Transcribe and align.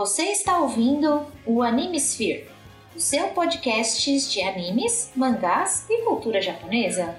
Você 0.00 0.22
está 0.30 0.58
ouvindo 0.58 1.26
o 1.44 1.60
Animesphere, 1.60 2.48
o 2.96 2.98
seu 2.98 3.28
podcast 3.28 4.30
de 4.30 4.40
animes, 4.40 5.12
mangás 5.14 5.84
e 5.90 6.00
cultura 6.06 6.40
japonesa. 6.40 7.14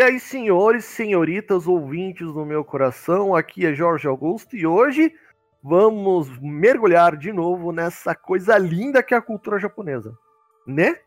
E 0.00 0.02
aí, 0.02 0.18
senhores, 0.18 0.86
senhoritas, 0.86 1.66
ouvintes 1.66 2.32
do 2.32 2.42
meu 2.42 2.64
coração, 2.64 3.34
aqui 3.34 3.66
é 3.66 3.74
Jorge 3.74 4.08
Augusto 4.08 4.56
e 4.56 4.66
hoje 4.66 5.12
vamos 5.62 6.26
mergulhar 6.40 7.18
de 7.18 7.30
novo 7.30 7.70
nessa 7.70 8.14
coisa 8.14 8.56
linda 8.56 9.02
que 9.02 9.12
é 9.12 9.18
a 9.18 9.20
cultura 9.20 9.58
japonesa, 9.58 10.16
né? 10.66 10.98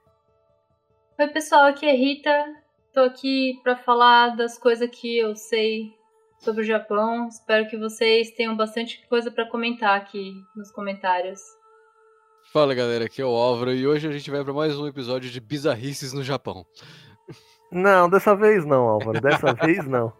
Oi, 1.20 1.28
pessoal, 1.30 1.64
aqui 1.64 1.88
é 1.88 1.96
Rita. 1.96 2.46
Tô 2.94 3.00
aqui 3.00 3.60
para 3.64 3.76
falar 3.78 4.36
das 4.36 4.60
coisas 4.60 4.88
que 4.92 5.18
eu 5.18 5.36
sei 5.36 5.90
sobre 6.38 6.62
o 6.62 6.64
Japão. 6.64 7.28
Espero 7.28 7.68
que 7.68 7.78
vocês 7.78 8.30
tenham 8.36 8.56
bastante 8.56 9.04
coisa 9.10 9.32
para 9.32 9.50
comentar 9.50 9.98
aqui 9.98 10.36
nos 10.56 10.72
comentários. 10.72 11.40
Fala 12.52 12.76
galera, 12.76 13.06
aqui 13.06 13.24
é 13.24 13.26
o 13.26 13.30
Álvaro 13.30 13.74
e 13.74 13.88
hoje 13.88 14.08
a 14.08 14.12
gente 14.12 14.30
vai 14.30 14.44
para 14.44 14.54
mais 14.54 14.78
um 14.78 14.86
episódio 14.86 15.32
de 15.32 15.40
Bizarrices 15.42 16.14
no 16.14 16.22
Japão. 16.22 16.64
Não, 17.74 18.10
dessa 18.10 18.36
vez 18.36 18.66
não, 18.66 18.88
Álvaro. 18.88 19.20
Dessa 19.20 19.54
vez 19.66 19.88
não. 19.88 20.14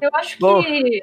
Eu 0.00 0.10
acho 0.14 0.38
Bom. 0.40 0.62
que 0.62 1.02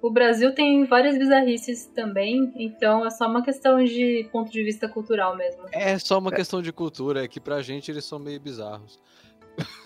o 0.00 0.10
Brasil 0.10 0.54
tem 0.54 0.84
várias 0.84 1.18
bizarrices 1.18 1.86
também, 1.86 2.52
então 2.56 3.04
é 3.04 3.10
só 3.10 3.26
uma 3.26 3.42
questão 3.42 3.82
de 3.82 4.28
ponto 4.30 4.50
de 4.50 4.62
vista 4.62 4.88
cultural 4.88 5.36
mesmo. 5.36 5.64
É 5.72 5.98
só 5.98 6.18
uma 6.18 6.30
questão 6.30 6.62
de 6.62 6.72
cultura, 6.72 7.24
é 7.24 7.28
que 7.28 7.40
pra 7.40 7.60
gente 7.62 7.90
eles 7.90 8.04
são 8.04 8.18
meio 8.18 8.38
bizarros. 8.40 9.00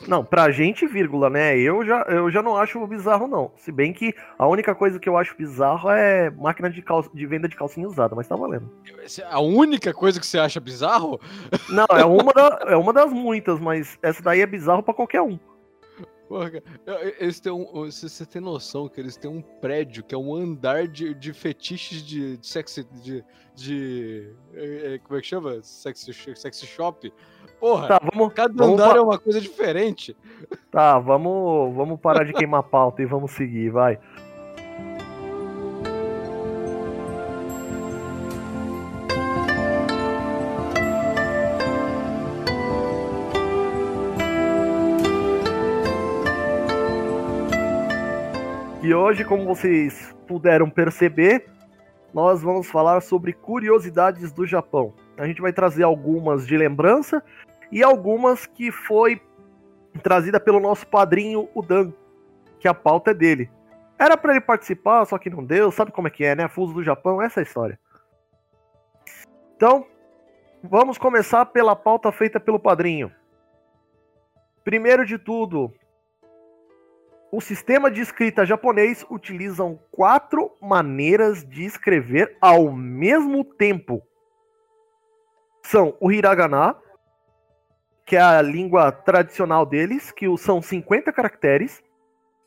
Não, 0.07 0.25
pra 0.25 0.51
gente, 0.51 0.87
vírgula, 0.87 1.31
né? 1.31 1.57
Eu 1.57 1.85
já, 1.87 2.03
eu 2.09 2.31
já 2.31 2.43
não 2.43 2.57
acho 2.57 2.85
bizarro, 2.87 3.27
não. 3.27 3.53
Se 3.57 3.71
bem 3.71 3.93
que 3.93 4.13
a 4.39 4.47
única 4.47 4.75
coisa 4.75 4.99
que 4.99 5.09
eu 5.09 5.17
acho 5.17 5.37
bizarro 5.37 5.89
é 5.91 6.29
máquina 6.31 6.69
de, 6.69 6.85
de 7.15 7.27
venda 7.27 7.49
de 7.49 7.57
calcinha 7.57 7.87
usada, 7.87 8.15
mas 8.15 8.27
tá 8.29 8.35
valendo. 8.37 8.71
A 9.31 9.41
única 9.41 9.95
coisa 9.95 10.19
que 10.19 10.27
você 10.27 10.39
acha 10.39 10.59
bizarro? 10.61 11.21
Não, 11.69 11.87
é 11.97 12.05
uma, 12.05 12.33
da- 12.33 12.59
é 12.69 12.77
uma 12.77 12.93
das 12.93 13.13
muitas, 13.13 13.59
mas 13.61 13.99
essa 14.03 14.23
daí 14.23 14.41
é 14.41 14.47
bizarro 14.47 14.83
pra 14.83 14.93
qualquer 14.93 15.23
um. 15.23 15.39
Porra, 16.29 16.51
eles 17.19 17.41
têm 17.41 17.53
um, 17.53 17.67
você 17.85 18.25
tem 18.25 18.41
noção 18.41 18.89
que 18.89 18.99
eles 18.99 19.17
têm 19.19 19.31
um 19.31 19.43
prédio 19.43 20.03
que 20.03 20.15
é 20.15 20.19
um 20.19 20.35
andar 20.35 20.89
de, 20.89 21.13
de 21.15 21.33
fetiches 21.33 22.03
de, 22.03 22.39
de 22.39 22.47
sexy. 22.47 22.85
De, 22.85 23.23
de. 23.55 24.33
eh, 24.55 24.95
eh, 24.95 24.99
Como 25.05 25.19
é 25.19 25.21
que 25.21 25.27
chama? 25.27 25.63
Sexy, 25.63 26.11
sexy 26.35 26.67
shop? 26.67 27.13
Porra, 27.63 27.87
Tá, 27.87 28.01
vamos. 28.13 28.33
cada 28.35 28.53
vamos 28.53 28.81
andar 28.81 28.97
é 28.97 29.01
uma 29.01 29.17
coisa 29.21 29.41
diferente. 29.41 30.17
Tá, 30.69 30.99
vamos, 30.99 31.73
vamos 31.77 32.01
parar 32.01 32.25
de 32.25 32.33
queimar 32.33 32.65
pauta 32.65 33.01
e 33.01 33.07
vamos 33.07 33.31
seguir, 33.31 33.71
vai. 33.71 34.01
E 48.83 48.93
hoje, 48.93 49.25
como 49.25 49.45
vocês 49.45 50.13
puderam 50.27 50.69
perceber, 50.69 51.47
nós 52.13 52.43
vamos 52.43 52.67
falar 52.67 53.01
sobre 53.03 53.33
curiosidades 53.33 54.33
do 54.33 54.45
Japão. 54.45 54.93
A 55.17 55.29
gente 55.29 55.41
vai 55.41 55.53
trazer 55.53 55.85
algumas 55.85 56.45
de 56.45 56.57
lembrança 56.57 57.23
e 57.73 57.83
algumas 57.83 58.45
que 58.45 58.71
foi 58.71 59.21
trazida 60.03 60.39
pelo 60.39 60.61
nosso 60.61 60.87
padrinho, 60.87 61.49
o 61.55 61.63
Dan, 61.63 61.91
que 62.61 62.69
a 62.69 62.75
pauta 62.75 63.13
é 63.13 63.15
dele. 63.15 63.51
Era 63.99 64.17
pra 64.17 64.33
ele 64.33 64.43
participar, 64.43 65.07
só 65.07 65.17
que 65.17 65.31
não 65.31 65.43
deu, 65.43 65.73
sabe 65.73 65.91
como 65.91 66.07
é 66.07 66.11
que 66.11 66.23
é, 66.23 66.35
né? 66.35 66.49
Fuso 66.49 66.75
do 66.75 66.85
Japão, 66.85 67.23
essa 67.23 67.41
é 67.41 67.43
a 67.43 67.45
história. 67.45 67.81
Então, 69.57 69.87
vamos 70.63 70.99
começar 70.99 71.47
pela 71.47 71.75
pauta 71.75 72.13
feita 72.13 72.39
pelo 72.39 72.61
padrinho. 72.61 73.11
Primeiro 74.63 75.07
de 75.07 75.19
tudo, 75.19 75.73
o 77.31 77.41
sistema 77.41 77.91
de 77.91 78.03
escrita 78.03 78.45
japonês 78.45 79.07
utilizam 79.09 79.81
quatro 79.91 80.53
maneiras 80.61 81.43
de 81.43 81.65
escrever 81.65 82.37
ao 82.41 82.71
mesmo 82.71 83.43
tempo. 83.43 84.03
São 85.63 85.97
o 86.01 86.13
hiragana, 86.13 86.77
que 88.07 88.17
é 88.17 88.21
a 88.21 88.43
língua 88.43 88.91
tradicional 88.93 89.65
deles, 89.65 90.11
que 90.11 90.27
são 90.37 90.61
50 90.61 91.13
caracteres. 91.13 91.83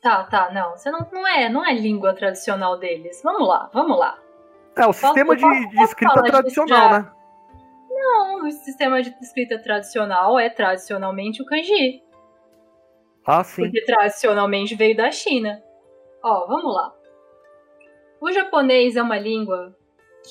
Tá, 0.01 0.23
tá, 0.25 0.51
não. 0.53 0.71
Você 0.71 0.91
não, 0.91 1.07
não 1.11 1.27
é, 1.27 1.49
não 1.49 1.65
é 1.65 1.73
língua 1.73 2.13
tradicional 2.13 2.77
deles. 2.77 3.21
Vamos 3.23 3.47
lá, 3.47 3.69
vamos 3.73 3.97
lá. 3.97 4.19
É 4.77 4.85
o 4.85 4.93
sistema 4.93 5.33
posso- 5.35 5.49
de, 5.49 5.67
de 5.69 5.75
posso 5.75 5.83
escrita 5.91 6.13
falar 6.13 6.21
disso 6.23 6.31
tradicional, 6.37 6.89
já? 6.89 6.99
né? 6.99 7.11
Não, 7.89 8.45
o 8.45 8.51
sistema 8.51 9.01
de 9.01 9.09
escrita 9.21 9.57
tradicional 9.57 10.37
é 10.37 10.49
tradicionalmente 10.49 11.41
o 11.41 11.45
kanji. 11.45 12.03
Ah, 13.25 13.43
sim. 13.43 13.63
Porque 13.63 13.83
tradicionalmente 13.85 14.75
veio 14.75 14.95
da 14.95 15.09
China. 15.09 15.59
Ó, 16.23 16.45
vamos 16.45 16.75
lá. 16.75 16.93
O 18.21 18.31
japonês 18.31 18.95
é 18.95 19.01
uma 19.01 19.17
língua 19.17 19.75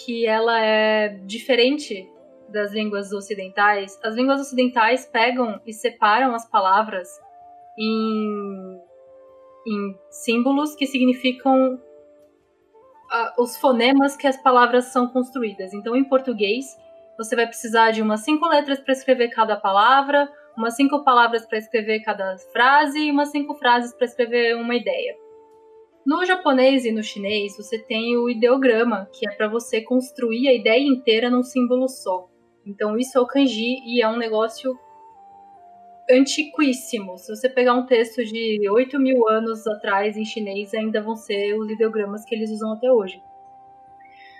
que 0.04 0.26
ela 0.26 0.60
é 0.60 1.08
diferente 1.08 2.08
das 2.54 2.72
línguas 2.72 3.12
ocidentais. 3.12 3.98
As 4.02 4.14
línguas 4.14 4.40
ocidentais 4.40 5.04
pegam 5.04 5.60
e 5.66 5.72
separam 5.72 6.34
as 6.34 6.48
palavras 6.48 7.08
em, 7.78 8.80
em 9.66 9.98
símbolos 10.10 10.74
que 10.74 10.86
significam 10.86 11.78
ah, 13.10 13.34
os 13.38 13.56
fonemas 13.58 14.16
que 14.16 14.26
as 14.26 14.40
palavras 14.40 14.86
são 14.86 15.08
construídas. 15.08 15.74
Então, 15.74 15.94
em 15.94 16.04
português, 16.04 16.64
você 17.18 17.36
vai 17.36 17.46
precisar 17.46 17.90
de 17.90 18.00
umas 18.00 18.20
cinco 18.20 18.46
letras 18.46 18.80
para 18.80 18.92
escrever 18.92 19.28
cada 19.28 19.56
palavra, 19.56 20.30
umas 20.56 20.76
cinco 20.76 21.04
palavras 21.04 21.44
para 21.44 21.58
escrever 21.58 22.00
cada 22.00 22.38
frase 22.52 22.98
e 22.98 23.10
umas 23.10 23.30
cinco 23.30 23.54
frases 23.56 23.92
para 23.94 24.06
escrever 24.06 24.56
uma 24.56 24.74
ideia. 24.74 25.14
No 26.06 26.24
japonês 26.24 26.84
e 26.84 26.92
no 26.92 27.02
chinês, 27.02 27.56
você 27.56 27.78
tem 27.78 28.16
o 28.16 28.28
ideograma, 28.28 29.08
que 29.12 29.26
é 29.26 29.34
para 29.34 29.48
você 29.48 29.80
construir 29.80 30.48
a 30.48 30.52
ideia 30.52 30.86
inteira 30.86 31.30
num 31.30 31.42
símbolo 31.42 31.88
só. 31.88 32.28
Então, 32.66 32.96
isso 32.98 33.18
é 33.18 33.20
o 33.20 33.26
kanji 33.26 33.80
e 33.84 34.02
é 34.02 34.08
um 34.08 34.16
negócio 34.16 34.78
antiquíssimo. 36.10 37.18
Se 37.18 37.34
você 37.34 37.48
pegar 37.48 37.74
um 37.74 37.86
texto 37.86 38.24
de 38.24 38.68
8 38.68 38.98
mil 38.98 39.28
anos 39.28 39.66
atrás 39.66 40.16
em 40.16 40.24
chinês, 40.24 40.72
ainda 40.74 41.00
vão 41.02 41.16
ser 41.16 41.54
os 41.58 41.70
ideogramas 41.70 42.24
que 42.24 42.34
eles 42.34 42.50
usam 42.50 42.72
até 42.72 42.90
hoje. 42.90 43.20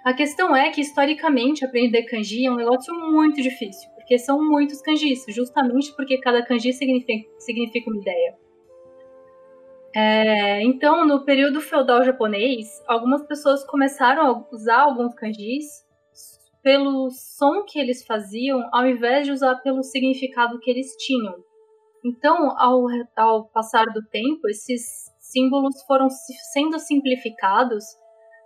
A 0.04 0.12
questão 0.12 0.54
é 0.54 0.70
que, 0.70 0.82
historicamente, 0.82 1.64
aprender 1.64 2.02
kanji 2.02 2.44
é 2.44 2.50
um 2.50 2.56
negócio 2.56 2.94
muito 2.94 3.40
difícil, 3.40 3.90
porque 3.94 4.18
são 4.18 4.42
muitos 4.44 4.82
kanjis, 4.82 5.24
justamente 5.28 5.94
porque 5.96 6.18
cada 6.18 6.44
kanji 6.44 6.74
significa, 6.74 7.26
significa 7.38 7.90
uma 7.90 8.00
ideia. 8.00 8.36
É, 9.96 10.62
então, 10.62 11.06
no 11.06 11.24
período 11.24 11.60
feudal 11.60 12.04
japonês, 12.04 12.82
algumas 12.86 13.22
pessoas 13.26 13.64
começaram 13.64 14.26
a 14.26 14.54
usar 14.54 14.80
alguns 14.80 15.14
kanjis 15.14 15.83
pelo 16.64 17.10
som 17.10 17.62
que 17.64 17.78
eles 17.78 18.04
faziam, 18.06 18.58
ao 18.72 18.86
invés 18.86 19.26
de 19.26 19.32
usar 19.32 19.56
pelo 19.56 19.82
significado 19.82 20.58
que 20.58 20.70
eles 20.70 20.96
tinham. 20.96 21.34
Então, 22.04 22.58
ao, 22.58 22.86
ao 23.16 23.44
passar 23.50 23.84
do 23.92 24.02
tempo, 24.08 24.48
esses 24.48 24.82
símbolos 25.20 25.82
foram 25.86 26.08
se- 26.08 26.34
sendo 26.52 26.78
simplificados 26.78 27.84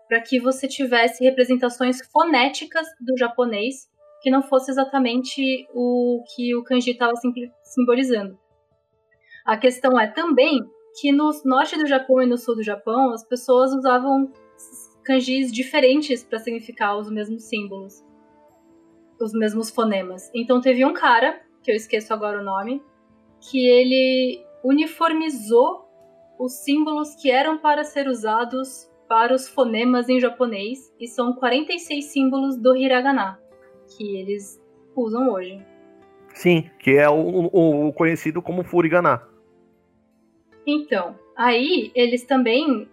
para 0.09 0.21
que 0.21 0.41
você 0.41 0.67
tivesse 0.67 1.23
representações 1.23 1.99
fonéticas 2.11 2.87
do 3.01 3.17
japonês 3.17 3.89
que 4.21 4.31
não 4.31 4.43
fosse 4.43 4.71
exatamente 4.71 5.69
o 5.73 6.23
que 6.35 6.57
o 6.57 6.65
kanji 6.65 6.91
estava 6.91 7.13
simbolizando. 7.63 8.37
A 9.47 9.57
questão 9.57 9.99
é 9.99 10.09
também 10.09 10.61
que 11.01 11.13
no 11.13 11.31
norte 11.45 11.79
do 11.79 11.87
Japão 11.87 12.21
e 12.21 12.27
no 12.27 12.37
sul 12.37 12.57
do 12.57 12.63
Japão 12.65 13.13
as 13.13 13.25
pessoas 13.25 13.73
usavam 13.73 14.33
kanjis 15.05 15.53
diferentes 15.53 16.25
para 16.25 16.39
significar 16.39 16.99
os 16.99 17.11
mesmos 17.11 17.45
símbolos, 17.45 18.03
os 19.21 19.33
mesmos 19.33 19.71
fonemas. 19.71 20.31
Então 20.35 20.61
teve 20.61 20.85
um 20.85 20.93
cara, 20.93 21.41
que 21.63 21.71
eu 21.71 21.75
esqueço 21.77 22.13
agora 22.13 22.41
o 22.41 22.45
nome, 22.45 22.83
que 23.41 23.67
ele 23.67 24.45
uniformizou 24.65 25.87
os 26.39 26.53
símbolos 26.65 27.15
que 27.17 27.31
eram 27.31 27.59
para 27.59 27.85
ser 27.85 28.07
usados 28.09 28.89
para 29.09 29.35
os 29.35 29.49
fonemas 29.49 30.09
em 30.09 30.21
japonês, 30.21 30.95
e 31.01 31.07
são 31.09 31.33
46 31.33 32.05
símbolos 32.05 32.57
do 32.57 32.77
hiragana 32.77 33.41
que 33.97 34.17
eles 34.19 34.61
usam 34.95 35.31
hoje. 35.31 35.65
Sim, 36.35 36.69
que 36.79 36.91
é 36.93 37.09
o, 37.09 37.15
o- 37.53 37.89
o 37.89 37.93
conhecido 37.93 38.43
como 38.43 38.63
Furigana. 38.63 39.23
Então, 40.67 41.19
aí 41.35 41.91
eles 41.95 42.25
também 42.25 42.87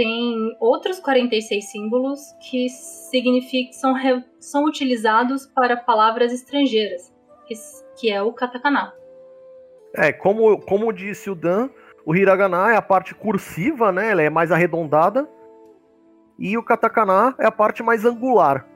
têm 0.00 0.56
outros 0.58 0.98
46 0.98 1.70
símbolos 1.70 2.34
que 2.40 2.70
significam 2.70 3.72
são, 3.74 4.24
são 4.38 4.64
utilizados 4.64 5.44
para 5.44 5.76
palavras 5.76 6.32
estrangeiras, 6.32 7.12
que, 7.46 7.54
que 7.98 8.10
é 8.10 8.22
o 8.22 8.32
katakana. 8.32 8.94
É, 9.94 10.10
como, 10.10 10.58
como 10.62 10.90
disse 10.90 11.28
o 11.28 11.34
Dan, 11.34 11.68
o 12.06 12.16
hiragana 12.16 12.72
é 12.72 12.76
a 12.76 12.82
parte 12.82 13.14
cursiva, 13.14 13.92
né? 13.92 14.10
Ela 14.10 14.22
é 14.22 14.30
mais 14.30 14.50
arredondada. 14.50 15.28
E 16.38 16.56
o 16.56 16.62
katakana 16.62 17.34
é 17.38 17.46
a 17.46 17.52
parte 17.52 17.82
mais 17.82 18.06
angular. 18.06 18.66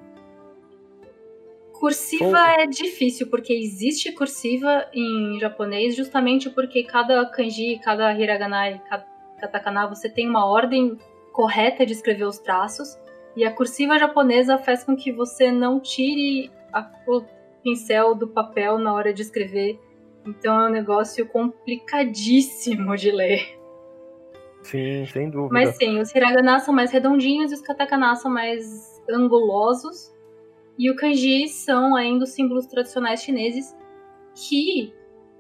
Cursiva 1.73 2.27
Ou- 2.27 2.37
é 2.37 2.67
difícil, 2.67 3.31
porque 3.31 3.55
existe 3.55 4.13
cursiva 4.13 4.87
em 4.93 5.39
japonês 5.41 5.97
justamente 5.97 6.51
porque 6.51 6.83
cada 6.83 7.25
kanji, 7.31 7.81
cada 7.83 8.13
hiragana 8.13 8.71
e 8.73 8.79
cada 8.81 9.07
katakana 9.41 9.87
você 9.87 10.11
tem 10.11 10.29
uma 10.29 10.45
ordem 10.45 10.99
correta 11.35 11.85
de 11.85 11.93
escrever 11.93 12.25
os 12.25 12.39
traços. 12.39 12.97
E 13.37 13.45
a 13.45 13.53
cursiva 13.53 13.99
japonesa 13.99 14.57
faz 14.57 14.85
com 14.85 14.95
que 14.97 15.11
você 15.13 15.51
não 15.51 15.81
tire 15.81 16.51
a- 16.73 16.89
o 17.09 17.23
pincel 17.63 18.15
do 18.15 18.29
papel 18.29 18.79
na 18.79 18.95
hora 18.95 19.13
de 19.13 19.21
escrever. 19.23 19.79
Então 20.25 20.59
é 20.63 20.69
um 20.69 20.73
negócio 20.73 21.27
complicadíssimo 21.27 22.97
de 22.97 23.11
ler. 23.11 23.59
Sim, 24.63 25.05
sem 25.07 25.29
dúvida. 25.29 25.53
Mas 25.53 25.77
sim, 25.77 26.01
os 26.01 26.15
hiragana 26.15 26.59
são 26.61 26.73
mais 26.73 26.91
redondinhos 26.91 27.51
e 27.51 27.55
os 27.57 27.61
katakana 27.61 28.15
são 28.17 28.31
mais 28.31 29.03
angulosos. 29.11 30.15
E 30.79 30.91
o 30.91 30.97
kanji 30.97 31.49
são 31.49 31.95
ainda 31.95 32.25
os 32.25 32.31
símbolos 32.31 32.67
tradicionais 32.67 33.23
chineses 33.23 33.77
que 34.35 34.95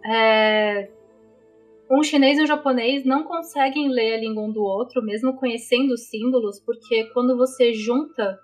é, 0.05 0.91
um 1.91 2.03
chinês 2.03 2.39
e 2.39 2.43
um 2.43 2.47
japonês 2.47 3.05
não 3.05 3.25
conseguem 3.25 3.89
ler 3.89 4.15
a 4.15 4.19
língua 4.19 4.43
um 4.43 4.53
do 4.53 4.63
outro, 4.63 5.03
mesmo 5.03 5.35
conhecendo 5.37 5.93
os 5.93 6.09
símbolos, 6.09 6.61
porque 6.61 7.05
quando 7.13 7.37
você 7.37 7.73
junta 7.73 8.39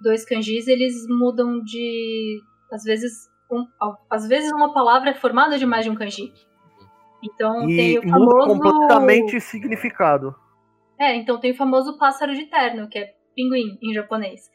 dois 0.00 0.24
kanjis, 0.24 0.68
eles 0.68 1.06
mudam 1.08 1.62
de. 1.62 2.40
Às 2.72 2.84
vezes, 2.84 3.12
um- 3.50 3.66
às 4.10 4.26
vezes 4.28 4.50
uma 4.52 4.72
palavra 4.72 5.10
é 5.10 5.14
formada 5.14 5.58
de 5.58 5.66
mais 5.66 5.84
de 5.84 5.90
um 5.90 5.94
kanji. 5.94 6.32
Então 7.22 7.66
tem 7.66 7.94
E 7.94 7.98
o 7.98 8.02
muda 8.06 8.10
famoso. 8.42 8.60
completamente 8.60 9.40
significado. 9.40 10.34
É, 10.98 11.14
então 11.16 11.38
tem 11.38 11.52
o 11.52 11.56
famoso 11.56 11.98
pássaro 11.98 12.34
de 12.34 12.46
terno, 12.46 12.88
que 12.88 12.98
é 12.98 13.14
pinguim 13.34 13.78
em 13.82 13.92
japonês. 13.94 14.50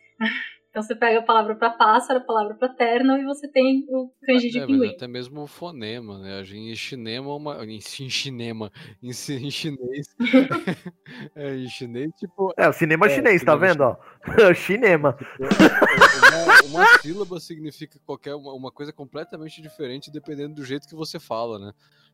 Então 0.74 0.82
você 0.82 0.96
pega 0.96 1.20
a 1.20 1.22
palavra 1.22 1.56
para 1.56 1.70
pássaro, 1.70 2.18
a 2.18 2.24
palavra 2.24 2.56
para 2.56 2.68
terno 2.68 3.16
e 3.16 3.24
você 3.26 3.48
tem 3.48 3.86
o 3.90 4.12
kanji 4.26 4.50
de 4.50 4.58
É, 4.58 4.62
mas 4.62 4.68
pinguim. 4.68 4.90
até 4.90 5.08
mesmo 5.08 5.44
o 5.44 5.46
fonema, 5.48 6.18
né? 6.18 6.40
A 6.40 6.44
gente 6.44 6.72
em 6.72 6.76
cinema, 6.76 7.36
uma, 7.36 7.64
em, 7.64 7.76
em 7.78 8.10
cinema, 8.10 8.72
em, 9.00 9.10
em 9.10 9.52
chinês, 9.52 10.08
é, 11.36 11.56
em 11.58 11.70
chinês, 11.70 12.10
tipo, 12.18 12.52
É, 12.58 12.68
o 12.68 12.74
cinema 12.74 13.06
É, 13.06 13.10
chinês, 13.10 13.44
tá 13.44 13.56
vendo? 13.56 13.82
Ó? 13.82 13.96
Cinema. 14.56 15.16
uma, 15.40 16.80
uma 16.80 16.98
sílaba 16.98 17.40
significa 17.40 18.00
qualquer 18.04 18.34
uma, 18.34 18.52
uma 18.54 18.72
coisa 18.72 18.92
completamente 18.92 19.62
diferente 19.62 20.10
dependendo 20.10 20.56
do 20.56 20.66
jeito 20.66 20.88
que 20.88 20.96
você 20.96 21.20
fala, 21.20 21.60
né? 21.60 21.72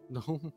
Não, 0.10 0.52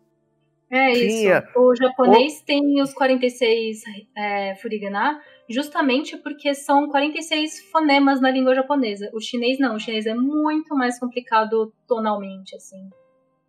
É 0.72 0.94
Sim, 0.94 1.06
isso. 1.06 1.28
é. 1.28 1.48
O 1.54 1.74
japonês 1.76 2.40
tem 2.42 2.80
os 2.80 2.94
46 2.94 3.82
é, 4.16 4.54
furigana 4.56 5.20
justamente 5.50 6.16
porque 6.16 6.54
são 6.54 6.88
46 6.88 7.70
fonemas 7.70 8.22
na 8.22 8.30
língua 8.30 8.54
japonesa. 8.54 9.10
O 9.12 9.20
chinês 9.20 9.58
não, 9.58 9.74
o 9.74 9.78
chinês 9.78 10.06
é 10.06 10.14
muito 10.14 10.74
mais 10.74 10.98
complicado 10.98 11.72
tonalmente, 11.86 12.56
assim. 12.56 12.88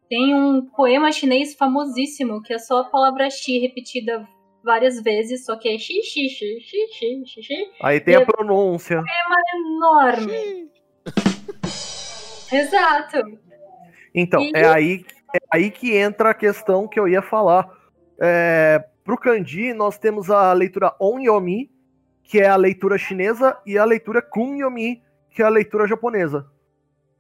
Tem 0.09 0.35
um 0.35 0.65
poema 0.75 1.11
chinês 1.13 1.55
famosíssimo 1.55 2.41
que 2.43 2.53
é 2.53 2.59
só 2.59 2.79
a 2.81 2.89
palavra 2.89 3.29
xi 3.29 3.57
repetida 3.59 4.27
várias 4.61 5.01
vezes, 5.01 5.45
só 5.45 5.55
que 5.57 5.69
é 5.69 5.77
xi, 5.77 6.01
xi, 6.03 6.27
xi, 6.27 6.59
xi, 6.59 6.87
xi, 6.91 7.23
xi, 7.25 7.41
xi, 7.41 7.71
Aí 7.81 8.01
tem 8.01 8.15
a 8.15 8.25
pronúncia. 8.25 9.01
enorme. 9.55 10.69
Exato. 12.51 13.17
Então, 14.13 14.41
E- 14.41 14.51
é 14.55 14.65
aí, 14.67 15.05
é 15.35 15.39
aí 15.51 15.71
que 15.71 15.95
entra 15.95 16.29
a 16.29 16.33
questão 16.33 16.87
que 16.87 16.99
eu 16.99 17.07
ia 17.07 17.21
falar. 17.21 17.69
É, 18.21 18.83
pro 19.03 19.17
kanji, 19.17 19.73
nós 19.73 19.97
temos 19.97 20.29
a 20.29 20.53
leitura 20.53 20.95
onyomi, 20.99 21.71
que 22.23 22.39
é 22.39 22.47
a 22.47 22.55
leitura 22.55 22.97
chinesa, 22.97 23.57
e 23.65 23.77
a 23.77 23.83
leitura 23.83 24.21
kunyomi, 24.21 25.01
que 25.31 25.41
é 25.41 25.45
a 25.45 25.49
leitura 25.49 25.87
japonesa. 25.87 26.45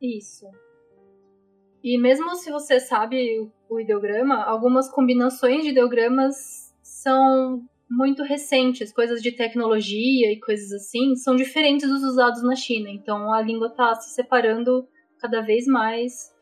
Isso. 0.01 0.45
E 1.83 1.97
mesmo 1.97 2.35
se 2.35 2.49
você 2.51 2.79
sabe 2.79 3.39
o- 3.39 3.51
o 3.75 3.79
ideograma, 3.79 4.43
algumas 4.43 4.89
combinações 4.89 5.63
de 5.63 5.69
ideogramas 5.71 6.73
são 6.81 7.63
muito 7.89 8.23
recentes, 8.23 8.93
coisas 8.93 9.21
de 9.21 9.31
tecnologia 9.33 10.31
e 10.31 10.39
coisas 10.39 10.71
assim, 10.71 11.15
são 11.15 11.35
diferentes 11.35 11.87
dos 11.89 12.03
usados 12.03 12.41
na 12.43 12.55
China. 12.55 12.89
Então 12.89 13.31
a 13.33 13.41
língua 13.41 13.67
está 13.67 13.93
se 13.95 14.13
separando 14.13 14.87
cada 15.19 15.41
vez 15.41 15.65
mais 15.67 16.32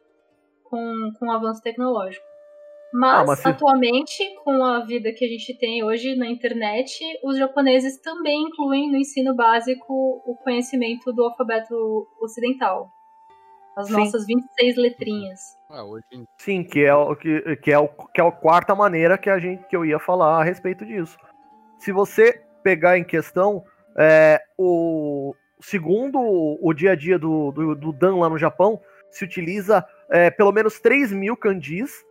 com, 0.71 1.11
com 1.19 1.27
o 1.27 1.31
avanço 1.31 1.61
tecnológico. 1.61 2.25
Mas, 2.93 3.21
Ah, 3.21 3.23
mas 3.25 3.39
se- 3.39 3.47
atualmente, 3.47 4.35
com 4.43 4.63
a 4.63 4.83
vida 4.83 5.13
que 5.13 5.23
a 5.23 5.27
gente 5.27 5.57
tem 5.57 5.83
hoje 5.83 6.15
na 6.15 6.27
internet, 6.29 6.99
os 7.23 7.37
japoneses 7.37 8.01
também 8.01 8.41
incluem 8.43 8.89
no 8.91 8.97
ensino 8.97 9.35
básico 9.35 9.93
o 10.25 10.35
conhecimento 10.43 11.13
do 11.13 11.23
alfabeto 11.23 12.07
ocidental. 12.19 12.89
As 13.77 13.87
Sim. 13.87 13.93
nossas 13.93 14.25
26 14.25 14.75
letrinhas. 14.75 15.39
ah, 15.69 15.85
hoje 15.85 16.03
em 16.11 16.25
Sim, 16.37 16.63
que 16.63 16.83
é, 16.83 16.93
o, 16.93 17.15
que, 17.15 17.55
que, 17.57 17.71
é 17.71 17.79
o, 17.79 17.87
que 17.87 18.19
é 18.19 18.27
a 18.27 18.31
quarta 18.31 18.75
maneira 18.75 19.17
que, 19.17 19.29
a 19.29 19.39
gente, 19.39 19.63
que 19.67 19.75
eu 19.75 19.85
ia 19.85 19.97
falar 19.99 20.41
a 20.41 20.43
respeito 20.43 20.85
disso. 20.85 21.17
Se 21.79 21.93
você 21.93 22.43
pegar 22.61 22.97
em 22.97 23.03
questão, 23.05 23.63
é, 23.97 24.41
o 24.57 25.33
segundo 25.61 26.19
o 26.61 26.73
dia 26.73 26.91
a 26.91 26.95
dia 26.95 27.17
do, 27.17 27.51
do, 27.53 27.73
do 27.75 27.93
Dan 27.93 28.17
lá 28.17 28.29
no 28.29 28.37
Japão, 28.37 28.81
se 29.09 29.23
utiliza 29.23 29.85
é, 30.11 30.29
pelo 30.29 30.51
menos 30.51 30.79
3 30.79 31.11
mil 31.13 31.37
kanjis 31.37 32.05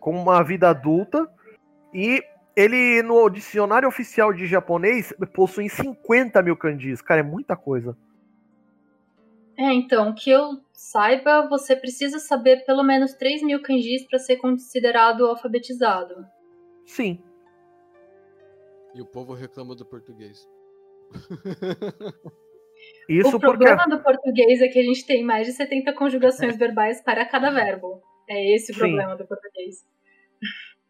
com 0.00 0.10
uma 0.10 0.42
vida 0.42 0.68
adulta 0.68 1.30
e 1.94 2.22
ele 2.56 3.02
no 3.02 3.30
dicionário 3.30 3.88
oficial 3.88 4.32
de 4.32 4.46
japonês 4.46 5.14
possui 5.32 5.68
50 5.68 6.42
mil 6.42 6.56
kanjis. 6.56 7.00
Cara, 7.00 7.20
é 7.20 7.22
muita 7.22 7.56
coisa. 7.56 7.96
É, 9.56 9.72
então, 9.72 10.14
que 10.14 10.30
eu 10.30 10.60
saiba, 10.72 11.48
você 11.48 11.76
precisa 11.76 12.18
saber 12.18 12.64
pelo 12.64 12.82
menos 12.82 13.14
3 13.14 13.42
mil 13.42 13.62
kanjis 13.62 14.04
para 14.06 14.18
ser 14.18 14.36
considerado 14.36 15.24
alfabetizado. 15.26 16.26
Sim. 16.84 17.22
E 18.94 19.00
o 19.00 19.06
povo 19.06 19.34
reclama 19.34 19.74
do 19.74 19.86
português. 19.86 20.48
Isso 23.08 23.28
o 23.36 23.40
porque. 23.40 23.46
problema 23.46 23.86
do 23.86 24.02
português 24.02 24.60
é 24.60 24.68
que 24.68 24.78
a 24.78 24.82
gente 24.82 25.06
tem 25.06 25.24
mais 25.24 25.46
de 25.46 25.52
70 25.52 25.92
conjugações 25.94 26.56
verbais 26.56 27.02
para 27.02 27.24
cada 27.26 27.50
verbo. 27.50 28.00
É 28.28 28.54
esse 28.54 28.72
o 28.72 28.74
Sim. 28.74 28.80
problema 28.80 29.16
do 29.16 29.26
português. 29.26 29.84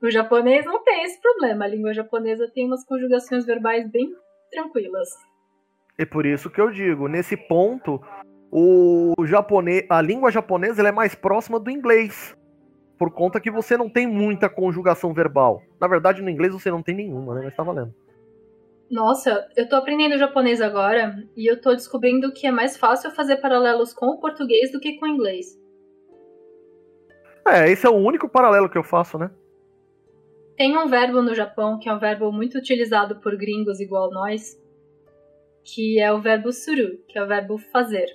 O 0.03 0.11
japonês 0.11 0.65
não 0.65 0.83
tem 0.83 1.05
esse 1.05 1.21
problema. 1.21 1.65
A 1.65 1.69
língua 1.69 1.95
japonesa 1.95 2.51
tem 2.53 2.67
umas 2.67 2.85
conjugações 2.85 3.47
verbais 3.47 3.89
bem 3.91 4.13
tranquilas. 4.51 5.09
É 5.97 6.05
por 6.05 6.27
isso 6.27 6.51
que 6.51 6.61
eu 6.61 6.71
digo, 6.71 7.07
nesse 7.07 7.37
ponto, 7.37 8.01
o 8.51 9.15
japonês, 9.25 9.87
a 9.89 10.03
língua 10.03 10.31
japonesa 10.31 10.87
é 10.87 10.93
mais 10.93 11.15
próxima 11.15 11.61
do 11.61 11.71
inglês. 11.71 12.37
Por 12.99 13.11
conta 13.11 13.41
que 13.41 13.51
você 13.51 13.77
não 13.77 13.89
tem 13.89 14.07
muita 14.07 14.49
conjugação 14.49 15.13
verbal. 15.13 15.63
Na 15.81 15.89
verdade, 15.89 16.23
no 16.23 16.31
inglês 16.31 16.53
você 16.53 16.71
não 16.71 16.83
tem 16.83 16.95
nenhuma, 16.95 17.35
né? 17.35 17.43
Mas 17.45 17.57
tá 17.57 17.63
valendo. 17.63 17.95
Nossa, 18.93 19.49
eu 19.57 19.67
tô 19.67 19.77
aprendendo 19.77 20.19
japonês 20.19 20.61
agora 20.61 21.27
e 21.35 21.51
eu 21.51 21.59
tô 21.59 21.75
descobrindo 21.75 22.31
que 22.31 22.47
é 22.47 22.51
mais 22.53 22.77
fácil 22.77 23.11
fazer 23.11 23.37
paralelos 23.37 23.95
com 23.95 24.05
o 24.09 24.21
português 24.21 24.71
do 24.71 24.79
que 24.79 24.99
com 24.99 25.07
o 25.07 25.09
inglês. 25.09 25.59
É, 27.49 27.71
esse 27.71 27.87
é 27.87 27.89
o 27.89 27.95
único 27.95 28.29
paralelo 28.29 28.69
que 28.69 28.77
eu 28.77 28.85
faço, 28.85 29.17
né? 29.17 29.31
Tem 30.59 30.77
um 30.77 30.89
verbo 30.89 31.23
no 31.23 31.35
Japão 31.35 31.79
que 31.79 31.89
é 31.89 31.95
um 31.95 31.99
verbo 31.99 32.31
muito 32.31 32.59
utilizado 32.59 33.17
por 33.17 33.35
gringos 33.35 33.81
igual 33.81 34.11
nós, 34.11 34.61
que 35.65 35.99
é 35.99 36.13
o 36.13 36.21
verbo 36.21 36.53
suru, 36.53 36.99
que 37.09 37.19
é 37.19 37.25
o 37.25 37.27
verbo 37.27 37.57
fazer. 37.57 38.07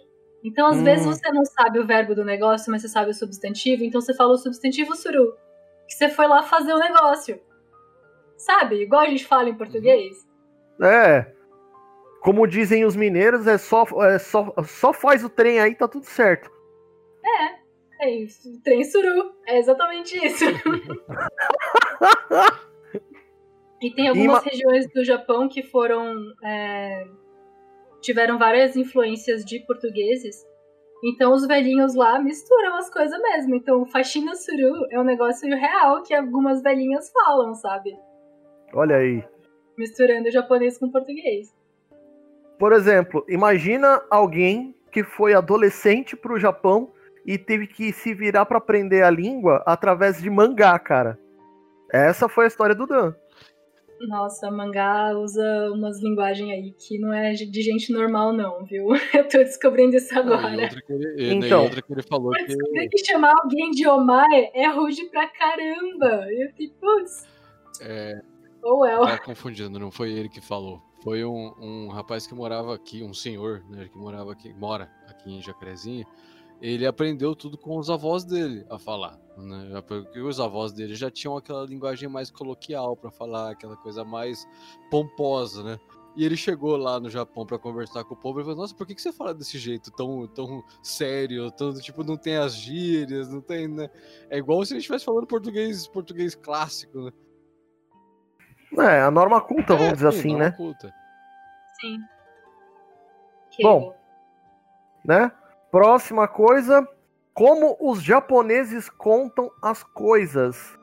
Então, 0.44 0.68
às 0.68 0.78
Hum. 0.78 0.84
vezes 0.84 1.08
você 1.08 1.32
não 1.32 1.44
sabe 1.44 1.80
o 1.80 1.88
verbo 1.88 2.14
do 2.14 2.24
negócio, 2.24 2.72
mas 2.72 2.84
você 2.84 2.88
sabe 2.88 3.10
o 3.10 3.16
substantivo, 3.16 3.84
então 3.84 4.00
você 4.00 4.14
fala 4.14 4.34
o 4.34 4.38
substantivo 4.38 4.96
suru, 4.96 5.34
que 5.88 5.96
você 5.96 6.08
foi 6.08 6.28
lá 6.28 6.44
fazer 6.44 6.74
o 6.74 6.80
negócio. 6.80 7.42
Sabe? 8.38 8.84
Igual 8.84 9.02
a 9.02 9.10
gente 9.10 9.26
fala 9.26 9.50
em 9.50 9.58
português. 9.58 10.27
É. 10.82 11.26
Como 12.22 12.48
dizem 12.48 12.86
os 12.86 12.96
mineiros, 12.96 13.48
é 13.48 13.58
só, 13.58 13.86
é 14.04 14.20
só, 14.20 14.54
só 14.64 14.94
faz 14.94 15.24
o 15.24 15.30
trem 15.30 15.60
aí, 15.60 15.76
tá 15.76 15.88
tudo 15.88 16.06
certo. 16.06 16.50
É 18.00 18.12
isso, 18.12 18.62
trem 18.64 18.84
suru. 18.84 19.34
É 19.46 19.58
exatamente 19.58 20.24
isso. 20.24 20.46
e 23.82 23.92
tem 23.92 24.08
algumas 24.08 24.44
ma- 24.44 24.50
regiões 24.50 24.88
do 24.94 25.04
Japão 25.04 25.50
que 25.50 25.64
foram. 25.64 26.14
é, 26.44 27.06
tiveram 28.02 28.38
várias 28.38 28.76
influências 28.76 29.44
de 29.44 29.60
portugueses. 29.66 30.46
Então 31.04 31.34
os 31.34 31.46
velhinhos 31.48 31.96
lá 31.96 32.20
misturam 32.20 32.76
as 32.76 32.90
coisas 32.90 33.20
mesmo. 33.20 33.56
Então 33.56 33.86
faxina 33.86 34.36
suru 34.36 34.86
é 34.92 35.00
um 35.00 35.04
negócio 35.04 35.48
real 35.50 36.04
que 36.04 36.14
algumas 36.14 36.62
velhinhas 36.62 37.12
falam, 37.12 37.54
sabe? 37.56 37.98
Olha 38.74 38.98
aí. 38.98 39.24
Misturando 39.78 40.32
japonês 40.32 40.78
com 40.78 40.90
português. 40.90 41.54
Por 42.58 42.74
exemplo, 42.74 43.24
imagina 43.30 44.02
alguém 44.10 44.74
que 44.92 45.04
foi 45.04 45.34
adolescente 45.34 46.16
pro 46.16 46.40
Japão 46.40 46.92
e 47.26 47.38
teve 47.38 47.68
que 47.68 47.92
se 47.94 48.14
virar 48.14 48.46
para 48.46 48.58
aprender 48.58 49.04
a 49.04 49.10
língua 49.10 49.62
através 49.66 50.22
de 50.22 50.30
mangá, 50.30 50.78
cara. 50.80 51.20
Essa 51.92 52.28
foi 52.28 52.46
a 52.46 52.48
história 52.48 52.74
do 52.74 52.88
Dan. 52.88 53.14
Nossa, 54.02 54.52
mangá 54.52 55.12
usa 55.18 55.72
umas 55.72 56.02
linguagens 56.02 56.52
aí 56.52 56.72
que 56.72 57.00
não 57.00 57.12
é 57.14 57.32
de 57.34 57.62
gente 57.62 57.92
normal, 57.92 58.32
não, 58.32 58.64
viu? 58.64 58.88
Eu 59.14 59.28
tô 59.28 59.40
descobrindo 59.40 59.96
isso 59.96 60.18
agora. 60.18 60.66
E 60.66 60.82
que 60.82 60.94
ele, 60.94 61.34
Então. 61.34 61.64
outra 61.64 61.82
que 61.82 61.92
ele 61.94 62.04
falou 62.04 62.32
que. 62.32 62.90
que 62.90 63.06
chamar 63.06 63.34
alguém 63.42 63.72
de 63.72 63.88
Omae 63.88 64.52
é 64.54 64.68
rude 64.68 65.06
pra 65.06 65.28
caramba. 65.28 66.28
Eu 66.32 66.50
fiquei, 66.50 66.72
putz, 66.80 67.28
É, 67.82 68.22
ou 68.68 68.86
é. 68.86 69.18
tá 69.18 69.20
confundindo, 69.20 69.80
não 69.80 69.92
foi 69.92 70.12
ele 70.12 70.30
que 70.30 70.42
falou. 70.42 70.82
Foi 71.04 71.24
um, 71.24 71.54
um 71.60 71.88
rapaz 71.90 72.28
que 72.28 72.34
morava 72.34 72.76
aqui, 72.76 73.04
um 73.04 73.14
senhor, 73.14 73.64
né? 73.70 73.88
Que 73.88 73.98
morava 73.98 74.32
aqui, 74.32 74.54
mora 74.54 74.92
aqui 75.08 75.32
em 75.32 75.42
Jacarezinho. 75.42 76.06
Ele 76.60 76.88
aprendeu 76.88 77.36
tudo 77.36 77.58
com 77.58 77.78
os 77.78 77.90
avós 77.90 78.24
dele 78.24 78.66
a 78.70 78.80
falar, 78.80 79.20
né? 79.38 79.82
Porque 79.88 80.20
os 80.20 80.40
avós 80.40 80.74
dele 80.74 80.96
já 80.96 81.10
tinham 81.12 81.38
aquela 81.38 81.66
linguagem 81.66 82.10
mais 82.10 82.32
coloquial 82.32 82.98
pra 82.98 83.12
falar, 83.12 83.52
aquela 83.52 83.78
coisa 83.78 84.04
mais 84.04 84.48
pomposa, 84.90 85.64
né? 85.64 85.80
E 86.18 86.26
ele 86.26 86.36
chegou 86.36 86.76
lá 86.78 87.00
no 87.00 87.12
Japão 87.12 87.46
pra 87.46 87.60
conversar 87.60 88.04
com 88.04 88.16
o 88.16 88.18
povo 88.18 88.42
e 88.42 88.44
falou: 88.44 88.58
Nossa, 88.58 88.74
por 88.74 88.88
que, 88.88 88.96
que 88.96 89.02
você 89.02 89.14
fala 89.14 89.36
desse 89.36 89.60
jeito 89.60 89.92
tão, 89.92 90.28
tão 90.28 90.64
sério? 90.82 91.52
Tão, 91.52 91.72
tipo, 91.76 92.04
não 92.04 92.18
tem 92.18 92.38
as 92.38 92.56
gírias, 92.56 93.30
não 93.30 93.40
tem, 93.40 93.68
né? 93.68 93.88
É 94.28 94.40
igual 94.40 94.66
se 94.66 94.74
a 94.74 94.76
gente 94.76 94.82
estivesse 94.82 95.06
falando 95.06 95.28
português, 95.28 95.88
português 95.88 96.34
clássico, 96.34 97.02
né? 97.02 97.12
É, 98.80 99.02
a 99.02 99.12
norma 99.12 99.42
culta, 99.42 99.76
vamos 99.76 99.94
É, 99.94 99.96
dizer 99.96 100.12
sim, 100.12 100.20
assim, 100.20 100.32
não 100.34 100.40
né? 100.40 100.48
oculta. 100.50 100.94
Sim. 101.82 102.00
Bom. 103.62 103.96
né? 105.04 105.32
Próxima 105.72 106.28
coisa, 106.28 106.88
como 107.34 107.76
os 107.80 108.02
japoneses 108.04 108.90
contam 108.90 109.52
as 109.62 109.84
coisas. 109.84 110.78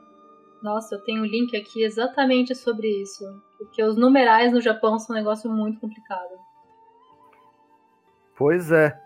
Nossa, 0.61 0.95
eu 0.95 1.03
tenho 1.03 1.21
um 1.21 1.25
link 1.25 1.55
aqui 1.55 1.83
exatamente 1.83 2.53
sobre 2.55 2.87
isso. 3.01 3.23
Porque 3.57 3.81
os 3.83 3.95
numerais 3.95 4.51
no 4.51 4.59
Japão 4.59 4.97
são 4.99 5.15
um 5.15 5.19
negócio 5.19 5.49
muito 5.49 5.79
complicado. 5.79 6.31
Pois 8.35 8.71
é. 8.71 8.99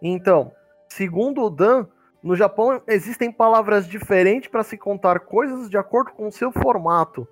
Então, 0.00 0.52
segundo 0.88 1.42
o 1.42 1.50
Dan, 1.50 1.86
no 2.22 2.36
Japão 2.36 2.80
existem 2.86 3.32
palavras 3.32 3.88
diferentes 3.88 4.48
para 4.48 4.62
se 4.62 4.76
contar 4.78 5.20
coisas 5.20 5.68
de 5.68 5.76
acordo 5.76 6.12
com 6.12 6.28
o 6.28 6.32
seu 6.32 6.52
formato. 6.52 7.26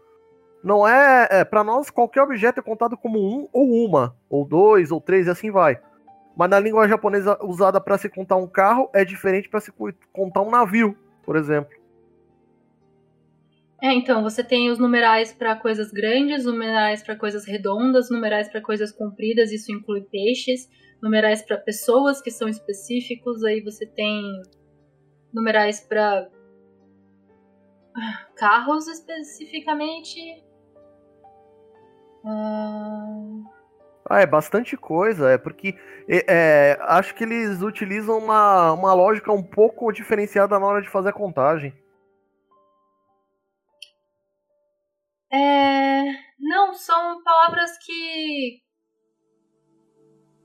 Não 0.65 0.89
é, 0.89 1.29
é 1.31 1.45
para 1.45 1.63
nós 1.63 1.91
qualquer 1.91 2.23
objeto 2.23 2.59
é 2.59 2.63
contado 2.63 2.97
como 2.97 3.19
um 3.19 3.47
ou 3.53 3.87
uma, 3.87 4.17
ou 4.31 4.47
dois 4.47 4.91
ou 4.91 4.99
três 4.99 5.27
e 5.27 5.31
assim 5.31 5.51
vai. 5.51 5.79
Mas 6.35 6.49
na 6.49 6.59
língua 6.59 6.89
japonesa 6.89 7.39
usada 7.45 7.79
para 7.79 7.99
se 7.99 8.09
contar 8.09 8.37
um 8.37 8.47
carro 8.47 8.89
é 8.95 9.05
diferente 9.05 9.47
para 9.47 9.61
se 9.61 9.71
contar 10.11 10.41
um 10.41 10.51
navio, 10.51 10.97
por 11.23 11.37
exemplo. 11.37 11.71
É, 13.83 13.93
então, 13.93 14.23
você 14.23 14.43
tem 14.43 14.71
os 14.71 14.79
numerais 14.79 15.35
para 15.35 15.55
coisas 15.55 15.93
grandes, 15.93 16.47
numerais 16.47 17.03
para 17.03 17.15
coisas 17.15 17.45
redondas, 17.45 18.09
numerais 18.11 18.49
para 18.49 18.63
coisas 18.63 18.91
compridas, 18.91 19.53
isso 19.53 19.71
inclui 19.71 20.01
peixes, 20.01 20.67
numerais 21.03 21.43
para 21.43 21.59
pessoas 21.59 22.23
que 22.23 22.31
são 22.31 22.49
específicos, 22.49 23.45
aí 23.45 23.61
você 23.61 23.85
tem 23.85 24.23
numerais 25.31 25.81
para 25.81 26.27
carros 28.35 28.89
especificamente. 28.89 30.43
Ah, 32.25 34.21
é 34.21 34.27
bastante 34.27 34.77
coisa, 34.77 35.31
é 35.31 35.39
porque 35.39 35.75
é, 36.09 36.25
é, 36.73 36.79
acho 36.83 37.15
que 37.15 37.25
eles 37.25 37.63
utilizam 37.63 38.19
uma, 38.19 38.73
uma 38.73 38.95
lógica 38.95 39.33
um 39.33 39.43
pouco 39.43 39.91
diferenciada 39.93 40.59
na 40.59 40.67
hora 40.67 40.83
de 40.83 40.89
fazer 40.89 41.11
a 41.11 41.13
contagem. 41.13 41.73
É, 45.33 46.03
não, 46.39 46.75
são 46.75 47.23
palavras 47.23 47.71
que. 47.79 48.63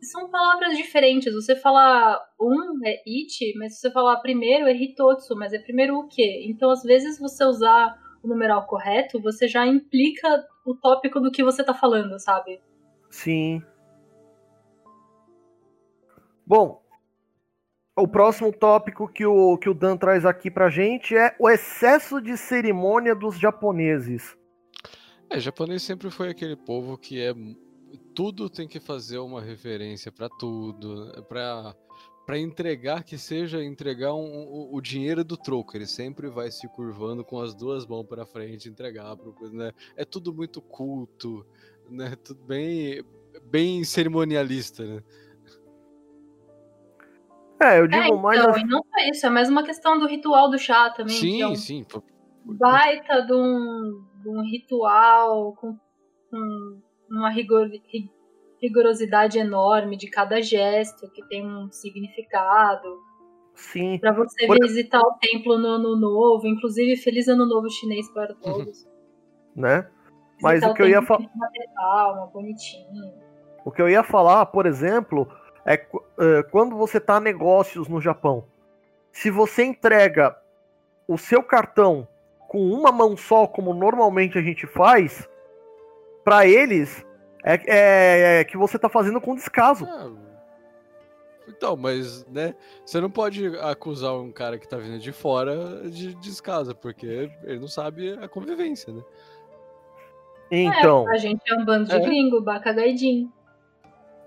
São 0.01 0.29
palavras 0.29 0.77
diferentes. 0.77 1.33
Você 1.33 1.55
falar 1.57 2.19
um 2.39 2.79
é 2.85 3.01
it, 3.05 3.57
mas 3.57 3.79
você 3.79 3.91
falar 3.91 4.17
primeiro 4.21 4.65
é 4.67 4.73
hitotsu, 4.73 5.35
mas 5.35 5.53
é 5.53 5.59
primeiro 5.59 5.97
o 5.97 6.07
quê? 6.07 6.45
Então, 6.47 6.71
às 6.71 6.81
vezes, 6.81 7.19
você 7.19 7.43
usar 7.43 7.95
o 8.23 8.27
numeral 8.27 8.65
correto, 8.65 9.21
você 9.21 9.47
já 9.47 9.67
implica 9.67 10.43
o 10.71 10.75
tópico 10.75 11.19
do 11.19 11.31
que 11.31 11.43
você 11.43 11.63
tá 11.63 11.73
falando, 11.73 12.19
sabe? 12.19 12.61
Sim. 13.09 13.63
Bom, 16.45 16.81
o 17.95 18.07
próximo 18.07 18.51
tópico 18.51 19.07
que 19.07 19.25
o, 19.25 19.57
que 19.57 19.69
o 19.69 19.73
Dan 19.73 19.97
traz 19.97 20.25
aqui 20.25 20.49
pra 20.49 20.69
gente 20.69 21.15
é 21.15 21.35
o 21.39 21.49
excesso 21.49 22.21
de 22.21 22.37
cerimônia 22.37 23.13
dos 23.13 23.37
japoneses. 23.37 24.37
É, 25.29 25.39
japonês 25.39 25.83
sempre 25.83 26.09
foi 26.09 26.29
aquele 26.29 26.55
povo 26.55 26.97
que 26.97 27.21
é 27.21 27.33
tudo 28.15 28.49
tem 28.49 28.67
que 28.67 28.79
fazer 28.79 29.19
uma 29.19 29.41
referência 29.41 30.11
pra 30.11 30.27
tudo, 30.27 31.23
pra 31.27 31.75
para 32.29 32.37
entregar 32.37 33.03
que 33.03 33.17
seja 33.17 33.63
entregar 33.63 34.13
um- 34.13 34.43
o- 34.47 34.75
o 34.75 34.79
dinheiro 34.81 35.23
do 35.23 35.35
troco, 35.35 35.75
ele 35.75 35.87
sempre 35.87 36.29
vai 36.29 36.51
se 36.51 36.67
curvando 36.67 37.25
com 37.25 37.39
as 37.41 37.55
duas 37.55 37.87
mãos 37.87 38.05
pra 38.05 38.23
frente, 38.23 38.69
entregar 38.69 39.17
pro, 39.17 39.33
né? 39.51 39.71
É 39.97 40.05
tudo 40.05 40.31
muito 40.31 40.61
culto, 40.61 41.43
né? 41.89 42.15
Tudo 42.23 42.43
bem 42.43 43.03
bem 43.45 43.83
cerimonialista, 43.83 44.83
né? 44.85 45.03
É, 47.63 47.79
eu 47.79 47.85
É, 47.85 47.87
digo 47.87 48.19
mais. 48.19 48.39
então, 48.39 48.51
assim- 48.51 48.61
e 48.61 48.65
não 48.67 48.77
só 48.83 49.09
isso, 49.11 49.25
é 49.25 49.29
mais 49.31 49.49
uma 49.49 49.63
questão 49.63 49.97
do 49.97 50.05
ritual 50.05 50.51
do 50.51 50.59
chá 50.59 50.91
também, 50.91 51.19
que 51.19 51.41
é 51.41 51.47
um 51.47 51.55
Sim, 51.55 51.83
sim. 51.89 52.01
baita 52.45 53.21
de 53.25 53.33
um, 53.33 54.05
de 54.21 54.29
um 54.29 54.41
ritual 54.43 55.53
com, 55.55 55.75
com 56.29 56.79
uma 57.09 57.31
rigor- 57.31 57.67
ri- 57.87 58.11
rigorosidade 58.61 59.37
enorme 59.39 59.95
de 59.97 60.09
cada 60.09 60.41
gesto, 60.41 61.09
que 61.11 61.23
tem 61.27 61.45
um 61.45 61.71
significado. 61.71 62.97
Sim. 63.55 63.97
Pra 63.99 64.11
você 64.13 64.47
Por- 64.47 64.57
visitar 64.61 64.99
o 65.01 65.17
templo 65.19 65.57
no 65.57 65.67
ano 65.67 65.95
novo, 65.99 66.47
inclusive 66.47 66.95
Feliz 66.97 67.27
Ano 67.27 67.45
Novo 67.45 67.69
Chinês 67.69 68.09
para 68.13 68.33
todos. 68.35 68.87
né? 69.55 69.87
Mas 70.41 70.63
o 70.63 70.73
que 70.73 70.81
eu 70.81 70.87
ia 70.87 70.99
templo 70.99 71.07
fa- 71.07 71.17
tem 71.17 71.27
que 71.27 71.37
bater 71.37 71.65
palma, 71.75 72.27
bonitinho. 72.27 73.13
O 73.65 73.71
que 73.71 73.81
eu 73.81 73.89
ia 73.89 74.03
falar, 74.03 74.45
por 74.45 74.65
exemplo, 74.65 75.27
é 75.65 75.73
eh, 75.75 76.43
quando 76.49 76.77
você 76.77 76.99
tá 76.99 77.19
negócios 77.19 77.89
no 77.89 77.99
Japão. 77.99 78.45
Se 79.11 79.29
você 79.29 79.65
entrega 79.65 80.33
o 81.07 81.17
seu 81.17 81.43
cartão 81.43 82.07
com 82.47 82.59
uma 82.71 82.91
mão 82.91 83.17
só, 83.17 83.45
como 83.47 83.73
normalmente 83.73 84.37
a 84.37 84.41
gente 84.41 84.65
faz, 84.65 85.27
pra 86.23 86.47
eles 86.47 87.05
é, 87.43 87.53
é- 87.67 88.39
é 88.41 88.43
que 88.43 88.57
você 88.57 88.77
tá 88.79 88.89
fazendo 88.89 89.19
com 89.21 89.35
descaso. 89.35 89.85
Ah, 89.85 90.09
então, 91.47 91.75
mas, 91.75 92.25
né, 92.27 92.53
você 92.85 93.01
não 93.01 93.09
pode 93.09 93.47
acusar 93.59 94.13
um 94.13 94.31
cara 94.31 94.57
que 94.59 94.67
tá 94.67 94.77
vindo 94.77 94.99
de 94.99 95.11
fora 95.11 95.89
de 95.89 96.13
descasa, 96.15 96.75
porque 96.75 97.29
ele 97.43 97.59
não 97.59 97.67
sabe 97.67 98.11
a 98.21 98.27
convivência, 98.27 98.93
né? 98.93 99.01
Então, 100.51 101.07
A 101.09 101.17
gente 101.17 101.41
é 101.51 101.55
um 101.55 101.65
bando 101.65 101.89
de 101.89 101.95
É. 101.95 101.99
gringo, 101.99 102.41
bacagaidinho. 102.41 103.31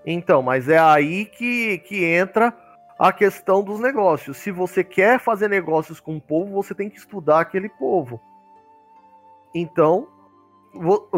então, 0.05 0.41
mas 0.41 0.67
é 0.69 0.77
aí 0.77 1.25
que, 1.25 1.77
que 1.79 2.03
entra 2.03 2.53
a 2.99 3.11
questão 3.11 3.63
dos 3.63 3.79
negócios. 3.79 4.37
Se 4.37 4.51
você 4.51 4.83
quer 4.83 5.19
fazer 5.19 5.47
negócios 5.49 5.99
com 5.99 6.15
o 6.17 6.21
povo, 6.21 6.51
você 6.53 6.73
tem 6.75 6.89
que 6.89 6.97
estudar 6.97 7.39
aquele 7.41 7.67
povo. 7.69 8.21
Então, 9.55 10.07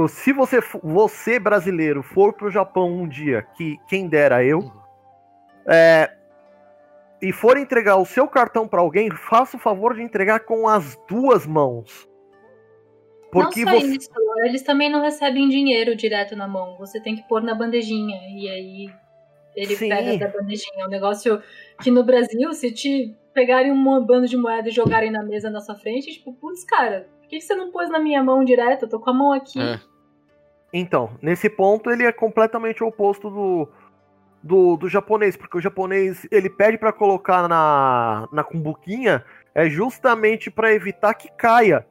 se 0.09 0.33
você, 0.33 0.59
você 0.83 1.39
brasileiro 1.39 2.03
for 2.03 2.33
pro 2.33 2.51
Japão 2.51 2.91
um 2.91 3.07
dia, 3.07 3.43
que 3.55 3.77
quem 3.87 4.07
dera 4.07 4.43
eu, 4.43 4.59
Uhum. 4.59 4.71
é, 5.67 6.11
e 7.21 7.31
for 7.31 7.57
entregar 7.57 7.95
o 7.97 8.05
seu 8.05 8.27
cartão 8.27 8.67
para 8.67 8.81
alguém, 8.81 9.09
faça 9.09 9.57
o 9.57 9.59
favor 9.59 9.95
de 9.95 10.01
entregar 10.01 10.41
com 10.41 10.67
as 10.67 10.97
duas 11.07 11.45
mãos. 11.47 12.07
Porque 13.31 13.65
não 13.65 13.73
só 13.73 13.79
você. 13.79 13.95
isso, 13.97 14.09
eles 14.45 14.61
também 14.61 14.89
não 14.89 15.01
recebem 15.01 15.49
dinheiro 15.49 15.95
direto 15.95 16.35
na 16.35 16.47
mão. 16.47 16.77
Você 16.77 17.01
tem 17.01 17.15
que 17.15 17.27
pôr 17.27 17.41
na 17.41 17.53
bandejinha. 17.53 18.17
E 18.29 18.49
aí 18.49 18.89
ele 19.55 19.75
Sim. 19.75 19.89
pega 19.89 20.17
da 20.17 20.27
bandejinha. 20.27 20.83
É 20.83 20.85
um 20.85 20.89
negócio 20.89 21.41
que 21.81 21.91
no 21.91 22.03
Brasil, 22.03 22.53
se 22.53 22.71
te 22.71 23.13
pegarem 23.33 23.71
um 23.71 24.05
bando 24.05 24.27
de 24.27 24.37
moeda 24.37 24.69
e 24.69 24.71
jogarem 24.71 25.11
na 25.11 25.23
mesa 25.23 25.49
na 25.49 25.59
sua 25.59 25.75
frente, 25.75 26.13
tipo, 26.13 26.33
putz, 26.33 26.63
cara, 26.63 27.07
por 27.25 27.29
que 27.29 27.41
você 27.41 27.55
não 27.55 27.71
pôs 27.71 27.89
na 27.89 27.99
minha 27.99 28.23
mão 28.23 28.45
direto? 28.45 28.83
Eu 28.83 28.89
tô 28.89 28.99
com 28.99 29.09
a 29.09 29.13
mão 29.13 29.33
aqui. 29.33 29.59
É. 29.59 29.79
Então, 30.71 31.17
nesse 31.21 31.49
ponto 31.49 31.89
ele 31.89 32.03
é 32.03 32.11
completamente 32.11 32.83
o 32.83 32.87
oposto 32.87 33.29
do, 33.29 33.67
do, 34.43 34.77
do 34.77 34.89
japonês, 34.89 35.35
porque 35.35 35.57
o 35.57 35.61
japonês 35.61 36.27
ele 36.31 36.49
pede 36.49 36.77
para 36.77 36.93
colocar 36.93 37.47
na, 37.47 38.27
na 38.31 38.43
cumbuquinha 38.43 39.23
é 39.53 39.69
justamente 39.69 40.51
para 40.51 40.73
evitar 40.73 41.13
que 41.13 41.29
caia. 41.31 41.85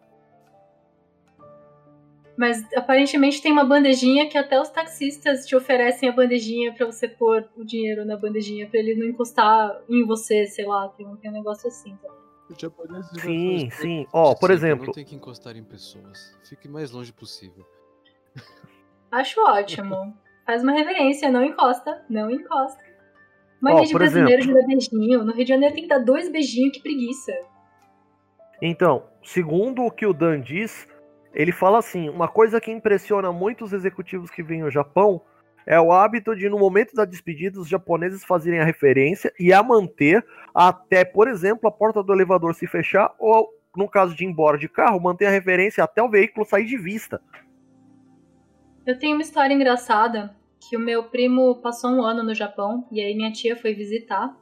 Mas 2.36 2.64
aparentemente 2.74 3.40
tem 3.40 3.52
uma 3.52 3.64
bandejinha 3.64 4.28
que 4.28 4.36
até 4.36 4.60
os 4.60 4.68
taxistas 4.68 5.46
te 5.46 5.56
oferecem 5.56 6.08
a 6.08 6.12
bandejinha 6.12 6.74
para 6.74 6.86
você 6.86 7.08
pôr 7.08 7.48
o 7.56 7.64
dinheiro 7.64 8.04
na 8.04 8.16
bandejinha 8.16 8.68
para 8.68 8.80
ele 8.80 8.96
não 8.96 9.06
encostar 9.06 9.80
em 9.88 10.04
você, 10.04 10.46
sei 10.46 10.66
lá, 10.66 10.88
tem 10.88 11.06
um, 11.06 11.16
tem 11.16 11.30
um 11.30 11.34
negócio 11.34 11.68
assim. 11.68 11.96
Tá? 12.02 12.23
Sim, 13.20 13.70
sim. 13.70 14.06
Ó, 14.12 14.32
oh, 14.32 14.36
por 14.36 14.50
exemplo. 14.50 14.86
Não 14.86 14.92
tem 14.92 15.04
que 15.04 15.14
encostar 15.14 15.56
em 15.56 15.64
pessoas. 15.64 16.36
Fique 16.48 16.68
mais 16.68 16.90
longe 16.90 17.12
possível. 17.12 17.64
Acho 19.10 19.40
ótimo. 19.40 20.16
Faz 20.44 20.62
uma 20.62 20.72
reverência, 20.72 21.30
não 21.30 21.42
encosta, 21.42 22.04
não 22.08 22.30
encosta. 22.30 22.82
Mania 23.60 23.80
oh, 23.80 23.84
de 23.86 23.94
brasileiro 23.94 24.42
exemplo, 24.42 24.60
de 24.60 24.60
dar 24.60 24.66
beijinho. 24.66 25.24
No 25.24 25.32
Rio 25.32 25.44
de 25.44 25.48
Janeiro 25.48 25.74
tem 25.74 25.84
que 25.84 25.88
dar 25.88 26.00
dois 26.00 26.28
beijinhos, 26.30 26.76
que 26.76 26.82
preguiça. 26.82 27.32
Então, 28.60 29.04
segundo 29.22 29.82
o 29.82 29.90
que 29.90 30.04
o 30.04 30.12
Dan 30.12 30.40
diz, 30.40 30.86
ele 31.32 31.50
fala 31.50 31.78
assim: 31.78 32.10
uma 32.10 32.28
coisa 32.28 32.60
que 32.60 32.70
impressiona 32.70 33.32
muitos 33.32 33.72
executivos 33.72 34.30
que 34.30 34.42
vêm 34.42 34.62
ao 34.62 34.70
Japão 34.70 35.22
é 35.66 35.80
o 35.80 35.92
hábito 35.92 36.34
de, 36.36 36.48
no 36.48 36.58
momento 36.58 36.94
da 36.94 37.04
despedida, 37.04 37.60
os 37.60 37.68
japoneses 37.68 38.24
fazerem 38.24 38.60
a 38.60 38.64
referência 38.64 39.32
e 39.38 39.52
a 39.52 39.62
manter 39.62 40.24
até, 40.54 41.04
por 41.04 41.28
exemplo, 41.28 41.68
a 41.68 41.72
porta 41.72 42.02
do 42.02 42.12
elevador 42.12 42.54
se 42.54 42.66
fechar 42.66 43.14
ou, 43.18 43.48
no 43.76 43.88
caso 43.88 44.14
de 44.14 44.24
ir 44.24 44.28
embora 44.28 44.58
de 44.58 44.68
carro, 44.68 45.00
manter 45.00 45.26
a 45.26 45.30
referência 45.30 45.82
até 45.82 46.02
o 46.02 46.10
veículo 46.10 46.46
sair 46.46 46.66
de 46.66 46.76
vista. 46.76 47.20
Eu 48.86 48.98
tenho 48.98 49.14
uma 49.14 49.22
história 49.22 49.54
engraçada 49.54 50.36
que 50.68 50.76
o 50.76 50.80
meu 50.80 51.04
primo 51.04 51.56
passou 51.56 51.90
um 51.90 52.02
ano 52.02 52.22
no 52.22 52.34
Japão 52.34 52.86
e 52.92 53.00
aí 53.00 53.14
minha 53.14 53.32
tia 53.32 53.56
foi 53.56 53.74
visitar 53.74 54.34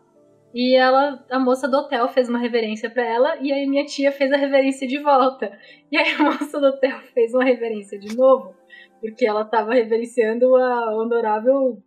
e 0.54 0.76
ela, 0.76 1.24
a 1.30 1.38
moça 1.38 1.66
do 1.66 1.78
hotel 1.78 2.08
fez 2.08 2.28
uma 2.28 2.38
reverência 2.38 2.90
para 2.90 3.04
ela 3.04 3.36
e 3.40 3.50
aí 3.50 3.66
minha 3.66 3.86
tia 3.86 4.12
fez 4.12 4.30
a 4.32 4.36
reverência 4.36 4.86
de 4.86 4.98
volta. 4.98 5.58
E 5.90 5.96
aí 5.96 6.12
a 6.14 6.22
moça 6.22 6.60
do 6.60 6.66
hotel 6.66 6.98
fez 7.14 7.32
uma 7.32 7.44
reverência 7.44 7.98
de 7.98 8.14
novo, 8.14 8.54
porque 9.02 9.26
ela 9.26 9.42
estava 9.42 9.74
reverenciando 9.74 10.54
a 10.54 10.94
honorável 10.94 11.82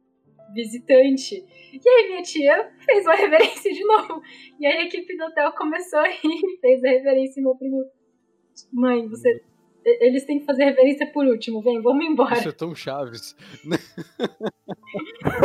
visitante. 0.53 1.43
E 1.74 1.89
aí 1.89 2.07
minha 2.10 2.22
tia 2.22 2.69
fez 2.86 3.05
uma 3.05 3.15
reverência 3.15 3.72
de 3.72 3.84
novo. 3.86 4.22
E 4.60 4.67
aí 4.67 4.79
a 4.79 4.84
equipe 4.84 5.15
do 5.15 5.24
hotel 5.24 5.51
começou 5.53 6.00
a 6.00 6.07
rir 6.07 6.41
fez 6.60 6.84
a 6.84 6.89
reverência 6.89 7.39
e 7.39 7.43
meu 7.43 7.55
primo 7.55 7.84
Mãe, 8.72 9.07
você 9.07 9.41
eles 9.86 10.25
têm 10.25 10.39
que 10.39 10.45
fazer 10.45 10.63
reverência 10.63 11.05
por 11.12 11.27
último. 11.27 11.62
Vem, 11.62 11.79
vamos 11.79 12.03
embora. 12.03 12.39
Isso 12.39 12.50
é 12.50 12.51
tão 12.51 12.75
Chaves. 12.75 13.36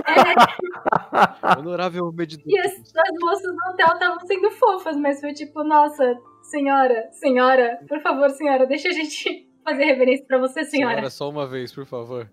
É. 0.07 1.59
Honorável 1.59 2.11
medidor. 2.13 2.47
E 2.47 2.59
as, 2.59 2.73
as 2.73 3.19
moças 3.21 3.55
do 3.55 3.71
hotel 3.71 3.89
estavam 3.93 4.21
sendo 4.27 4.51
fofas, 4.53 4.97
mas 4.97 5.21
foi 5.21 5.33
tipo, 5.33 5.63
nossa, 5.65 6.17
senhora, 6.43 7.09
senhora, 7.13 7.81
por 7.89 8.01
favor, 8.01 8.31
senhora, 8.31 8.67
deixa 8.67 8.89
a 8.89 8.93
gente 8.93 9.50
fazer 9.65 9.85
reverência 9.85 10.25
pra 10.27 10.39
você, 10.39 10.65
senhora. 10.65 10.95
Senhora, 10.95 11.11
só 11.11 11.29
uma 11.29 11.47
vez, 11.47 11.75
por 11.75 11.87
favor. 11.87 12.31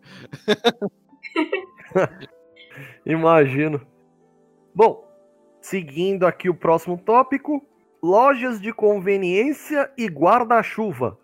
Imagino. 3.05 3.85
Bom, 4.73 5.07
seguindo 5.61 6.25
aqui 6.25 6.49
o 6.49 6.55
próximo 6.55 6.97
tópico: 6.97 7.65
lojas 8.01 8.61
de 8.61 8.73
conveniência 8.73 9.91
e 9.97 10.07
guarda-chuva. 10.07 11.17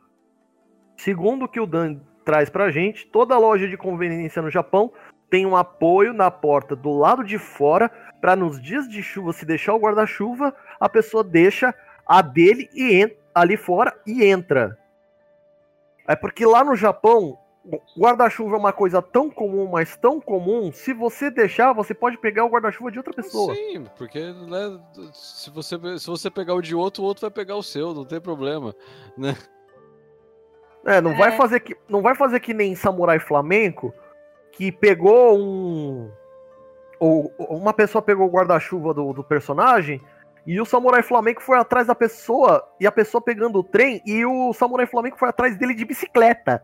Segundo 0.98 1.46
o 1.46 1.48
que 1.48 1.60
o 1.60 1.66
Dan 1.66 2.00
traz 2.24 2.50
pra 2.50 2.72
gente, 2.72 3.08
toda 3.08 3.38
loja 3.38 3.68
de 3.68 3.78
conveniência 3.78 4.42
no 4.42 4.50
Japão 4.50 4.92
tem 5.30 5.46
um 5.46 5.56
apoio 5.56 6.14
na 6.14 6.30
porta 6.30 6.76
do 6.76 6.92
lado 6.92 7.24
de 7.24 7.40
fora 7.40 7.90
para 8.22 8.36
nos 8.36 8.62
dias 8.62 8.88
de 8.88 9.02
chuva, 9.02 9.34
se 9.34 9.46
deixar 9.46 9.74
o 9.74 9.80
guarda-chuva, 9.80 10.56
a 10.80 10.88
pessoa 10.88 11.24
deixa 11.24 11.74
a 12.08 12.22
dele 12.22 12.70
e 12.74 13.18
ali 13.34 13.58
fora 13.58 13.94
e 14.06 14.24
entra. 14.24 14.78
É 16.08 16.16
porque 16.16 16.46
lá 16.46 16.64
no 16.64 16.76
Japão, 16.76 17.38
guarda-chuva 17.98 18.56
é 18.56 18.60
uma 18.60 18.74
coisa 18.74 19.02
tão 19.02 19.30
comum, 19.30 19.68
mas 19.68 19.96
tão 19.96 20.20
comum, 20.20 20.72
se 20.72 20.94
você 20.94 21.32
deixar, 21.32 21.72
você 21.74 21.94
pode 21.94 22.18
pegar 22.18 22.44
o 22.44 22.50
guarda-chuva 22.50 22.92
de 22.92 22.98
outra 22.98 23.14
pessoa. 23.14 23.56
Sim, 23.56 23.86
porque 23.98 24.20
né, 24.20 24.80
se, 25.14 25.50
você, 25.50 25.78
se 25.98 26.08
você 26.08 26.30
pegar 26.30 26.54
o 26.56 26.62
de 26.62 26.76
outro, 26.76 27.04
o 27.04 27.06
outro 27.06 27.22
vai 27.22 27.32
pegar 27.32 27.56
o 27.56 27.64
seu, 27.64 27.94
não 27.94 28.06
tem 28.06 28.20
problema, 28.20 28.76
né? 29.18 29.36
É, 30.86 31.00
não, 31.00 31.12
é. 31.12 31.16
Vai 31.16 31.32
fazer 31.38 31.62
que, 31.62 31.78
não 31.88 32.02
vai 32.02 32.14
fazer 32.14 32.40
que 32.42 32.54
nem 32.54 32.76
Samurai 32.76 33.20
Flamenco, 33.20 33.94
que 34.52 34.72
pegou 34.72 35.38
um. 35.38 36.12
Ou 37.00 37.34
uma 37.38 37.74
pessoa 37.74 38.02
pegou 38.02 38.28
o 38.28 38.32
guarda-chuva 38.32 38.94
do, 38.94 39.14
do 39.14 39.24
personagem 39.24 40.02
e 40.46 40.60
o 40.60 40.66
Samurai 40.66 41.02
Flamenco 41.02 41.42
foi 41.42 41.58
atrás 41.58 41.88
da 41.88 41.96
pessoa 41.96 42.64
e 42.80 42.86
a 42.86 42.92
pessoa 42.92 43.22
pegando 43.22 43.60
o 43.60 43.64
trem 43.64 44.02
e 44.06 44.26
o 44.26 44.54
Samurai 44.54 44.86
Flamenco 44.86 45.18
foi 45.18 45.30
atrás 45.30 45.58
dele 45.58 45.74
de 45.74 45.86
bicicleta. 45.86 46.64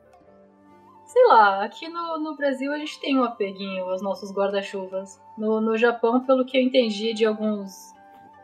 Sei 1.05 1.25
lá, 1.25 1.63
aqui 1.63 1.89
no, 1.89 2.19
no 2.19 2.35
Brasil 2.35 2.71
a 2.71 2.77
gente 2.77 2.99
tem 2.99 3.17
um 3.17 3.23
apeguinho 3.23 3.85
aos 3.85 4.01
nossos 4.01 4.31
guarda-chuvas. 4.31 5.19
No, 5.37 5.59
no 5.59 5.75
Japão, 5.75 6.23
pelo 6.23 6.45
que 6.45 6.57
eu 6.57 6.61
entendi 6.61 7.13
de 7.13 7.25
alguns 7.25 7.93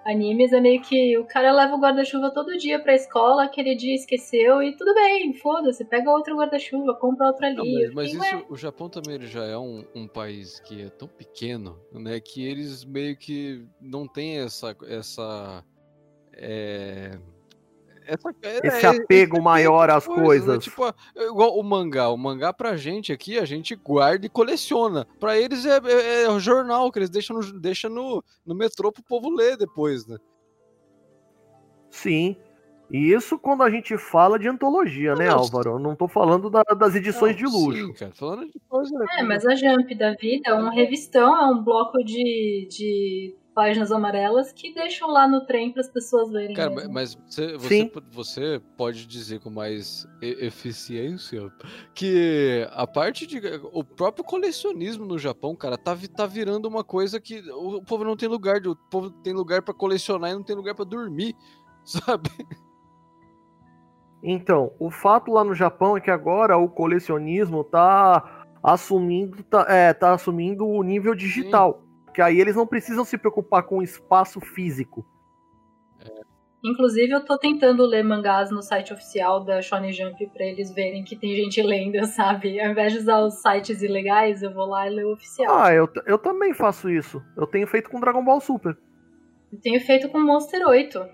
animes 0.05 0.53
é 0.53 0.61
meio 0.61 0.81
que 0.81 1.17
o 1.17 1.25
cara 1.25 1.51
leva 1.51 1.75
o 1.75 1.79
guarda-chuva 1.79 2.31
todo 2.31 2.57
dia 2.57 2.79
pra 2.79 2.93
escola, 2.93 3.43
aquele 3.43 3.75
dia 3.75 3.95
esqueceu 3.95 4.61
e 4.61 4.75
tudo 4.77 4.93
bem, 4.93 5.33
foda-se, 5.33 5.83
pega 5.83 6.11
outro 6.11 6.37
guarda-chuva, 6.37 6.93
compra 6.95 7.27
outro 7.27 7.45
ali. 7.45 7.55
Não, 7.55 7.93
mas, 7.93 8.13
mas 8.13 8.13
isso, 8.13 8.45
o 8.47 8.55
Japão 8.55 8.87
também 8.87 9.19
já 9.21 9.43
é 9.43 9.57
um, 9.57 9.83
um, 9.95 10.07
país 10.07 10.59
que 10.59 10.83
é 10.83 10.89
tão 10.89 11.07
pequeno, 11.07 11.79
né, 11.91 12.19
que 12.19 12.45
eles 12.45 12.85
meio 12.85 13.17
que 13.17 13.65
não 13.81 14.07
tem 14.07 14.39
essa. 14.39 14.75
essa 14.87 15.63
é 16.33 17.17
essa, 18.07 18.29
é, 18.41 18.67
esse 18.67 18.85
apego 18.85 19.37
esse 19.37 19.43
maior 19.43 19.89
às 19.89 20.07
né? 20.07 20.15
coisas. 20.15 20.47
Né? 20.47 20.59
Tipo, 20.59 20.87
é 20.87 21.25
igual 21.25 21.57
o 21.57 21.63
mangá. 21.63 22.09
O 22.09 22.17
mangá 22.17 22.53
pra 22.53 22.75
gente 22.75 23.11
aqui, 23.11 23.37
a 23.37 23.45
gente 23.45 23.75
guarda 23.75 24.25
e 24.25 24.29
coleciona. 24.29 25.07
Pra 25.19 25.37
eles 25.37 25.65
é, 25.65 25.77
é, 25.77 26.23
é 26.23 26.29
o 26.29 26.39
jornal 26.39 26.91
que 26.91 26.99
eles 26.99 27.09
deixam, 27.09 27.37
no, 27.37 27.59
deixam 27.59 27.89
no, 27.89 28.23
no 28.45 28.55
metrô 28.55 28.91
pro 28.91 29.03
povo 29.03 29.29
ler 29.29 29.57
depois, 29.57 30.07
né? 30.07 30.17
Sim. 31.89 32.35
E 32.91 33.11
isso 33.11 33.39
quando 33.39 33.63
a 33.63 33.69
gente 33.69 33.97
fala 33.97 34.37
de 34.37 34.47
antologia, 34.47 35.15
né, 35.15 35.27
Álvaro? 35.27 35.71
Eu 35.71 35.79
não 35.79 35.95
tô 35.95 36.07
falando 36.07 36.49
da, 36.49 36.61
das 36.61 36.93
edições 36.93 37.31
não, 37.31 37.37
de 37.37 37.55
luxo. 37.55 37.87
Sim, 37.87 37.93
cara, 37.93 38.11
falando 38.13 38.45
de 38.45 38.59
coisa. 38.69 39.05
É, 39.17 39.23
mas 39.23 39.45
a 39.45 39.55
Jump 39.55 39.95
da 39.95 40.13
vida 40.13 40.51
é 40.51 40.53
um 40.53 40.69
revistão, 40.69 41.35
é 41.35 41.47
um 41.47 41.63
bloco 41.63 42.03
de, 42.03 42.67
de 42.69 43.35
páginas 43.55 43.89
amarelas 43.89 44.51
que 44.51 44.73
deixam 44.73 45.09
lá 45.09 45.25
no 45.25 45.45
trem 45.45 45.71
para 45.71 45.79
as 45.79 45.89
pessoas 45.89 46.29
verem. 46.29 46.53
Cara, 46.53 46.69
mesmo. 46.69 46.93
mas 46.93 47.15
você, 47.15 47.57
você, 47.57 47.91
você, 48.11 48.61
pode 48.75 49.07
dizer 49.07 49.39
com 49.39 49.49
mais 49.49 50.05
eficiência 50.21 51.49
que 51.95 52.67
a 52.73 52.85
parte 52.85 53.25
de. 53.25 53.41
O 53.71 53.83
próprio 53.83 54.25
colecionismo 54.25 55.05
no 55.05 55.17
Japão, 55.17 55.55
cara, 55.55 55.77
tá, 55.77 55.97
tá 56.15 56.25
virando 56.25 56.67
uma 56.67 56.83
coisa 56.83 57.19
que 57.19 57.39
o 57.49 57.81
povo 57.81 58.03
não 58.03 58.17
tem 58.17 58.27
lugar. 58.27 58.57
O 58.67 58.75
povo 58.75 59.09
tem 59.09 59.31
lugar 59.31 59.61
para 59.61 59.73
colecionar 59.73 60.31
e 60.31 60.35
não 60.35 60.43
tem 60.43 60.55
lugar 60.55 60.75
para 60.75 60.85
dormir, 60.85 61.33
sabe? 61.85 62.29
Então, 64.21 64.73
o 64.79 64.91
fato 64.91 65.31
lá 65.31 65.43
no 65.45 65.55
Japão 65.55 65.95
é 65.95 66.01
que 66.01 66.11
agora 66.11 66.57
o 66.57 66.67
colecionismo 66.67 67.63
tá 67.63 68.45
assumindo, 68.61 69.41
tá, 69.43 69.65
é, 69.69 69.93
tá 69.93 70.13
assumindo 70.13 70.67
o 70.67 70.83
nível 70.83 71.15
digital. 71.15 71.79
Sim 71.79 71.84
porque 72.15 72.21
aí 72.21 72.39
eles 72.39 72.56
não 72.56 72.65
precisam 72.65 73.04
se 73.04 73.17
preocupar 73.17 73.63
com 73.63 73.80
o 73.80 73.84
espaço 73.84 74.39
físico. 74.39 75.06
Inclusive, 76.63 77.12
eu 77.12 77.25
tô 77.25 77.38
tentando 77.38 77.86
ler 77.86 78.06
mangás 78.06 78.49
no 78.49 78.62
site 78.63 78.93
oficial 78.93 79.43
da 79.43 79.62
Shonen 79.62 79.91
Jump 79.91 80.25
pra 80.28 80.45
eles 80.45 80.73
verem 80.73 81.04
que 81.04 81.17
tem 81.17 81.36
gente 81.36 81.60
lendo, 81.62 82.01
sabe? 82.06 82.58
Ao 82.62 82.71
invés 82.71 82.93
de 82.93 82.99
usar 82.99 83.19
os 83.19 83.41
sites 83.41 83.82
ilegais, 83.82 84.41
eu 84.41 84.54
vou 84.54 84.65
lá 84.65 84.88
e 84.88 84.91
ler 84.91 85.06
o 85.06 85.12
oficial. 85.12 85.54
Ah, 85.54 85.73
eu, 85.73 85.89
eu 86.06 86.17
também 86.17 86.54
faço 86.54 86.89
isso. 86.89 87.21
Eu 87.36 87.45
tenho 87.45 87.67
feito 87.67 87.89
com 87.89 87.99
Dragon 87.99 88.23
Ball 88.23 88.39
Super. 88.39 88.78
Eu 89.51 89.60
tenho 89.60 89.82
feito 89.82 90.08
com 90.08 90.17
Monster 90.21 90.65
8. 90.65 91.06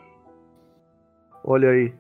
Olha 1.44 1.72
aí. 1.72 1.96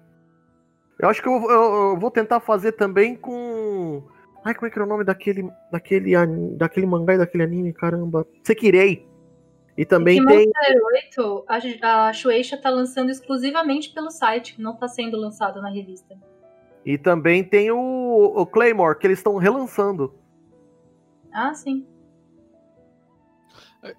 Eu 0.99 1.09
acho 1.09 1.23
que 1.23 1.27
eu, 1.27 1.41
eu, 1.49 1.89
eu 1.89 1.99
vou 1.99 2.11
tentar 2.11 2.39
fazer 2.39 2.73
também 2.73 3.15
com 3.15 4.03
Ai, 4.43 4.55
como 4.55 4.67
é 4.67 4.69
que 4.69 4.77
era 4.77 4.85
o 4.85 4.89
nome 4.89 5.03
daquele, 5.03 5.49
daquele, 5.71 6.11
daquele 6.57 6.85
mangá 6.85 7.13
e 7.13 7.17
daquele 7.17 7.43
anime? 7.43 7.73
Caramba. 7.73 8.25
Sekirei. 8.43 9.07
E 9.77 9.85
também 9.85 10.19
e 10.19 10.25
tem. 10.25 10.45
Monster 10.45 11.43
8, 11.45 11.45
a, 11.81 12.07
a 12.07 12.13
Shueisha 12.13 12.57
tá 12.57 12.69
lançando 12.69 13.09
exclusivamente 13.09 13.93
pelo 13.93 14.09
site, 14.09 14.59
não 14.59 14.75
tá 14.75 14.87
sendo 14.87 15.17
lançado 15.17 15.61
na 15.61 15.69
revista. 15.69 16.17
E 16.85 16.97
também 16.97 17.43
tem 17.43 17.71
o, 17.71 17.77
o 18.35 18.45
Claymore, 18.45 18.97
que 18.97 19.07
eles 19.07 19.19
estão 19.19 19.37
relançando. 19.37 20.13
Ah, 21.31 21.53
sim. 21.53 21.85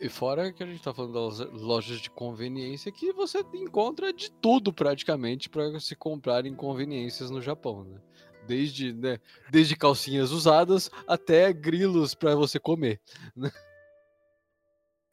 E 0.01 0.09
fora 0.09 0.53
que 0.53 0.63
a 0.63 0.67
gente 0.67 0.83
tá 0.83 0.95
falando 0.95 1.13
das 1.13 1.39
lojas 1.51 1.99
de 1.99 2.09
conveniência, 2.11 2.93
que 2.93 3.13
você 3.13 3.45
encontra 3.55 4.13
de 4.13 4.31
tudo 4.31 4.73
praticamente 4.73 5.49
para 5.49 5.79
se 5.81 5.97
comprar 5.97 6.47
em 6.47 6.55
conveniências 6.55 7.31
no 7.31 7.41
Japão, 7.41 7.85
né? 7.85 7.99
Desde, 8.47 8.93
né, 8.93 9.19
desde 9.51 9.77
calcinhas 9.77 10.33
usadas 10.33 10.91
até 11.07 11.53
grilos 11.53 12.15
para 12.15 12.35
você 12.35 12.59
comer. 12.59 13.01
Né? 13.37 13.51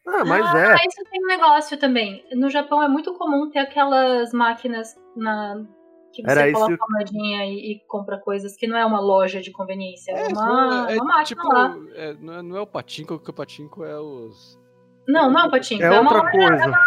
Ah, 0.07 0.25
mas 0.25 0.43
ah, 0.47 0.59
é. 0.73 0.87
isso 0.87 1.03
tem 1.11 1.23
um 1.23 1.27
negócio 1.27 1.77
também. 1.77 2.25
No 2.33 2.49
Japão 2.49 2.81
é 2.81 2.87
muito 2.87 3.13
comum 3.13 3.49
ter 3.49 3.59
aquelas 3.59 4.33
máquinas 4.33 4.95
na 5.15 5.63
que 6.11 6.23
você 6.23 6.31
Era 6.31 6.51
coloca 6.51 6.73
isso- 6.73 6.83
a 6.83 6.87
moedinha 6.91 7.45
e, 7.45 7.73
e 7.73 7.79
compra 7.87 8.17
coisas 8.19 8.57
que 8.57 8.65
não 8.65 8.75
é 8.75 8.83
uma 8.83 8.99
loja 8.99 9.39
de 9.41 9.51
conveniência, 9.51 10.11
é, 10.11 10.23
É, 10.23 10.27
uma, 10.29 10.87
é 10.91 10.95
uma 10.95 11.05
máquina 11.05 11.23
tipo, 11.25 11.47
lá. 11.53 11.77
é, 11.93 12.13
não, 12.15 12.33
é, 12.33 12.41
não 12.41 12.57
é 12.57 12.61
o 12.61 12.65
patinco, 12.67 13.15
porque 13.19 13.29
o 13.29 13.33
patinco 13.33 13.83
é 13.85 13.99
os. 13.99 14.59
Não, 15.07 15.29
não 15.29 15.41
é 15.41 15.43
um 15.43 15.51
patinco. 15.51 15.83
É 15.83 15.99
uma 15.99 16.11
outra 16.17 16.35
loja- 16.35 16.57
coisa. 16.61 16.79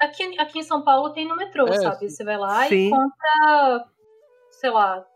Aqui, 0.00 0.36
aqui 0.40 0.58
em 0.58 0.62
São 0.64 0.82
Paulo 0.82 1.10
tem 1.12 1.28
no 1.28 1.36
metrô, 1.36 1.68
É, 1.68 1.74
sabe? 1.78 2.08
Você 2.10 2.24
vai 2.24 2.36
lá 2.38 2.66
sim. 2.66 2.88
e 2.88 2.90
compra, 2.90 3.84
sei 4.50 4.70
lá, 4.70 5.06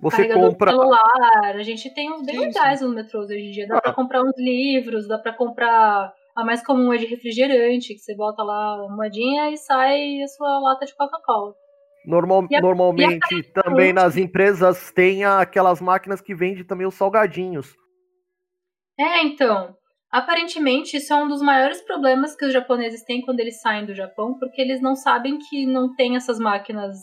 Você 0.00 0.28
compra. 0.32 0.70
celular. 0.70 1.56
A 1.56 1.62
gente 1.62 1.92
tem 1.92 2.10
uns 2.12 2.22
bem 2.24 2.34
Sim, 2.36 2.40
legais 2.46 2.80
nos 2.80 2.94
metrôs 2.94 3.26
hoje 3.28 3.48
em 3.48 3.50
dia. 3.50 3.66
Dá 3.68 3.76
Ah. 3.78 3.80
pra 3.82 3.92
comprar 3.92 4.22
uns 4.22 4.36
livros, 4.38 5.06
dá 5.06 5.18
pra 5.18 5.32
comprar. 5.32 6.12
A 6.36 6.44
mais 6.44 6.64
comum 6.64 6.92
é 6.92 6.96
de 6.96 7.06
refrigerante, 7.06 7.92
que 7.94 7.98
você 8.00 8.14
bota 8.16 8.42
lá 8.42 8.76
uma 8.86 8.96
moedinha 8.96 9.50
e 9.50 9.56
sai 9.58 10.22
a 10.22 10.26
sua 10.28 10.58
lata 10.60 10.86
de 10.86 10.94
Coca-Cola. 10.96 11.52
Normal, 12.06 12.46
a- 12.54 12.60
normalmente 12.62 13.42
também 13.52 13.92
nas 13.92 14.16
empresas 14.16 14.90
tem 14.92 15.24
aquelas 15.24 15.80
máquinas 15.82 16.20
que 16.22 16.34
vendem 16.34 16.64
também 16.64 16.86
os 16.86 16.94
salgadinhos. 16.94 17.74
É, 18.98 19.22
então. 19.22 19.74
Aparentemente, 20.10 20.96
isso 20.96 21.12
é 21.12 21.16
um 21.16 21.28
dos 21.28 21.40
maiores 21.42 21.80
problemas 21.82 22.34
que 22.34 22.44
os 22.44 22.52
japoneses 22.52 23.04
têm 23.04 23.20
quando 23.22 23.38
eles 23.40 23.60
saem 23.60 23.86
do 23.86 23.94
Japão, 23.94 24.36
porque 24.40 24.60
eles 24.60 24.80
não 24.80 24.96
sabem 24.96 25.38
que 25.38 25.66
não 25.66 25.94
tem 25.94 26.16
essas 26.16 26.38
máquinas 26.38 26.96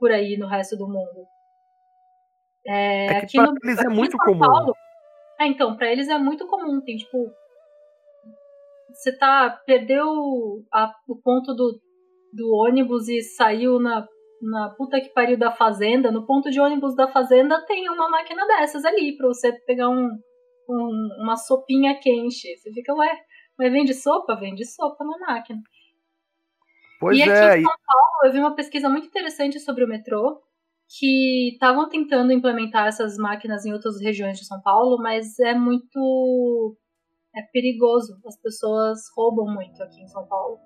por 0.00 0.10
aí 0.10 0.36
no 0.36 0.48
resto 0.48 0.76
do 0.76 0.86
mundo. 0.88 1.26
É, 2.68 3.06
É 3.06 3.08
que 3.20 3.24
aqui 3.26 3.36
pra 3.38 3.46
no, 3.46 3.54
eles 3.64 3.78
é 3.78 3.88
muito 3.88 4.16
comum. 4.18 4.38
Paulo- 4.40 4.74
é, 5.40 5.46
então, 5.46 5.76
pra 5.76 5.90
eles 5.90 6.08
é 6.08 6.18
muito 6.18 6.46
comum. 6.46 6.80
Tem, 6.82 6.96
tipo. 6.96 7.16
Você 8.90 9.16
tá. 9.16 9.50
Perdeu 9.66 10.04
a- 10.72 10.92
o 11.08 11.16
ponto 11.16 11.54
do, 11.54 11.80
do 12.32 12.54
ônibus 12.54 13.08
e 13.08 13.22
saiu 13.22 13.78
na, 13.78 14.06
na 14.42 14.70
puta 14.76 15.00
que 15.00 15.08
pariu 15.10 15.38
da 15.38 15.52
fazenda. 15.52 16.10
No 16.10 16.26
ponto 16.26 16.50
de 16.50 16.60
ônibus 16.60 16.94
da 16.94 17.08
fazenda 17.08 17.64
tem 17.66 17.88
uma 17.88 18.08
máquina 18.10 18.46
dessas 18.46 18.84
ali 18.84 19.16
pra 19.16 19.28
você 19.28 19.52
pegar 19.66 19.88
um, 19.88 20.08
um- 20.68 21.08
uma 21.22 21.36
sopinha 21.36 21.98
quente. 21.98 22.56
Você 22.58 22.72
fica, 22.72 22.94
ué, 22.94 23.18
mas 23.58 23.72
vende 23.72 23.94
sopa? 23.94 24.34
Vende 24.36 24.64
sopa 24.66 25.04
na 25.04 25.18
máquina. 25.26 25.60
Pois 27.00 27.16
e 27.16 27.22
aqui 27.22 27.30
é, 27.30 27.58
em 27.58 27.62
São 27.62 27.72
Paulo, 27.86 28.24
eu 28.24 28.32
vi 28.32 28.38
uma 28.40 28.54
pesquisa 28.56 28.88
muito 28.88 29.06
interessante 29.06 29.60
sobre 29.60 29.84
o 29.84 29.88
metrô, 29.88 30.40
que 30.88 31.50
estavam 31.52 31.88
tentando 31.88 32.32
implementar 32.32 32.86
essas 32.86 33.16
máquinas 33.16 33.66
em 33.66 33.72
outras 33.72 34.00
regiões 34.00 34.38
de 34.38 34.46
São 34.46 34.60
Paulo, 34.62 34.96
mas 35.02 35.38
é 35.38 35.54
muito 35.54 36.76
é 37.36 37.42
perigoso. 37.52 38.18
As 38.26 38.40
pessoas 38.40 38.98
roubam 39.16 39.54
muito 39.54 39.82
aqui 39.82 40.00
em 40.00 40.08
São 40.08 40.26
Paulo. 40.26 40.58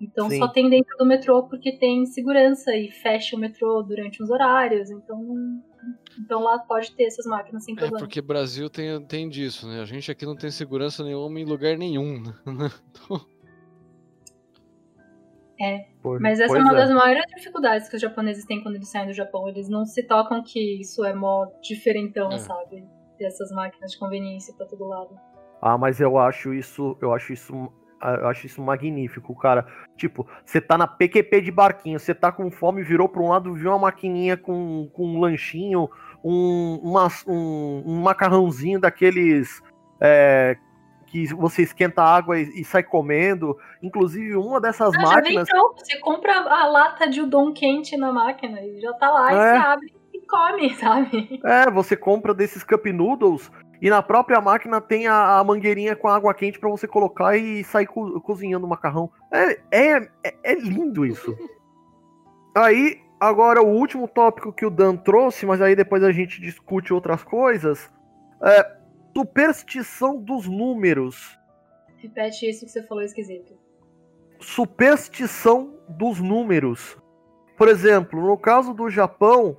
Então 0.00 0.28
Sim. 0.28 0.38
só 0.38 0.48
tem 0.48 0.68
dentro 0.68 0.96
do 0.98 1.06
metrô 1.06 1.44
porque 1.44 1.78
tem 1.78 2.04
segurança 2.06 2.74
e 2.76 2.90
fecha 2.90 3.36
o 3.36 3.38
metrô 3.38 3.84
durante 3.84 4.20
uns 4.20 4.30
horários. 4.30 4.90
Então, 4.90 5.62
então 6.18 6.42
lá 6.42 6.58
pode 6.58 6.92
ter 6.96 7.04
essas 7.04 7.24
máquinas 7.24 7.64
sem 7.64 7.74
É, 7.74 7.78
problema. 7.78 7.98
porque 8.00 8.20
Brasil 8.20 8.68
tem, 8.68 9.00
tem 9.06 9.28
disso, 9.28 9.68
né? 9.68 9.80
A 9.80 9.84
gente 9.84 10.10
aqui 10.10 10.26
não 10.26 10.34
tem 10.34 10.50
segurança 10.50 11.04
nenhuma 11.04 11.38
em 11.38 11.44
lugar 11.44 11.78
nenhum, 11.78 12.20
né? 12.20 12.32
Então, 12.90 13.31
pois- 16.02 16.20
Mas 16.20 16.40
essa 16.40 16.52
é 16.52 16.56
pois 16.56 16.62
uma 16.62 16.74
das 16.74 16.90
maiores 16.90 17.24
dificuldades 17.34 17.88
que 17.88 17.96
os 17.96 18.02
japoneses 18.02 18.44
têm 18.44 18.62
quando 18.62 18.76
eles 18.76 18.88
saem 18.90 19.06
do 19.06 19.12
Japão. 19.12 19.48
Eles 19.48 19.68
não 19.68 19.84
se 19.84 20.02
tocam 20.06 20.42
que 20.42 20.80
isso 20.80 21.04
é 21.04 21.14
mó 21.14 21.46
diferentão, 21.62 22.30
É. 22.32 22.38
sabe? 22.38 22.84
Ter 23.18 23.24
essas 23.26 23.50
máquinas 23.52 23.92
de 23.92 23.98
conveniência 23.98 24.54
pra 24.56 24.66
todo 24.66 24.86
lado. 24.86 25.10
Ah, 25.60 25.78
mas 25.78 26.00
eu 26.00 26.18
acho 26.18 26.52
isso, 26.52 26.96
eu 27.00 27.12
acho 27.14 27.32
isso, 27.32 27.72
eu 28.02 28.26
acho 28.28 28.46
isso 28.46 28.60
magnífico, 28.60 29.32
cara. 29.38 29.64
Tipo, 29.96 30.26
você 30.44 30.60
tá 30.60 30.76
na 30.76 30.88
PQP 30.88 31.40
de 31.40 31.52
barquinho, 31.52 32.00
você 32.00 32.12
tá 32.14 32.32
com 32.32 32.50
fome, 32.50 32.82
virou 32.82 33.08
pra 33.08 33.22
um 33.22 33.28
lado, 33.28 33.54
viu 33.54 33.70
uma 33.70 33.78
maquininha 33.78 34.36
com, 34.36 34.88
com 34.92 35.06
um 35.06 35.20
lanchinho, 35.20 35.88
um, 36.24 36.80
uma- 36.82 37.08
um, 37.28 37.82
um 37.86 38.00
macarrãozinho 38.00 38.80
daqueles 38.80 39.62
é, 40.00 40.56
que 41.12 41.26
você 41.34 41.60
esquenta 41.62 42.02
a 42.02 42.16
água 42.16 42.40
e, 42.40 42.62
e 42.62 42.64
sai 42.64 42.82
comendo. 42.82 43.54
Inclusive, 43.82 44.34
uma 44.34 44.58
dessas 44.58 44.94
Ah, 44.96 45.00
já 45.00 45.20
vem 45.20 45.34
máquinas. 45.34 45.48
Você 45.76 45.98
compra 45.98 46.38
a 46.38 46.66
lata 46.66 47.06
de 47.06 47.20
udon 47.20 47.52
quente 47.52 47.98
na 47.98 48.10
máquina 48.10 48.62
e 48.62 48.80
já 48.80 48.94
tá 48.94 49.10
lá, 49.10 49.30
e 49.30 49.36
É. 49.36 49.52
você 49.52 49.66
abre 49.66 49.94
e 50.14 50.26
come, 50.26 50.70
sabe? 50.80 51.40
É, 51.44 51.70
você 51.70 51.94
compra 51.94 52.32
desses 52.32 52.64
cup 52.64 52.86
noodles 52.86 53.52
e 53.82 53.90
na 53.90 54.00
própria 54.02 54.40
máquina 54.40 54.80
tem 54.80 55.06
a, 55.06 55.38
a 55.38 55.44
mangueirinha 55.44 55.94
com 55.94 56.08
água 56.08 56.32
quente 56.32 56.58
pra 56.58 56.70
você 56.70 56.88
colocar 56.88 57.36
e 57.36 57.62
sair 57.62 57.86
co- 57.86 58.18
cozinhando 58.22 58.64
o 58.64 58.68
macarrão. 58.70 59.10
É, 59.30 59.60
é, 59.70 59.96
é, 60.24 60.34
é 60.44 60.54
lindo 60.54 61.04
isso. 61.04 61.36
Aí, 62.56 63.00
agora 63.20 63.62
o 63.62 63.68
último 63.68 64.08
tópico 64.08 64.50
que 64.52 64.64
o 64.64 64.70
Dan 64.70 64.96
trouxe, 64.96 65.44
mas 65.46 65.60
aí 65.62 65.74
depois 65.74 66.02
a 66.02 66.12
gente 66.12 66.40
discute 66.40 66.92
outras 66.92 67.22
coisas. 67.24 67.90
É 68.42 68.81
superstição 69.16 70.20
dos 70.20 70.46
números. 70.46 71.38
Repete 71.98 72.48
isso 72.48 72.64
que 72.64 72.72
você 72.72 72.82
falou 72.82 73.02
esquisito. 73.02 73.56
superstição 74.40 75.78
dos 75.88 76.20
números. 76.20 76.98
Por 77.56 77.68
exemplo, 77.68 78.20
no 78.20 78.36
caso 78.36 78.74
do 78.74 78.90
Japão, 78.90 79.56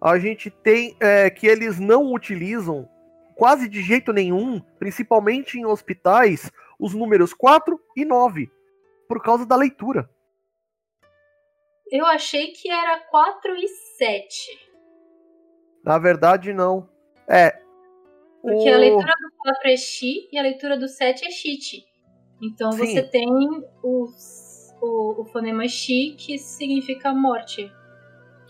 a 0.00 0.18
gente 0.18 0.48
tem 0.48 0.96
é, 1.00 1.28
que 1.28 1.46
eles 1.46 1.80
não 1.80 2.12
utilizam 2.12 2.88
quase 3.34 3.68
de 3.68 3.82
jeito 3.82 4.12
nenhum, 4.12 4.60
principalmente 4.78 5.58
em 5.58 5.66
hospitais, 5.66 6.52
os 6.78 6.94
números 6.94 7.34
4 7.34 7.80
e 7.96 8.04
9, 8.04 8.48
por 9.08 9.22
causa 9.22 9.44
da 9.44 9.56
leitura. 9.56 10.08
Eu 11.90 12.06
achei 12.06 12.52
que 12.52 12.70
era 12.70 13.00
4 13.10 13.56
e 13.56 13.68
7. 13.68 14.70
Na 15.84 15.98
verdade, 15.98 16.52
não. 16.52 16.88
É. 17.28 17.60
Porque 18.42 18.68
o- 18.70 18.74
a 18.74 18.78
leitura 18.78 19.12
do 19.12 19.36
4 19.38 19.70
é 19.70 19.76
Shi 19.76 20.28
e 20.32 20.38
a 20.38 20.42
leitura 20.42 20.76
do 20.76 20.88
7 20.88 21.24
é 21.24 21.30
Shit. 21.30 21.84
Então 22.42 22.72
Sim. 22.72 22.78
você 22.86 23.02
tem 23.02 23.28
os- 23.82 24.74
o, 24.82 25.22
o 25.22 25.24
fonema 25.26 25.66
Shi, 25.68 26.16
que 26.18 26.36
significa 26.38 27.12
morte. 27.14 27.70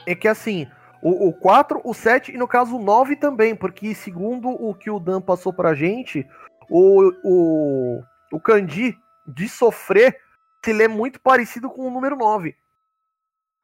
É 0.06 0.14
que 0.14 0.26
assim, 0.26 0.66
o, 1.02 1.28
o 1.28 1.32
4, 1.34 1.80
o 1.84 1.92
7 1.92 2.32
e 2.32 2.38
no 2.38 2.48
caso 2.48 2.76
o 2.76 2.82
9 2.82 3.16
também, 3.16 3.54
porque 3.54 3.94
segundo 3.94 4.48
o 4.48 4.74
que 4.74 4.90
o 4.90 4.98
Dan 4.98 5.20
passou 5.20 5.52
pra 5.52 5.74
gente, 5.74 6.26
o, 6.70 7.12
o, 7.22 8.02
o 8.32 8.40
kanji 8.40 8.96
de 9.26 9.48
sofrer 9.48 10.16
se 10.64 10.72
lê 10.72 10.88
muito 10.88 11.20
parecido 11.20 11.68
com 11.68 11.82
o 11.86 11.90
número 11.90 12.16
9. 12.16 12.54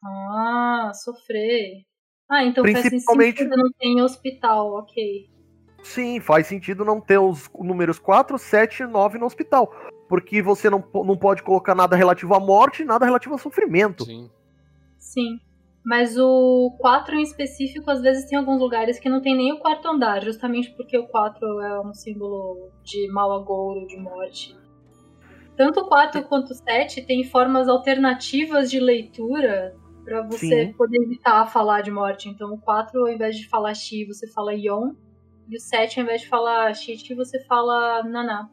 Ah, 0.04 0.92
sofrer. 0.94 1.84
Ah, 2.30 2.44
então 2.44 2.62
faz 2.64 2.82
Principalmente- 2.88 3.38
sentido 3.38 3.56
não 3.56 3.70
tem 3.78 4.02
hospital, 4.02 4.74
ok. 4.74 5.30
Sim, 5.82 6.20
faz 6.20 6.46
sentido 6.46 6.84
não 6.84 7.00
ter 7.00 7.18
os 7.18 7.48
números 7.58 7.98
4, 7.98 8.38
7 8.38 8.82
e 8.82 8.86
9 8.86 9.18
no 9.18 9.26
hospital. 9.26 9.72
Porque 10.08 10.42
você 10.42 10.68
não, 10.70 10.84
não 10.94 11.16
pode 11.16 11.42
colocar 11.42 11.74
nada 11.74 11.94
relativo 11.96 12.34
à 12.34 12.40
morte, 12.40 12.84
nada 12.84 13.04
relativo 13.04 13.34
a 13.34 13.38
sofrimento. 13.38 14.04
sim. 14.04 14.30
Sim. 14.98 15.38
Mas 15.84 16.18
o 16.18 16.76
4 16.78 17.16
em 17.16 17.22
específico, 17.22 17.90
às 17.90 18.02
vezes 18.02 18.28
tem 18.28 18.38
alguns 18.38 18.60
lugares 18.60 18.98
que 18.98 19.08
não 19.08 19.22
tem 19.22 19.34
nem 19.34 19.52
o 19.52 19.58
quarto 19.58 19.88
andar, 19.88 20.22
justamente 20.22 20.70
porque 20.76 20.98
o 20.98 21.06
4 21.06 21.60
é 21.62 21.80
um 21.80 21.94
símbolo 21.94 22.68
de 22.84 23.10
mau 23.10 23.32
agouro, 23.32 23.86
de 23.86 23.96
morte. 23.96 24.54
Tanto 25.56 25.80
o 25.80 25.88
4 25.88 26.22
quanto 26.24 26.50
o 26.50 26.54
7 26.54 27.02
tem 27.02 27.24
formas 27.24 27.68
alternativas 27.68 28.70
de 28.70 28.78
leitura 28.78 29.74
pra 30.04 30.22
você 30.22 30.66
Sim. 30.66 30.72
poder 30.74 31.02
evitar 31.02 31.46
falar 31.46 31.80
de 31.80 31.90
morte. 31.90 32.28
Então 32.28 32.52
o 32.52 32.60
4, 32.60 33.00
ao 33.00 33.08
invés 33.08 33.36
de 33.36 33.48
falar 33.48 33.72
Shi, 33.72 34.04
você 34.04 34.30
fala 34.30 34.54
Yon. 34.54 34.92
E 35.48 35.56
o 35.56 35.61
7, 35.61 35.98
ao 35.98 36.04
invés 36.04 36.20
de 36.22 36.28
falar 36.28 36.74
Shit, 36.74 37.14
você 37.14 37.42
fala 37.44 38.02
Naná. 38.02 38.48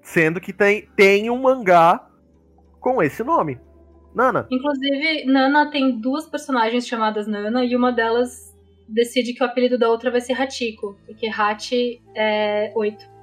Sendo 0.00 0.40
que 0.40 0.52
tem, 0.52 0.88
tem 0.96 1.28
um 1.28 1.38
mangá 1.38 2.08
com 2.80 3.02
esse 3.02 3.22
nome. 3.22 3.60
Nana. 4.14 4.46
Inclusive, 4.50 5.26
Nana 5.26 5.70
tem 5.70 6.00
duas 6.00 6.26
personagens 6.26 6.86
chamadas 6.86 7.26
Nana 7.26 7.64
e 7.64 7.76
uma 7.76 7.92
delas 7.92 8.56
decide 8.88 9.34
que 9.34 9.42
o 9.42 9.46
apelido 9.46 9.78
da 9.78 9.88
outra 9.88 10.10
vai 10.10 10.20
ser 10.20 10.32
Hachiko, 10.32 10.98
porque 11.04 11.28
Hachi 11.28 12.02
é 12.14 12.72
8. 12.74 13.18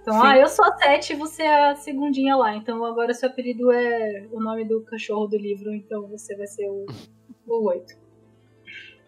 Então, 0.00 0.14
Sim. 0.14 0.20
ah, 0.24 0.38
eu 0.38 0.48
sou 0.48 0.64
a 0.64 0.76
7 0.76 1.12
e 1.12 1.16
você 1.16 1.42
é 1.42 1.70
a 1.70 1.74
segundinha 1.74 2.36
lá. 2.36 2.54
Então 2.54 2.84
agora 2.84 3.12
seu 3.12 3.28
apelido 3.28 3.70
é 3.70 4.26
o 4.32 4.40
nome 4.40 4.64
do 4.64 4.82
cachorro 4.82 5.26
do 5.26 5.36
livro, 5.36 5.72
então 5.74 6.06
você 6.08 6.36
vai 6.36 6.46
ser 6.46 6.68
o, 6.68 6.86
o 7.46 7.68
8. 7.68 7.94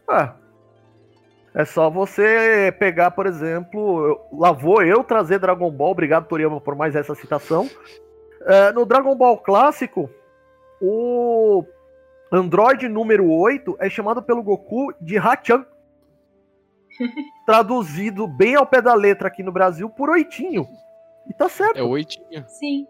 Ah. 0.09 0.37
É 1.55 1.65
só 1.65 1.89
você 1.89 2.75
pegar, 2.79 3.13
por 3.13 3.27
exemplo, 3.27 4.05
eu- 4.07 4.21
lá 4.33 4.51
vou 4.51 4.83
eu 4.83 5.05
trazer 5.05 5.39
Dragon 5.39 5.71
Ball, 5.71 5.93
obrigado 5.93 6.27
Toriyama 6.27 6.61
por 6.61 6.75
mais 6.75 6.97
essa 6.97 7.15
citação. 7.15 7.69
É, 8.43 8.73
no 8.73 8.85
Dragon 8.85 9.15
Ball 9.15 9.39
clássico, 9.39 10.11
o 10.83 11.65
Android 12.33 12.89
número 12.89 13.31
8 13.31 13.77
é 13.79 13.89
chamado 13.89 14.21
pelo 14.23 14.43
Goku 14.43 14.93
de 15.01 15.17
Hachan. 15.17 15.65
Traduzido 17.47 18.27
bem 18.27 18.57
ao 18.57 18.67
pé 18.67 18.83
da 18.83 18.95
letra 18.95 19.29
aqui 19.29 19.43
no 19.43 19.53
Brasil 19.53 19.89
por 19.89 20.11
Oitinho. 20.11 20.67
E 21.29 21.33
tá 21.33 21.49
certo. 21.49 21.79
É 21.79 21.83
oitinho. 21.83 22.45
Sim. 22.49 22.87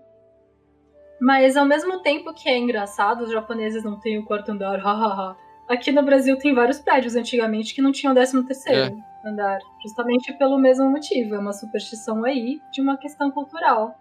Mas 1.21 1.57
ao 1.57 1.65
mesmo 1.65 2.03
tempo 2.03 2.35
que 2.35 2.49
é 2.49 2.59
engraçado, 2.59 3.23
os 3.23 3.31
japoneses 3.31 3.85
não 3.85 4.01
têm 4.01 4.19
o 4.19 4.25
quarto 4.25 4.51
andar, 4.51 4.79
hahaha. 4.79 5.37
Aqui 5.69 5.91
no 5.91 6.03
Brasil 6.03 6.37
tem 6.39 6.55
vários 6.55 6.79
prédios 6.79 7.17
antigamente 7.17 7.75
que 7.75 7.81
não 7.83 7.91
tinham 7.93 8.13
décimo 8.15 8.45
terceiro 8.45 8.97
andar. 9.25 9.59
Justamente 9.83 10.33
pelo 10.35 10.59
mesmo 10.59 10.91
motivo. 10.91 11.35
É 11.35 11.39
uma 11.39 11.53
superstição 11.53 12.25
aí 12.25 12.61
de 12.73 12.81
uma 12.83 12.97
questão 12.99 13.31
cultural. 13.31 13.95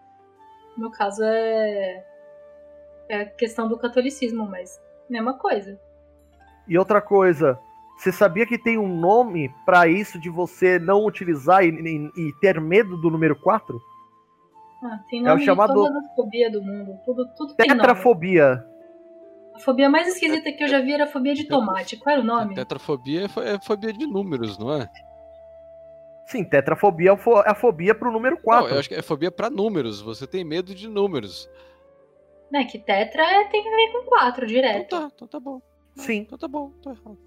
No 0.78 0.92
caso 0.92 1.22
é. 1.24 2.04
É 3.10 3.22
a 3.22 3.26
questão 3.26 3.68
do 3.68 3.78
catolicismo, 3.78 4.46
mas 4.50 4.80
mesma 5.10 5.34
coisa. 5.38 5.80
E 6.68 6.78
outra 6.78 7.02
coisa, 7.02 7.60
você 7.98 8.12
sabia 8.12 8.46
que 8.46 8.58
tem 8.58 8.78
um 8.78 8.88
nome 8.88 9.54
pra 9.66 9.88
isso 9.88 10.18
de 10.20 10.30
você 10.30 10.80
não 10.80 11.06
utilizar 11.06 11.64
e, 11.64 11.70
e- 11.70 12.12
e 12.30 12.34
ter 12.40 12.60
medo 12.62 12.98
do 12.98 13.10
número 13.10 13.36
4? 13.36 13.80
Ah, 14.84 15.00
tem 15.10 15.20
É 15.20 15.24
o 15.24 15.28
nome 15.28 15.46
chamado- 15.46 15.74
de 15.74 15.80
todas 15.80 15.96
as 16.04 16.16
fobias 16.16 16.52
do 16.52 16.62
mundo. 16.62 16.98
Tudo, 17.06 17.26
tudo 17.38 17.54
tem 17.56 17.68
nome. 17.68 17.80
Tetrafobia. 17.82 18.66
A 19.56 19.60
fobia 19.60 19.90
mais 19.90 20.08
esquisita 20.08 20.52
que 20.52 20.64
eu 20.64 20.68
já 20.68 20.80
vi 20.82 20.94
era 20.94 21.04
a 21.04 21.08
fobia 21.08 21.34
de 21.34 21.48
tomate. 21.48 21.98
Qual 21.98 22.14
era 22.14 22.22
o 22.22 22.24
A 22.24 22.28
nome? 22.46 22.56
tetrafobia 22.56 23.22
é 23.22 23.54
é 23.56 23.60
fobia 23.62 23.94
de 23.94 24.06
números, 24.08 24.58
não 24.58 24.74
é? 24.74 24.90
Sim, 26.26 26.44
tetrafobia 26.44 27.12
é 27.12 27.14
a 27.14 27.40
é 27.46 27.50
a 27.52 27.56
fobia 27.56 27.94
pro 27.94 28.12
número 28.12 28.38
4. 28.38 28.66
Não, 28.68 28.74
eu 28.74 28.80
acho 28.80 28.90
que 28.90 28.96
é 28.96 29.02
fobia 29.02 29.30
pra 29.32 29.50
números. 29.50 30.02
Você 30.02 30.26
tem 30.26 30.44
medo 30.44 30.74
de 30.74 30.88
números. 30.88 31.50
Né, 32.52 32.66
que 32.66 32.80
tetra 32.80 33.24
é- 33.24 33.46
tem 33.46 33.62
a 33.62 33.76
ver 33.76 33.92
com 33.92 34.06
quatro 34.10 34.46
direto. 34.48 34.86
Então 34.96 35.02
tá, 35.10 35.12
então 35.16 35.28
tá 35.28 35.40
bom. 35.40 35.62
Sim. 35.96 36.18
Então 36.20 36.38
tá 36.38 36.48
bom, 36.48 36.70
tô 36.82 36.92
errado. 36.92 37.18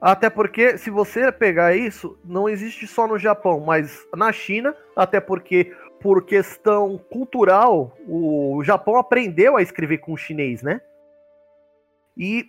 Até 0.00 0.28
porque, 0.28 0.76
se 0.78 0.90
você 0.90 1.32
pegar 1.32 1.74
isso, 1.76 2.18
não 2.24 2.48
existe 2.48 2.86
só 2.86 3.06
no 3.06 3.18
Japão, 3.18 3.60
mas 3.60 4.04
na 4.14 4.30
China, 4.32 4.74
até 4.94 5.20
porque, 5.20 5.72
por 6.00 6.24
questão 6.24 6.98
cultural, 7.10 7.96
o 8.06 8.62
Japão 8.62 8.96
aprendeu 8.96 9.56
a 9.56 9.62
escrever 9.62 9.98
com 9.98 10.16
chinês, 10.16 10.62
né? 10.62 10.80
E 12.16 12.44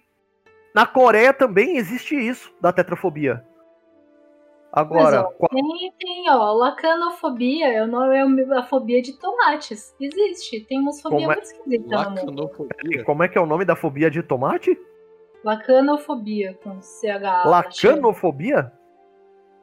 na 0.73 0.85
Coreia 0.85 1.33
também 1.33 1.77
existe 1.77 2.15
isso, 2.15 2.53
da 2.61 2.71
tetrafobia. 2.71 3.43
Agora, 4.71 5.03
Mas, 5.03 5.25
ó, 5.25 5.31
qua- 5.31 5.49
Tem, 5.49 5.93
tem, 5.97 6.29
ó, 6.29 6.53
lacanofobia 6.53 7.71
é 7.73 7.83
o 7.83 7.87
nome, 7.87 8.43
é 8.43 8.57
a 8.57 8.63
fobia 8.63 9.01
de 9.01 9.13
tomates. 9.17 9.95
Existe. 9.99 10.59
Tem 10.65 10.79
umas 10.79 11.01
fobias 11.01 11.21
Como 11.21 11.31
é- 11.31 11.35
muito 11.35 11.45
esquisitas. 11.45 11.89
Lacanofobia. 11.91 13.03
como 13.03 13.23
é 13.23 13.27
que 13.27 13.37
é 13.37 13.41
o 13.41 13.45
nome 13.45 13.65
da 13.65 13.75
fobia 13.75 14.11
de 14.11 14.21
tomate? 14.21 14.77
Lacanofobia, 15.43 16.53
com 16.63 16.81
CH. 16.81 17.45
Lacanofobia? 17.45 18.71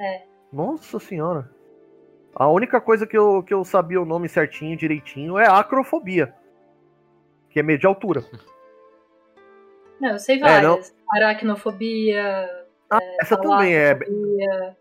É. 0.01 0.23
Nossa 0.53 0.99
senhora. 0.99 1.51
A 2.35 2.49
única 2.49 2.81
coisa 2.81 3.07
que 3.07 3.17
eu, 3.17 3.43
que 3.43 3.55
eu 3.55 3.65
sabia 3.65 4.01
o 4.01 4.05
nome 4.07 4.29
certinho, 4.29 4.77
direitinho, 4.77 5.39
é 5.39 5.47
acrofobia. 5.47 6.35
Que 7.51 7.61
é 7.61 7.63
meio 7.63 7.79
de 7.79 7.87
altura. 7.87 8.25
Não, 10.01 10.11
eu 10.11 10.19
sei 10.19 10.37
É, 10.37 10.41
várias. 10.41 10.95
Aracnofobia, 11.13 12.49
Ah, 12.91 12.99
essa 13.21 13.37
também 13.37 13.75
é. 13.75 13.97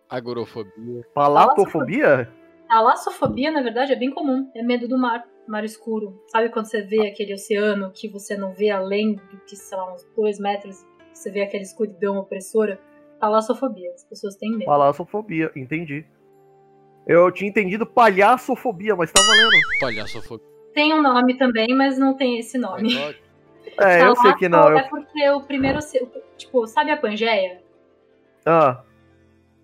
Agorofobia. 0.09 1.01
palatofobia? 1.13 2.29
Talassofobia, 2.67 3.51
na 3.51 3.61
verdade, 3.61 3.93
é 3.93 3.95
bem 3.95 4.11
comum. 4.11 4.49
É 4.55 4.63
medo 4.63 4.87
do 4.87 4.97
mar, 4.97 5.23
mar 5.47 5.63
escuro. 5.63 6.19
Sabe 6.27 6.49
quando 6.49 6.65
você 6.65 6.81
vê 6.81 7.07
aquele 7.07 7.33
oceano 7.33 7.91
que 7.91 8.09
você 8.09 8.35
não 8.35 8.53
vê 8.53 8.69
além 8.69 9.15
do 9.15 9.37
que, 9.47 9.55
sei 9.55 9.77
lá, 9.77 9.93
uns 9.93 10.03
dois 10.15 10.39
metros, 10.39 10.77
você 11.13 11.29
vê 11.31 11.41
aquela 11.43 11.63
escuridão 11.63 12.17
opressora? 12.17 12.79
Talassofobia. 13.19 13.91
As 13.93 14.03
pessoas 14.05 14.35
têm 14.35 14.51
medo. 14.51 14.65
Palassofobia, 14.65 15.51
entendi. 15.55 16.05
Eu 17.07 17.31
tinha 17.31 17.49
entendido 17.49 17.85
palhaçofobia, 17.85 18.95
mas 18.95 19.11
tá 19.11 19.21
valendo. 19.21 19.51
Palhaçofobia. 19.79 20.47
Tem 20.73 20.93
um 20.93 21.01
nome 21.01 21.37
também, 21.37 21.67
mas 21.75 21.97
não 21.99 22.15
tem 22.15 22.39
esse 22.39 22.57
nome. 22.57 22.95
É, 23.79 24.03
eu 24.03 24.15
sei 24.15 24.33
que 24.35 24.47
não. 24.49 24.69
eu- 24.69 24.77
É 24.77 24.83
porque 24.89 25.29
o 25.29 25.41
primeiro. 25.41 25.79
Tipo, 26.37 26.65
sabe 26.67 26.91
a 26.91 26.97
Pangeia? 26.97 27.61
Ah, 28.45 28.83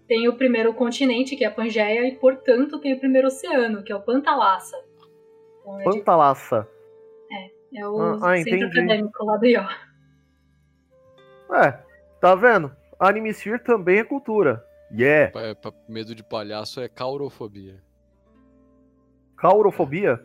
Tem 0.08 0.28
o 0.28 0.36
primeiro 0.36 0.74
continente, 0.74 1.36
que 1.36 1.44
é 1.44 1.48
a 1.48 1.52
Pangeia, 1.52 2.08
e 2.08 2.16
portanto 2.16 2.80
tem 2.80 2.94
o 2.94 3.00
primeiro 3.00 3.28
oceano, 3.28 3.84
que 3.84 3.92
é 3.92 3.96
o 3.96 4.02
Pantalassa. 4.02 4.76
Então, 5.62 5.80
é, 5.80 5.84
de- 5.84 5.98
Pantalassa. 6.00 6.68
é 7.76 7.88
o 7.88 8.00
Ah, 8.02 8.18
ah, 8.32 8.38
centro 8.38 8.56
entendi. 8.56 8.80
acadêmico 8.80 9.24
lá 9.26 9.38
do 9.38 9.46
IO. 9.46 9.62
É, 11.54 11.72
tá 12.20 12.34
vendo? 12.36 12.72
Animesphere 13.00 13.60
também 13.60 14.00
é 14.00 14.04
cultura. 14.04 14.66
Yeah. 14.92 15.32
Pa- 15.62 15.72
medo 15.88 16.16
de 16.16 16.24
palhaço 16.24 16.82
é 16.82 16.90
caurofobia. 16.90 17.80
Caurofobia? 19.38 20.20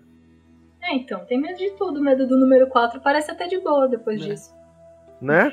É, 0.84 0.94
então, 0.94 1.24
tem 1.24 1.40
medo 1.40 1.56
de 1.58 1.70
tudo. 1.72 2.00
Medo 2.02 2.26
do 2.26 2.38
número 2.38 2.66
4 2.68 3.00
parece 3.00 3.30
até 3.30 3.46
de 3.46 3.58
boa 3.58 3.88
depois 3.88 4.20
É. 4.22 4.26
disso. 4.26 4.54
né? 5.20 5.52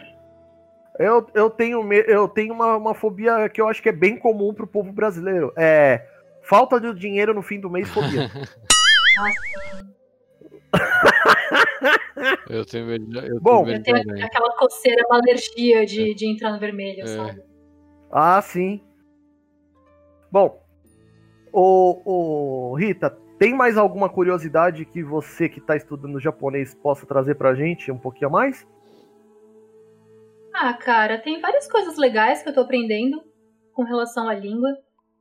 Eu, 1.00 1.26
eu 1.34 1.50
tenho, 1.50 1.82
me- 1.84 2.04
eu 2.08 2.28
tenho 2.28 2.54
uma, 2.54 2.76
uma 2.76 2.94
fobia 2.94 3.48
que 3.50 3.62
eu 3.62 3.68
acho 3.68 3.82
que 3.82 3.90
é 3.90 3.94
bem 3.94 4.18
comum 4.20 4.54
pro 4.54 4.68
povo 4.68 4.92
brasileiro. 4.92 5.54
É 5.58 6.06
falta 6.44 6.80
de 6.82 6.94
dinheiro 6.94 7.34
no 7.34 7.42
fim 7.42 7.60
do 7.60 7.70
mês, 7.70 7.88
fobia. 7.90 8.30
Eu 12.50 12.66
tenho 12.66 12.86
medo 12.86 13.06
de, 13.08 13.18
eu 13.18 13.40
Bom, 13.42 13.64
tenho 13.66 13.78
Eu 13.78 13.84
tenho 13.84 14.04
também. 14.04 14.24
aquela 14.24 14.56
coceira, 14.58 15.04
uma 15.08 15.18
alergia 15.18 15.86
de, 15.86 16.14
de 16.14 16.26
entrar 16.32 16.52
no 16.52 16.60
vermelho, 16.60 17.04
É. 17.04 17.08
sabe? 17.08 17.42
ah, 18.12 18.42
sim. 18.42 18.82
Bom, 20.32 20.62
o, 21.52 22.72
o 22.72 22.76
Rita, 22.76 23.18
tem 23.42 23.56
mais 23.56 23.76
alguma 23.76 24.08
curiosidade 24.08 24.86
que 24.86 25.02
você 25.02 25.50
que 25.50 25.60
tá 25.60 25.76
estudando 25.76 26.20
japonês 26.20 26.76
possa 26.76 27.08
trazer 27.08 27.34
pra 27.34 27.56
gente 27.56 27.92
um 27.92 27.98
pouquinho 27.98 28.28
a 28.28 28.32
mais? 28.32 28.68
Ah, 30.54 30.72
cara, 30.76 31.18
tem 31.18 31.42
várias 31.42 31.68
coisas 31.68 31.98
legais 31.98 32.44
que 32.44 32.50
eu 32.50 32.54
tô 32.54 32.60
aprendendo 32.62 33.20
com 33.74 33.82
relação 33.82 34.30
à 34.30 34.36
língua. 34.36 34.70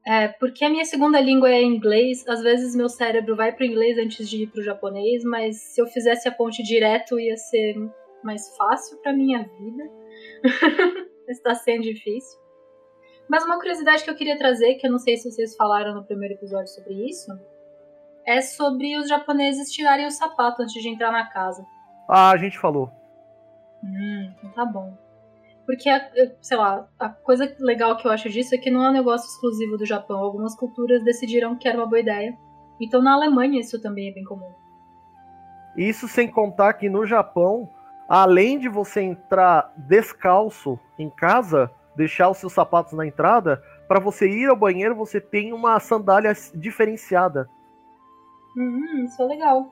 É, 0.07 0.29
porque 0.29 0.67
a 0.67 0.69
minha 0.69 0.85
segunda 0.85 1.19
língua 1.19 1.49
é 1.49 1.63
inglês, 1.63 2.23
às 2.29 2.43
vezes 2.43 2.77
meu 2.77 2.91
cérebro 2.91 3.35
vai 3.35 3.53
pro 3.53 3.65
inglês 3.65 3.97
antes 3.97 4.29
de 4.29 4.43
ir 4.43 4.49
pro 4.49 4.63
japonês, 4.63 5.25
mas 5.25 5.57
se 5.57 5.81
eu 5.81 5.87
fizesse 5.87 6.29
a 6.29 6.33
ponte 6.33 6.63
direto 6.63 7.19
ia 7.19 7.39
ser 7.39 7.75
mais 8.23 8.55
fácil 8.55 8.99
pra 8.99 9.15
minha 9.15 9.39
vida. 9.39 9.91
Está 11.27 11.55
sendo 11.55 11.85
difícil. 11.85 12.39
Mas 13.31 13.47
uma 13.47 13.57
curiosidade 13.57 14.05
que 14.05 14.11
eu 14.11 14.17
queria 14.17 14.37
trazer, 14.37 14.75
que 14.75 14.87
eu 14.87 14.91
não 14.91 14.99
sei 14.99 15.17
se 15.17 15.31
vocês 15.31 15.57
falaram 15.57 15.95
no 15.95 16.05
primeiro 16.05 16.35
episódio 16.35 16.69
sobre 16.69 17.09
isso, 17.09 17.33
é 18.31 18.41
sobre 18.41 18.97
os 18.97 19.09
japoneses 19.09 19.73
tirarem 19.73 20.07
o 20.07 20.11
sapato 20.11 20.63
antes 20.63 20.81
de 20.81 20.89
entrar 20.89 21.11
na 21.11 21.27
casa. 21.27 21.65
Ah, 22.09 22.31
a 22.31 22.37
gente 22.37 22.59
falou. 22.59 22.91
Hum, 23.83 24.33
então 24.39 24.51
tá 24.51 24.65
bom. 24.65 24.97
Porque, 25.67 25.89
sei 26.41 26.57
lá, 26.57 26.89
a 26.99 27.09
coisa 27.09 27.55
legal 27.61 27.97
que 27.97 28.07
eu 28.07 28.11
acho 28.11 28.29
disso 28.29 28.55
é 28.55 28.59
que 28.59 28.71
não 28.71 28.85
é 28.85 28.91
um 28.91 28.93
negócio 28.93 29.27
exclusivo 29.29 29.77
do 29.77 29.87
Japão. 29.87 30.19
Algumas 30.19 30.55
culturas 30.55 31.03
decidiram 31.05 31.57
que 31.57 31.69
era 31.69 31.79
uma 31.79 31.87
boa 31.87 32.01
ideia. 32.01 32.37
Então 32.81 33.03
na 33.03 33.15
Alemanha 33.15 33.61
isso 33.61 33.81
também 33.81 34.11
é 34.11 34.15
bem 34.15 34.25
comum. 34.25 34.53
Isso 35.77 36.09
sem 36.09 36.29
contar 36.29 36.75
que 36.75 36.89
no 36.89 37.07
Japão, 37.07 37.69
além 38.09 38.59
de 38.59 38.69
você 38.69 39.01
entrar 39.03 39.73
descalço 39.77 40.79
em 40.99 41.09
casa, 41.09 41.71
deixar 41.95 42.31
os 42.31 42.39
seus 42.39 42.53
sapatos 42.53 42.93
na 42.93 43.07
entrada, 43.07 43.63
para 43.87 44.01
você 44.01 44.29
ir 44.29 44.49
ao 44.49 44.57
banheiro 44.57 44.95
você 44.95 45.21
tem 45.21 45.53
uma 45.53 45.79
sandália 45.79 46.33
diferenciada. 46.55 47.49
Hum, 48.57 49.05
isso 49.05 49.21
é 49.23 49.27
legal. 49.27 49.71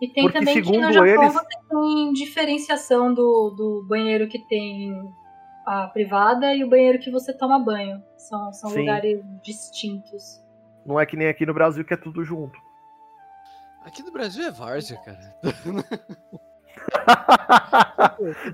E 0.00 0.08
tem 0.08 0.24
Porque 0.24 0.38
também 0.38 0.62
que 0.62 0.78
no 0.78 0.92
Japão 0.92 1.06
eles- 1.22 1.32
você 1.32 1.46
tem 1.70 2.12
diferenciação 2.12 3.14
do, 3.14 3.50
do 3.50 3.84
banheiro 3.88 4.28
que 4.28 4.38
tem 4.38 4.92
a 5.66 5.86
privada 5.86 6.54
e 6.54 6.62
o 6.64 6.68
banheiro 6.68 6.98
que 6.98 7.10
você 7.10 7.32
toma 7.32 7.58
banho. 7.58 8.02
São, 8.18 8.52
são 8.52 8.70
Sim. 8.70 8.80
lugares 8.80 9.20
distintos. 9.42 10.42
Não 10.84 11.00
é 11.00 11.06
que 11.06 11.16
nem 11.16 11.28
aqui 11.28 11.46
no 11.46 11.54
Brasil 11.54 11.84
que 11.84 11.94
é 11.94 11.96
tudo 11.96 12.24
junto. 12.24 12.58
Aqui 13.84 14.02
no 14.02 14.12
Brasil 14.12 14.46
é 14.46 14.50
várzea, 14.50 14.98
cara. 14.98 15.34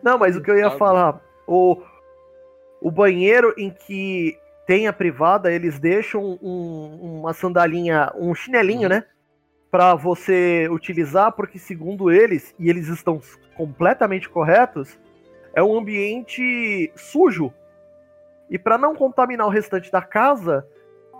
Não, 0.02 0.18
mas 0.18 0.36
o 0.36 0.42
que 0.42 0.50
eu 0.50 0.58
ia 0.58 0.70
falar, 0.72 1.20
o, 1.46 1.80
o 2.80 2.90
banheiro 2.90 3.54
em 3.56 3.70
que 3.70 4.36
tem 4.66 4.86
a 4.86 4.92
privada, 4.92 5.52
eles 5.52 5.78
deixam 5.78 6.38
um- 6.42 7.18
uma 7.20 7.32
sandalinha, 7.32 8.12
um 8.16 8.34
chinelinho, 8.34 8.82
Uhum. 8.82 8.88
né? 8.88 9.04
Pra 9.70 9.94
você 9.94 10.68
utilizar, 10.68 11.32
porque 11.32 11.58
segundo 11.58 12.10
eles, 12.10 12.54
e 12.58 12.68
eles 12.68 12.88
estão 12.88 13.20
completamente 13.56 14.28
corretos, 14.28 14.98
é 15.54 15.62
um 15.62 15.78
ambiente 15.78 16.92
sujo. 16.96 17.52
E 18.50 18.58
para 18.58 18.76
não 18.76 18.96
contaminar 18.96 19.46
o 19.46 19.50
restante 19.50 19.92
da 19.92 20.02
casa, 20.02 20.66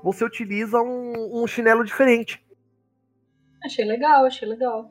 você 0.03 0.25
utiliza 0.25 0.81
um, 0.81 1.43
um 1.43 1.47
chinelo 1.47 1.85
diferente. 1.85 2.43
Achei 3.65 3.85
legal, 3.85 4.25
achei 4.25 4.49
legal. 4.49 4.91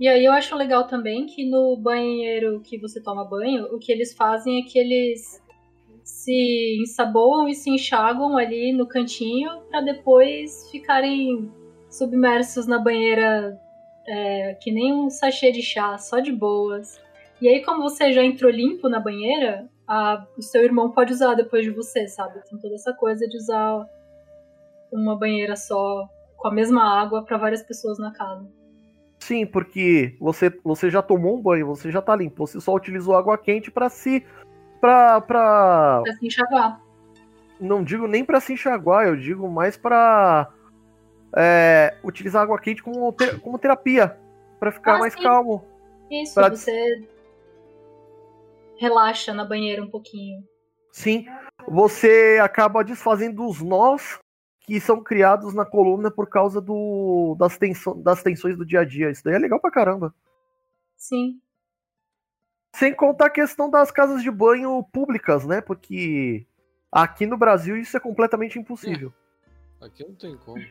E 0.00 0.08
aí 0.08 0.24
eu 0.24 0.32
acho 0.32 0.56
legal 0.56 0.88
também 0.88 1.26
que 1.26 1.48
no 1.48 1.76
banheiro 1.76 2.60
que 2.60 2.78
você 2.78 3.00
toma 3.00 3.24
banho, 3.24 3.66
o 3.66 3.78
que 3.78 3.92
eles 3.92 4.12
fazem 4.14 4.60
é 4.60 4.62
que 4.64 4.78
eles 4.78 5.40
se 6.02 6.80
ensaboam 6.82 7.48
e 7.48 7.54
se 7.54 7.70
enxaguam 7.70 8.36
ali 8.36 8.72
no 8.72 8.88
cantinho 8.88 9.60
pra 9.70 9.80
depois 9.80 10.68
ficarem 10.70 11.52
submersos 11.92 12.66
na 12.66 12.78
banheira 12.78 13.56
é, 14.06 14.54
que 14.60 14.72
nem 14.72 14.92
um 14.92 15.10
sachê 15.10 15.52
de 15.52 15.62
chá, 15.62 15.96
só 15.98 16.18
de 16.18 16.32
boas. 16.32 17.00
E 17.40 17.48
aí, 17.48 17.62
como 17.64 17.82
você 17.82 18.12
já 18.12 18.24
entrou 18.24 18.50
limpo 18.50 18.88
na 18.88 18.98
banheira, 18.98 19.68
a, 19.86 20.24
o 20.36 20.42
seu 20.42 20.62
irmão 20.64 20.90
pode 20.90 21.12
usar 21.12 21.34
depois 21.34 21.64
de 21.64 21.70
você, 21.70 22.08
sabe? 22.08 22.40
Tem 22.48 22.58
toda 22.58 22.74
essa 22.74 22.92
coisa 22.94 23.26
de 23.28 23.36
usar 23.36 23.84
uma 24.92 25.16
banheira 25.18 25.54
só 25.56 26.06
com 26.36 26.48
a 26.48 26.52
mesma 26.52 26.82
água 27.00 27.24
para 27.24 27.36
várias 27.36 27.62
pessoas 27.62 27.98
na 27.98 28.12
casa. 28.12 28.46
Sim, 29.20 29.46
porque 29.46 30.16
você, 30.20 30.50
você 30.64 30.90
já 30.90 31.00
tomou 31.00 31.36
um 31.36 31.40
banho, 31.42 31.66
você 31.66 31.90
já 31.90 32.02
tá 32.02 32.16
limpo, 32.16 32.44
você 32.46 32.60
só 32.60 32.74
utilizou 32.74 33.14
água 33.16 33.38
quente 33.38 33.70
para 33.70 33.88
se 33.88 34.24
pra, 34.80 35.20
pra 35.20 36.00
Pra 36.02 36.12
se 36.14 36.26
enxaguar. 36.26 36.80
não 37.60 37.84
digo 37.84 38.08
nem 38.08 38.24
para 38.24 38.40
se 38.40 38.52
enxaguar, 38.54 39.06
eu 39.06 39.16
digo 39.16 39.48
mais 39.48 39.76
para 39.76 40.48
é, 41.36 41.96
utilizar 42.04 42.42
água 42.42 42.58
quente 42.60 42.82
como, 42.82 43.12
te- 43.12 43.38
como 43.40 43.58
terapia, 43.58 44.18
para 44.58 44.72
ficar 44.72 44.96
Ah, 44.96 44.98
mais 44.98 45.14
sim. 45.14 45.22
calmo. 45.22 45.64
Isso, 46.10 46.34
Pra- 46.34 46.48
você 46.50 47.06
relaxa 48.78 49.32
na 49.32 49.44
banheira 49.44 49.82
um 49.82 49.88
pouquinho. 49.90 50.46
Sim, 50.90 51.26
você 51.66 52.38
acaba 52.42 52.84
desfazendo 52.84 53.46
os 53.48 53.60
nós 53.62 54.18
que 54.60 54.78
são 54.80 55.02
criados 55.02 55.54
na 55.54 55.64
coluna 55.64 56.10
por 56.10 56.28
causa 56.28 56.60
do, 56.60 57.34
das, 57.38 57.56
tensão, 57.58 58.00
das 58.00 58.22
tensões 58.22 58.56
do 58.56 58.64
dia 58.66 58.80
a 58.80 58.84
dia. 58.84 59.10
Isso 59.10 59.24
daí 59.24 59.34
é 59.34 59.38
legal 59.38 59.58
pra 59.58 59.70
caramba. 59.70 60.14
Sim. 60.96 61.40
Sem 62.76 62.94
contar 62.94 63.26
a 63.26 63.30
questão 63.30 63.68
das 63.68 63.90
casas 63.90 64.22
de 64.22 64.30
banho 64.30 64.82
públicas, 64.92 65.44
né? 65.46 65.60
Porque 65.60 66.46
aqui 66.90 67.26
no 67.26 67.36
Brasil 67.36 67.76
isso 67.76 67.96
é 67.96 68.00
completamente 68.00 68.58
impossível. 68.58 69.12
Aqui 69.80 70.04
não 70.04 70.14
tem 70.14 70.36
como. 70.38 70.62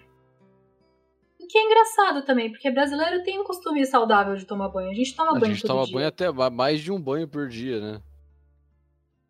Que 1.52 1.58
é 1.58 1.64
engraçado 1.66 2.24
também, 2.26 2.50
porque 2.50 2.72
brasileiro 2.72 3.24
tem 3.24 3.38
um 3.40 3.44
costume 3.44 3.86
saudável 3.86 4.36
de 4.36 4.46
tomar 4.46 4.70
banho. 4.70 4.90
A 4.90 4.94
gente 4.94 5.14
toma 5.16 5.32
A 5.36 5.40
banho 5.40 5.54
gente 5.54 5.62
todo 5.64 5.72
toma 5.72 5.86
dia. 5.86 5.94
banho 5.96 6.08
até 6.08 6.32
ma- 6.32 6.50
mais 6.50 6.80
de 6.80 6.92
um 6.94 7.02
banho 7.02 7.28
por 7.28 7.48
dia, 7.50 7.80
né? 7.82 8.02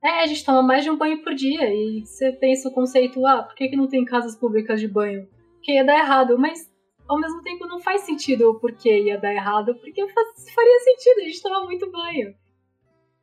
É, 0.04 0.22
a 0.22 0.28
gente 0.28 0.46
toma 0.46 0.62
mais 0.62 0.84
de 0.84 0.90
um 0.92 0.98
banho 0.98 1.24
por 1.24 1.34
dia. 1.34 1.74
E 1.74 2.02
você 2.06 2.32
pensa 2.32 2.70
o 2.70 2.72
conceito, 2.74 3.26
ah, 3.26 3.42
por 3.44 3.56
que, 3.56 3.68
que 3.70 3.76
não 3.76 3.88
tem 3.88 4.06
casas 4.06 4.36
públicas 4.36 4.80
de 4.80 4.88
banho? 4.88 5.28
Porque 5.56 5.72
ia 5.74 5.84
dar 5.84 5.98
errado. 5.98 6.38
Mas, 6.38 6.72
ao 7.08 7.20
mesmo 7.20 7.42
tempo, 7.42 7.66
não 7.66 7.80
faz 7.80 8.02
sentido 8.02 8.50
o 8.52 8.60
porquê 8.60 9.02
ia 9.04 9.18
dar 9.18 9.34
errado. 9.34 9.74
Porque 9.76 10.08
faria 10.08 10.80
sentido, 10.80 11.22
a 11.22 11.24
gente 11.24 11.42
toma 11.42 11.64
muito 11.66 11.90
banho. 11.92 12.36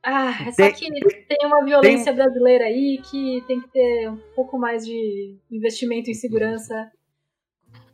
Ah, 0.03 0.31
é 0.47 0.51
só 0.51 0.57
Tem- 0.57 0.73
que 0.75 1.25
tem 1.29 1.47
uma 1.47 1.65
violência 1.65 2.13
brasileira 2.13 2.65
aí 2.65 3.01
que 3.11 3.43
tem 3.47 3.61
que 3.61 3.69
ter 3.69 4.09
um 4.11 4.17
pouco 4.35 4.59
mais 4.59 4.85
de 4.85 5.37
investimento 5.51 6.11
em 6.11 6.15
segurança. 6.15 6.91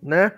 né? 0.03 0.33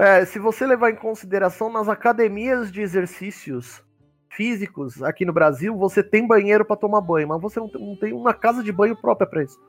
É, 0.00 0.24
se 0.24 0.38
você 0.38 0.66
levar 0.66 0.90
em 0.90 0.96
consideração 0.96 1.70
nas 1.70 1.86
academias 1.86 2.72
de 2.72 2.80
exercícios 2.80 3.84
físicos 4.30 5.02
aqui 5.02 5.26
no 5.26 5.32
Brasil, 5.32 5.76
você 5.76 6.02
tem 6.02 6.26
banheiro 6.26 6.64
pra 6.64 6.74
tomar 6.74 7.02
banho, 7.02 7.28
mas 7.28 7.38
você 7.42 7.60
não 7.60 7.68
tem, 7.68 7.86
não 7.86 7.96
tem 7.96 8.12
uma 8.14 8.32
casa 8.32 8.62
de 8.62 8.72
banho 8.72 8.96
própria 8.96 9.28
pra 9.28 9.42
isso. 9.42 9.60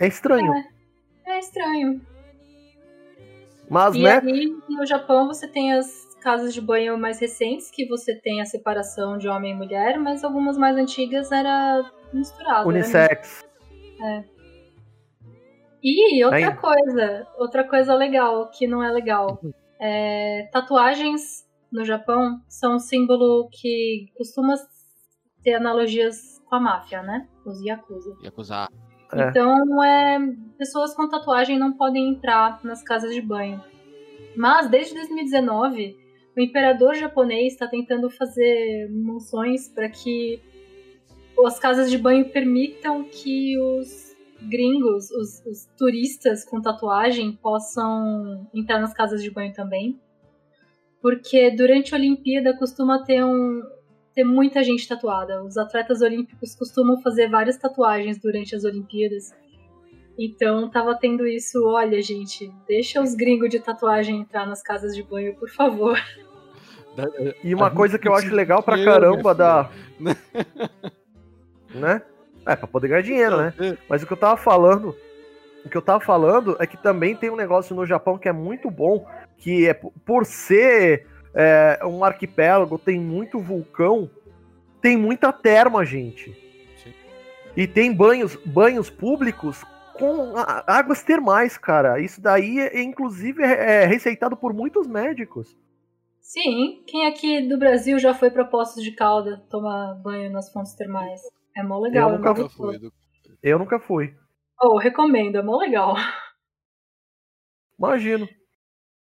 É 0.00 0.06
estranho, 0.06 0.50
É 1.26 1.38
estranho. 1.38 2.00
mas 3.68 3.94
E 3.94 4.02
né? 4.02 4.22
aí, 4.24 4.56
no 4.66 4.86
Japão, 4.86 5.26
você 5.26 5.46
tem 5.46 5.74
as 5.74 6.16
casas 6.22 6.54
de 6.54 6.62
banho 6.62 6.96
mais 6.96 7.18
recentes, 7.18 7.70
que 7.70 7.86
você 7.86 8.14
tem 8.14 8.40
a 8.40 8.46
separação 8.46 9.18
de 9.18 9.28
homem 9.28 9.52
e 9.52 9.54
mulher, 9.54 9.98
mas 9.98 10.24
algumas 10.24 10.56
mais 10.56 10.74
antigas 10.78 11.30
era 11.30 11.84
misturado. 12.14 12.60
era 12.60 12.68
Unissex. 12.68 13.44
E 15.84 16.24
outra 16.24 16.38
Ainda. 16.38 16.56
coisa, 16.56 17.26
outra 17.36 17.68
coisa 17.68 17.94
legal, 17.94 18.50
que 18.50 18.66
não 18.66 18.82
é 18.82 18.90
legal. 18.90 19.38
É, 19.78 20.48
tatuagens 20.50 21.44
no 21.70 21.84
Japão 21.84 22.40
são 22.48 22.76
um 22.76 22.78
símbolo 22.78 23.50
que 23.52 24.06
costuma 24.16 24.54
ter 25.42 25.54
analogias 25.54 26.42
com 26.48 26.54
a 26.56 26.60
máfia, 26.60 27.02
né? 27.02 27.28
Os 27.44 27.60
Yakuza. 27.60 28.16
Yakuza. 28.24 28.68
É. 29.12 29.28
Então, 29.28 29.84
é, 29.84 30.18
pessoas 30.56 30.94
com 30.94 31.06
tatuagem 31.06 31.58
não 31.58 31.74
podem 31.76 32.08
entrar 32.08 32.64
nas 32.64 32.82
casas 32.82 33.14
de 33.14 33.20
banho. 33.20 33.62
Mas, 34.34 34.70
desde 34.70 34.94
2019, 34.94 35.96
o 36.34 36.40
imperador 36.40 36.94
japonês 36.94 37.52
está 37.52 37.68
tentando 37.68 38.08
fazer 38.08 38.88
moções 38.90 39.68
para 39.68 39.90
que 39.90 40.42
as 41.44 41.58
casas 41.58 41.90
de 41.90 41.98
banho 41.98 42.30
permitam 42.30 43.04
que 43.04 43.58
os 43.58 44.03
gringos, 44.48 45.10
os, 45.10 45.44
os 45.46 45.66
turistas 45.76 46.44
com 46.44 46.60
tatuagem, 46.60 47.32
possam 47.32 48.48
entrar 48.54 48.78
nas 48.78 48.92
casas 48.92 49.22
de 49.22 49.30
banho 49.30 49.52
também. 49.52 50.00
Porque 51.00 51.50
durante 51.50 51.94
a 51.94 51.98
Olimpíada 51.98 52.56
costuma 52.56 53.02
ter 53.04 53.24
um, 53.24 53.62
ter 54.14 54.24
muita 54.24 54.62
gente 54.62 54.88
tatuada. 54.88 55.42
Os 55.42 55.56
atletas 55.56 56.00
olímpicos 56.00 56.54
costumam 56.54 57.00
fazer 57.02 57.28
várias 57.28 57.56
tatuagens 57.58 58.18
durante 58.18 58.54
as 58.54 58.64
Olimpíadas. 58.64 59.34
Então 60.18 60.70
tava 60.70 60.94
tendo 60.94 61.26
isso, 61.26 61.64
olha, 61.66 62.00
gente, 62.00 62.50
deixa 62.68 63.02
os 63.02 63.14
gringos 63.14 63.50
de 63.50 63.58
tatuagem 63.58 64.20
entrar 64.20 64.46
nas 64.46 64.62
casas 64.62 64.94
de 64.94 65.02
banho, 65.02 65.34
por 65.34 65.50
favor. 65.50 65.98
E 67.42 67.52
uma 67.52 67.70
coisa 67.70 67.98
que 67.98 68.06
eu 68.06 68.14
acho 68.14 68.32
legal 68.32 68.62
pra 68.62 68.82
caramba 68.82 69.34
da. 69.34 69.70
né? 71.74 72.02
É, 72.46 72.56
pra 72.56 72.66
poder 72.66 72.88
ganhar 72.88 73.02
dinheiro, 73.02 73.36
né? 73.38 73.54
Mas 73.88 74.02
o 74.02 74.06
que 74.06 74.12
eu 74.12 74.16
tava 74.16 74.36
falando. 74.36 74.96
O 75.64 75.68
que 75.68 75.76
eu 75.76 75.82
tava 75.82 76.00
falando 76.00 76.56
é 76.60 76.66
que 76.66 76.76
também 76.76 77.16
tem 77.16 77.30
um 77.30 77.36
negócio 77.36 77.74
no 77.74 77.86
Japão 77.86 78.18
que 78.18 78.28
é 78.28 78.32
muito 78.32 78.70
bom, 78.70 79.06
que 79.38 79.66
é 79.66 79.72
por 79.72 80.26
ser 80.26 81.06
é, 81.34 81.78
um 81.84 82.04
arquipélago, 82.04 82.78
tem 82.78 83.00
muito 83.00 83.38
vulcão, 83.38 84.10
tem 84.82 84.96
muita 84.96 85.32
terma, 85.32 85.82
gente. 85.82 86.32
Sim. 86.82 86.92
E 87.56 87.66
tem 87.66 87.94
banhos, 87.94 88.36
banhos 88.44 88.90
públicos 88.90 89.64
com 89.94 90.34
águas 90.66 91.02
termais, 91.02 91.56
cara. 91.56 91.98
Isso 91.98 92.20
daí, 92.20 92.58
é, 92.60 92.82
inclusive, 92.82 93.42
é 93.42 93.84
é 93.84 93.86
receitado 93.86 94.36
por 94.36 94.52
muitos 94.52 94.86
médicos. 94.86 95.56
Sim, 96.20 96.82
quem 96.86 97.06
aqui 97.06 97.48
do 97.48 97.58
Brasil 97.58 97.98
já 97.98 98.12
foi 98.12 98.30
pra 98.30 98.44
Poços 98.44 98.82
de 98.82 98.92
Calda 98.92 99.42
tomar 99.50 99.94
banho 99.94 100.32
nas 100.32 100.52
fontes 100.52 100.74
termais? 100.74 101.20
É 101.56 101.62
mó 101.62 101.78
legal. 101.80 102.08
Eu 102.10 102.14
é 102.14 102.18
nunca 102.18 102.28
Nunca 102.30 102.42
gostoso. 102.42 102.68
fui. 102.70 102.78
do- 102.78 102.92
Eu 103.42 103.58
nunca 103.58 103.78
fui. 103.78 104.14
Oh, 104.60 104.76
recomendo, 104.78 105.36
é 105.38 105.42
mó 105.42 105.56
legal. 105.58 105.94
Imagino. 107.78 108.28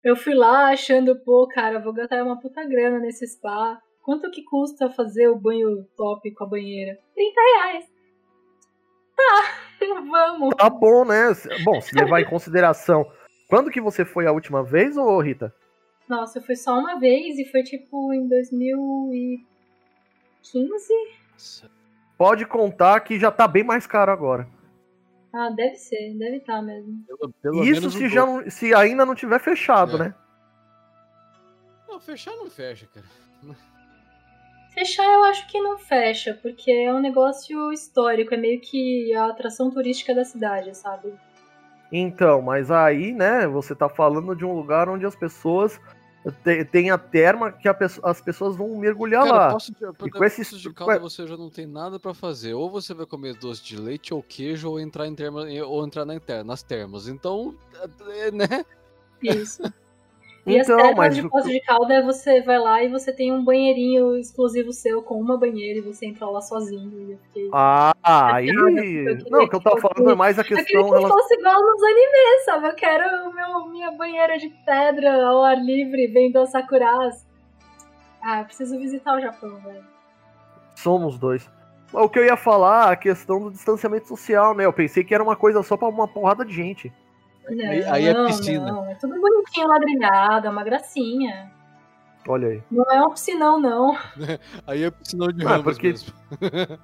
Eu 0.02 0.16
fui 0.16 0.35
lá 0.35 0.70
achando, 0.70 1.18
pô, 1.24 1.46
cara, 1.48 1.78
vou 1.80 1.92
gastar 1.92 2.22
uma 2.22 2.38
puta 2.40 2.64
grana 2.64 2.98
nesse 2.98 3.26
spa. 3.26 3.80
Quanto 4.02 4.30
que 4.30 4.42
custa 4.44 4.88
fazer 4.90 5.28
o 5.28 5.38
banho 5.38 5.85
top 5.96 6.32
com 6.35 6.44
a 6.44 6.48
banheira? 6.48 6.96
30 7.14 7.40
reais. 7.40 7.85
Tá, 9.16 9.42
vamos. 10.09 10.54
Tá 10.56 10.70
bom, 10.70 11.04
né? 11.04 11.28
Bom, 11.64 11.80
se 11.80 11.94
levar 11.96 12.20
em 12.20 12.28
consideração. 12.28 13.04
Quando 13.48 13.70
que 13.70 13.80
você 13.80 14.04
foi 14.04 14.26
a 14.26 14.32
última 14.32 14.62
vez, 14.62 14.96
ô 14.96 15.18
Rita? 15.20 15.52
Nossa, 16.09 16.38
eu 16.38 16.42
fui 16.42 16.54
só 16.54 16.78
uma 16.78 17.00
vez 17.00 17.37
e 17.38 17.44
foi 17.50 17.62
tipo 17.64 18.12
em 18.12 18.28
2015? 18.28 20.92
Pode 22.18 22.46
contar 22.46 23.00
que 23.00 23.18
já 23.18 23.31
tá 23.31 23.46
bem 23.46 23.62
mais 23.64 23.87
caro 23.87 24.11
agora. 24.11 24.48
Ah, 25.33 25.50
deve 25.50 25.74
ser, 25.76 26.14
deve 26.18 26.37
estar 26.38 26.62
mesmo. 26.62 27.05
Pelo, 27.07 27.33
pelo 27.42 27.62
Isso 27.64 27.81
menos 27.83 27.94
se, 27.94 28.09
já 28.09 28.24
não- 28.24 28.50
se 28.50 28.74
ainda 28.74 29.05
não 29.05 29.14
tiver 29.14 29.38
fechado, 29.38 29.96
É. 29.96 29.98
né? 29.98 30.14
Não, 31.88 32.00
fechar 32.00 32.35
não 32.37 32.48
fecha, 32.48 32.87
cara. 32.92 33.05
Fechar 34.72 35.05
eu 35.05 35.24
acho 35.24 35.46
que 35.48 35.59
não 35.61 35.79
fecha, 35.79 36.38
porque 36.43 36.70
é 36.70 36.93
um 36.93 37.01
negócio 37.01 37.72
histórico, 37.72 38.34
é 38.34 38.36
meio 38.36 38.61
que 38.61 39.14
a 39.14 39.26
atração 39.26 39.70
turística 39.70 40.14
da 40.14 40.24
cidade, 40.24 40.76
sabe? 40.76 41.14
Então, 41.91 42.43
mas 42.43 42.70
aí, 42.70 43.12
né, 43.12 43.47
você 43.47 43.74
tá 43.74 43.88
falando 43.88 44.34
de 44.36 44.45
um 44.45 44.53
lugar 44.53 44.88
onde 44.88 45.07
as 45.07 45.14
pessoas 45.16 45.80
tem 46.72 46.91
a 46.91 46.99
terma 46.99 47.53
que 47.53 47.68
a 47.68 47.77
as 48.03 48.20
pessoas 48.20 48.57
vão 48.57 48.77
mergulhar 48.77 49.24
Cara, 49.24 49.37
lá. 49.37 49.53
posso 49.53 49.72
de, 49.72 49.79
E 49.85 50.11
com 50.11 50.24
esse- 50.24 50.39
Poços 50.43 50.61
de 50.61 50.72
calda 50.72 50.99
você 50.99 51.27
já 51.27 51.37
não 51.37 51.49
tem 51.51 51.66
nada 51.66 51.99
pra 52.01 52.12
fazer. 52.14 52.55
Ou 52.55 52.70
você 52.70 52.93
vai 52.95 53.07
comer 53.07 53.35
doce 53.39 53.62
de 53.62 53.77
leite 53.77 54.12
ou 54.12 54.22
queijo 54.22 54.68
ou 54.70 54.81
entrar 54.81 55.07
em 55.07 55.14
terma, 55.14 55.43
ou 55.66 55.85
entrar 55.87 56.05
na 56.05 56.14
inter- 56.14 56.45
nas 56.45 56.62
termas. 56.62 57.07
Então, 57.09 57.55
é, 58.09 58.31
né? 58.31 58.64
Isso. 59.22 59.62
E 60.47 60.61
as 60.61 60.66
Então, 60.68 60.76
termas 60.76 60.97
mas 60.97 61.16
de 61.16 61.28
Poço 61.28 61.49
de 61.49 61.61
Calda, 61.61 62.03
você 62.03 62.40
vai 62.40 62.59
lá 62.59 62.80
e 62.82 62.88
você 62.88 63.12
tem 63.12 63.32
um 63.32 63.44
banheirinho 63.44 64.16
exclusivo 64.16 64.72
seu 64.72 65.03
com 65.03 65.20
uma 65.20 65.36
banheira 65.36 65.80
e 65.80 65.82
você 65.82 66.07
entra 66.07 66.24
lá 66.26 66.40
sozinho. 66.40 67.11
Eu 67.11 67.18
fiquei... 67.18 67.49
Ah, 67.53 67.92
aí. 68.05 68.49
Eu 68.49 69.18
Não, 69.28 69.42
o 69.42 69.49
que 69.49 69.57
eu 69.57 69.61
tava 69.61 69.74
que 69.76 69.82
falando 69.82 70.11
é 70.11 70.14
mais 70.14 70.38
a 70.38 70.42
Eu 70.42 70.47
queria 70.47 70.62
questão. 70.64 70.84
que 70.84 70.94
rela- 70.94 71.09
fosse 71.09 71.34
igual 71.34 71.61
nos 71.61 71.82
animes, 71.82 72.44
sabe? 72.44 72.68
Eu 72.68 72.74
quero 72.74 73.28
o 73.28 73.34
meu, 73.34 73.66
minha 73.70 73.90
banheira 73.90 74.38
de 74.38 74.49
pedra 74.64 75.26
ao 75.26 75.42
ar 75.42 75.59
livre, 75.61 76.07
vendo 76.07 76.38
as 76.38 76.51
sakuras. 76.51 77.26
Ah, 78.22 78.40
eu 78.40 78.44
preciso 78.44 78.78
visitar 78.78 79.16
o 79.16 79.20
Japão, 79.20 79.57
velho. 79.64 79.84
Somos 80.76 81.18
dois. 81.18 81.51
O 81.92 82.09
que 82.09 82.18
eu 82.20 82.24
ia 82.24 82.36
falar, 82.36 82.90
a 82.92 82.97
questão 82.97 83.40
do 83.40 83.51
distanciamento 83.51 84.07
social, 84.07 84.55
né? 84.55 84.64
Eu 84.64 84.72
pensei 84.72 85.03
que 85.03 85.14
era 85.14 85.22
uma 85.24 85.34
coisa 85.36 85.62
só 85.62 85.76
pra 85.76 85.88
uma 85.88 86.07
porrada 86.07 86.44
de 86.44 86.53
gente. 86.53 86.92
Não, 87.49 87.70
Aí- 87.70 87.84
aí 87.84 88.07
é 88.07 88.26
piscina. 88.26 88.72
Não, 88.72 88.90
é 88.90 88.94
tudo 88.97 89.20
bonitinho 89.20 89.68
ladrilhado, 89.68 90.47
é 90.47 90.51
uma 90.51 90.64
gracinha. 90.64 91.51
Olha 92.28 92.49
aí. 92.49 92.62
Não 92.70 92.84
é 92.92 93.07
um 93.07 93.11
piscinão, 93.11 93.61
não. 93.61 93.97
Aí 94.66 94.82
é 94.82 94.90
piscinão 94.90 95.28
de 95.28 95.47
Ah, 95.47 95.51
ramos 95.51 95.64
porque- 95.64 95.88
mesmo. 95.88 96.12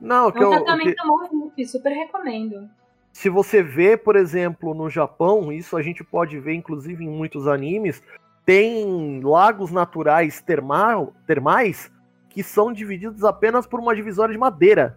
Não, 0.00 0.28
É 0.28 0.32
que 0.32 0.38
um 0.38 0.42
eu, 0.42 0.48
o 0.48 0.52
que- 0.52 0.64
tratamento 0.64 1.06
Movup, 1.06 1.66
super 1.66 1.90
recomendo. 1.92 2.68
se 3.12 3.28
você 3.28 3.62
vê, 3.62 3.98
por 3.98 4.16
exemplo, 4.16 4.72
no 4.72 4.88
Japão, 4.88 5.52
isso 5.52 5.76
a 5.76 5.82
gente 5.82 6.02
pode 6.02 6.38
ver 6.40 6.54
inclusive 6.54 7.04
em 7.04 7.08
muitos 7.10 7.46
animes, 7.46 8.02
tem 8.46 9.20
lagos 9.22 9.70
naturais 9.70 10.40
termal, 10.40 11.12
termais 11.26 11.92
que 12.30 12.42
são 12.42 12.72
divididos 12.72 13.24
apenas 13.24 13.66
por 13.66 13.78
uma 13.78 13.94
divisória 13.94 14.32
de 14.32 14.38
madeira. 14.38 14.96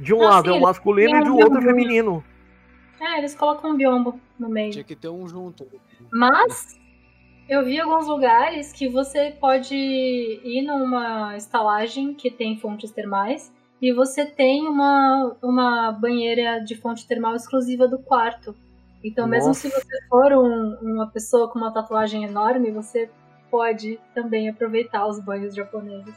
De 0.00 0.12
um 0.12 0.20
Ah, 0.22 0.30
lado 0.32 0.50
sim, 0.50 0.56
é 0.56 0.58
o 0.58 0.62
masculino 0.62 1.16
e 1.16 1.22
de 1.24 1.30
um 1.30 1.36
outro 1.36 1.56
é 1.56 1.60
biombo. 1.60 1.66
feminino. 1.66 2.24
É, 3.00 3.18
eles 3.18 3.34
colocam 3.34 3.70
um 3.72 3.76
biombo 3.76 4.18
no 4.38 4.48
meio. 4.48 4.72
Tinha 4.72 4.84
que 4.84 4.96
ter 4.96 5.08
um 5.08 5.26
junto. 5.28 5.66
Mas 6.10 6.78
eu 7.48 7.64
vi 7.64 7.78
alguns 7.80 8.06
lugares 8.06 8.72
que 8.72 8.88
você 8.88 9.30
pode 9.38 9.74
ir 9.74 10.62
numa 10.62 11.36
estalagem 11.36 12.14
que 12.14 12.30
tem 12.30 12.56
fontes 12.58 12.90
termais 12.90 13.52
e 13.80 13.92
você 13.92 14.24
tem 14.24 14.66
uma, 14.66 15.36
uma 15.42 15.92
banheira 15.92 16.60
de 16.60 16.74
fonte 16.74 17.06
termal 17.06 17.34
exclusiva 17.34 17.86
do 17.86 17.98
quarto. 17.98 18.54
Então, 19.04 19.28
mesmo 19.28 19.48
Nossa. 19.48 19.60
se 19.60 19.70
você 19.70 20.06
for 20.08 20.32
um- 20.32 20.78
uma 20.82 21.06
pessoa 21.08 21.48
com 21.48 21.58
uma 21.58 21.72
tatuagem 21.72 22.24
enorme, 22.24 22.70
você 22.70 23.10
pode 23.50 24.00
também 24.14 24.48
aproveitar 24.48 25.06
os 25.06 25.20
banhos 25.20 25.54
japoneses. 25.54 26.14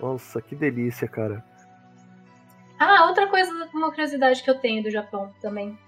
Nossa, 0.00 0.40
que 0.40 0.54
delícia, 0.54 1.06
cara. 1.06 1.44
Ah, 2.80 3.04
outra 3.08 3.26
coisa, 3.26 3.52
uma 3.74 3.90
curiosidade 3.90 4.42
que 4.42 4.48
eu 4.48 4.58
tenho 4.58 4.82
do 4.82 4.90
Japão 4.90 5.34
também. 5.38 5.78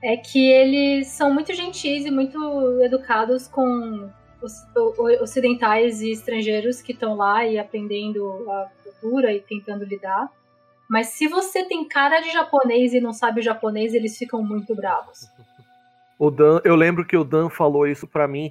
É 0.00 0.16
que 0.16 0.48
eles 0.48 1.08
são 1.08 1.34
muito 1.34 1.52
gentis 1.52 2.06
e 2.06 2.10
muito 2.12 2.38
educados 2.82 3.48
com 3.48 4.08
os 4.40 4.52
ocidentais 5.20 6.00
e 6.02 6.12
estrangeiros 6.12 6.80
que 6.80 6.92
estão 6.92 7.16
lá 7.16 7.44
e 7.44 7.58
aprendendo 7.58 8.48
a 8.48 8.70
cultura 8.84 9.32
e 9.32 9.40
tentando 9.40 9.84
lidar. 9.84 10.30
Mas 10.88 11.08
se 11.08 11.26
você 11.26 11.64
tem 11.64 11.88
cara 11.88 12.20
de 12.20 12.30
japonês 12.30 12.94
e 12.94 13.00
não 13.00 13.12
sabe 13.12 13.40
o 13.40 13.42
japonês, 13.42 13.92
eles 13.92 14.16
ficam 14.16 14.40
muito 14.40 14.72
bravos. 14.72 15.28
O 16.18 16.30
Dan, 16.30 16.62
eu 16.64 16.74
lembro 16.74 17.04
que 17.04 17.14
o 17.14 17.22
Dan 17.22 17.50
falou 17.50 17.86
isso 17.86 18.06
pra 18.06 18.26
mim, 18.26 18.50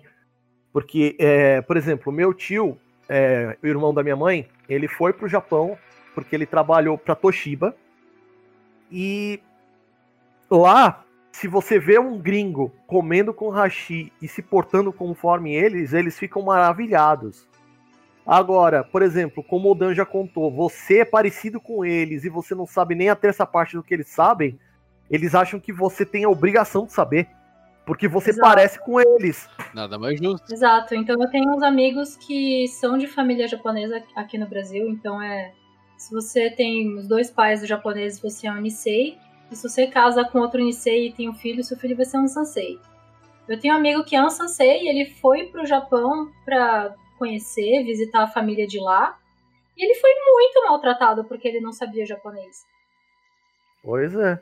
porque, 0.71 1.15
é, 1.19 1.63
por 1.63 1.75
exemplo, 1.75 2.13
meu 2.13 2.31
tio, 2.31 2.77
é, 3.09 3.57
o 3.63 3.65
irmão 3.65 3.91
da 3.91 4.03
minha 4.03 4.15
mãe, 4.15 4.47
ele 4.69 4.87
foi 4.87 5.11
pro 5.11 5.27
Japão 5.27 5.75
porque 6.15 6.35
ele 6.35 6.45
trabalhou 6.45 6.97
pra 6.97 7.13
Toshiba 7.13 7.75
e 8.89 9.39
lá, 10.49 11.03
se 11.31 11.47
você 11.47 11.77
vê 11.77 11.99
um 11.99 12.17
gringo 12.17 12.73
comendo 12.87 13.33
com 13.33 13.49
hashi 13.49 14.11
e 14.21 14.27
se 14.27 14.41
portando 14.41 14.93
conforme 14.93 15.53
eles, 15.53 15.93
eles 15.93 16.17
ficam 16.17 16.41
maravilhados. 16.41 17.47
Agora, 18.25 18.83
por 18.83 19.03
exemplo, 19.03 19.43
como 19.43 19.69
o 19.69 19.75
Dan 19.75 19.93
já 19.93 20.05
contou, 20.05 20.49
você 20.49 20.99
é 20.99 21.05
parecido 21.05 21.59
com 21.59 21.85
eles 21.85 22.23
e 22.23 22.29
você 22.29 22.55
não 22.55 22.65
sabe 22.65 22.95
nem 22.95 23.09
a 23.09 23.15
terça 23.15 23.45
parte 23.45 23.75
do 23.75 23.83
que 23.83 23.93
eles 23.93 24.07
sabem, 24.07 24.57
eles 25.11 25.35
acham 25.35 25.59
que 25.59 25.71
você 25.71 26.05
tem 26.05 26.23
a 26.23 26.29
obrigação 26.29 26.85
de 26.85 26.93
saber. 26.93 27.27
Porque 27.85 28.07
você 28.07 28.31
Exato. 28.31 28.47
parece 28.47 28.79
com 28.79 28.99
eles. 28.99 29.47
Nada 29.71 29.99
mais 29.99 30.17
justo. 30.19 30.51
Exato. 30.51 30.95
Então 30.95 31.21
eu 31.21 31.29
tenho 31.29 31.55
uns 31.55 31.61
amigos 31.61 32.17
que 32.17 32.67
são 32.67 32.97
de 32.97 33.05
família 33.05 33.47
japonesa 33.47 34.01
aqui 34.15 34.39
no 34.39 34.47
Brasil. 34.47 34.89
Então 34.89 35.21
é. 35.21 35.53
Se 35.97 36.13
você 36.13 36.49
tem 36.49 36.95
os 36.95 37.07
dois 37.07 37.31
pais 37.31 37.65
japoneses, 37.65 38.19
você 38.19 38.47
é 38.47 38.51
um 38.51 38.61
Nisei. 38.61 39.17
E 39.51 39.55
se 39.55 39.67
você 39.67 39.87
casa 39.87 40.25
com 40.25 40.39
outro 40.39 40.63
Nisei 40.63 41.07
e 41.07 41.13
tem 41.13 41.29
um 41.29 41.33
filho, 41.33 41.63
seu 41.63 41.77
filho 41.77 41.95
vai 41.95 42.05
ser 42.05 42.17
um 42.17 42.27
Sansei. 42.27 42.79
Eu 43.47 43.59
tenho 43.59 43.73
um 43.73 43.77
amigo 43.77 44.03
que 44.03 44.15
é 44.15 44.23
um 44.23 44.29
Sansei 44.29 44.83
e 44.83 44.87
ele 44.87 45.05
foi 45.05 45.45
pro 45.47 45.65
Japão 45.65 46.31
pra 46.43 46.95
conhecer, 47.17 47.83
visitar 47.83 48.23
a 48.23 48.27
família 48.27 48.65
de 48.67 48.79
lá. 48.79 49.19
E 49.77 49.85
ele 49.85 49.95
foi 49.95 50.11
muito 50.13 50.63
maltratado 50.67 51.25
porque 51.25 51.47
ele 51.47 51.59
não 51.59 51.71
sabia 51.71 52.05
japonês. 52.05 52.63
Pois 53.83 54.15
é. 54.15 54.41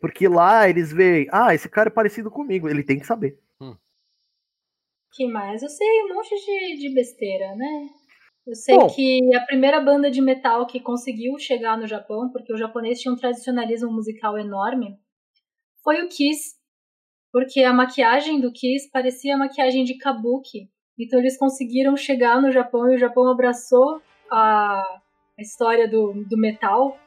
Porque 0.00 0.26
lá 0.26 0.68
eles 0.68 0.92
veem, 0.92 1.28
ah, 1.30 1.54
esse 1.54 1.68
cara 1.68 1.88
é 1.88 1.92
parecido 1.92 2.30
comigo, 2.30 2.68
ele 2.68 2.82
tem 2.82 2.98
que 2.98 3.06
saber. 3.06 3.38
Que 5.12 5.26
mais? 5.26 5.62
Eu 5.62 5.68
sei 5.68 5.86
um 6.04 6.14
monte 6.14 6.34
de, 6.34 6.78
de 6.78 6.94
besteira, 6.94 7.54
né? 7.54 7.88
Eu 8.46 8.54
sei 8.56 8.76
Bom. 8.76 8.88
que 8.88 9.34
a 9.36 9.40
primeira 9.46 9.80
banda 9.80 10.10
de 10.10 10.20
metal 10.20 10.66
que 10.66 10.80
conseguiu 10.80 11.38
chegar 11.38 11.78
no 11.78 11.86
Japão, 11.86 12.28
porque 12.30 12.52
o 12.52 12.56
japonês 12.56 13.00
tinha 13.00 13.12
um 13.12 13.16
tradicionalismo 13.16 13.92
musical 13.92 14.36
enorme, 14.36 14.98
foi 15.82 16.02
o 16.02 16.08
Kiss. 16.08 16.56
Porque 17.32 17.62
a 17.62 17.72
maquiagem 17.72 18.40
do 18.40 18.52
Kiss 18.52 18.90
parecia 18.90 19.34
a 19.34 19.38
maquiagem 19.38 19.84
de 19.84 19.96
kabuki. 19.96 20.68
Então 20.98 21.18
eles 21.18 21.38
conseguiram 21.38 21.96
chegar 21.96 22.42
no 22.42 22.50
Japão 22.50 22.90
e 22.90 22.96
o 22.96 22.98
Japão 22.98 23.30
abraçou 23.30 24.02
a, 24.30 24.82
a 25.38 25.42
história 25.42 25.88
do, 25.88 26.24
do 26.28 26.36
metal 26.36 26.98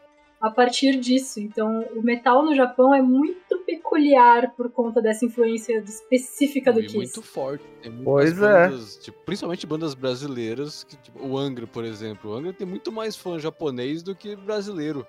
a 0.41 0.51
partir 0.51 0.99
disso. 0.99 1.39
Então 1.39 1.85
o 1.95 2.01
metal 2.01 2.43
no 2.43 2.53
Japão 2.55 2.93
é 2.93 3.01
muito 3.01 3.59
peculiar 3.65 4.51
por 4.55 4.69
conta 4.71 5.01
dessa 5.01 5.25
influência 5.25 5.77
específica 5.79 6.71
do 6.71 6.79
E 6.79 6.83
Kiss. 6.83 6.95
muito 6.97 7.21
forte. 7.21 7.63
Tem 7.81 7.91
muitas 7.91 8.05
Pois 8.05 8.41
é. 8.41 8.67
bandas, 8.69 8.97
tipo, 8.97 9.17
principalmente 9.25 9.65
bandas 9.65 9.93
brasileiras, 9.95 10.83
que, 10.83 10.95
tipo, 10.97 11.25
o 11.25 11.37
Angra, 11.37 11.65
por 11.65 11.83
exemplo. 11.83 12.31
O 12.31 12.33
Angra 12.35 12.53
tem 12.53 12.67
muito 12.67 12.91
mais 12.91 13.15
fã 13.15 13.39
japonês 13.39 14.03
do 14.03 14.15
que 14.15 14.35
brasileiro. 14.35 15.05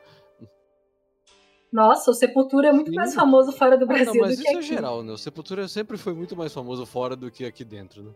Nossa, 1.72 2.10
o 2.10 2.14
Sepultura 2.14 2.68
é 2.68 2.72
muito 2.72 2.90
Sim. 2.90 2.96
mais 2.96 3.14
famoso 3.14 3.52
fora 3.52 3.76
do 3.76 3.84
Ah, 3.84 3.88
Brasil 3.88 4.14
não, 4.14 4.20
mas 4.22 4.30
do 4.30 4.34
isso 4.34 4.42
que 4.44 4.48
é 4.48 4.58
aqui. 4.58 4.62
geral, 4.62 5.02
né? 5.02 5.12
O 5.12 5.18
Sepultura 5.18 5.68
sempre 5.68 5.98
foi 5.98 6.14
muito 6.14 6.34
mais 6.36 6.52
famoso 6.54 6.86
fora 6.86 7.14
do 7.16 7.30
que 7.30 7.44
aqui 7.44 7.64
dentro, 7.64 8.02
né? 8.04 8.10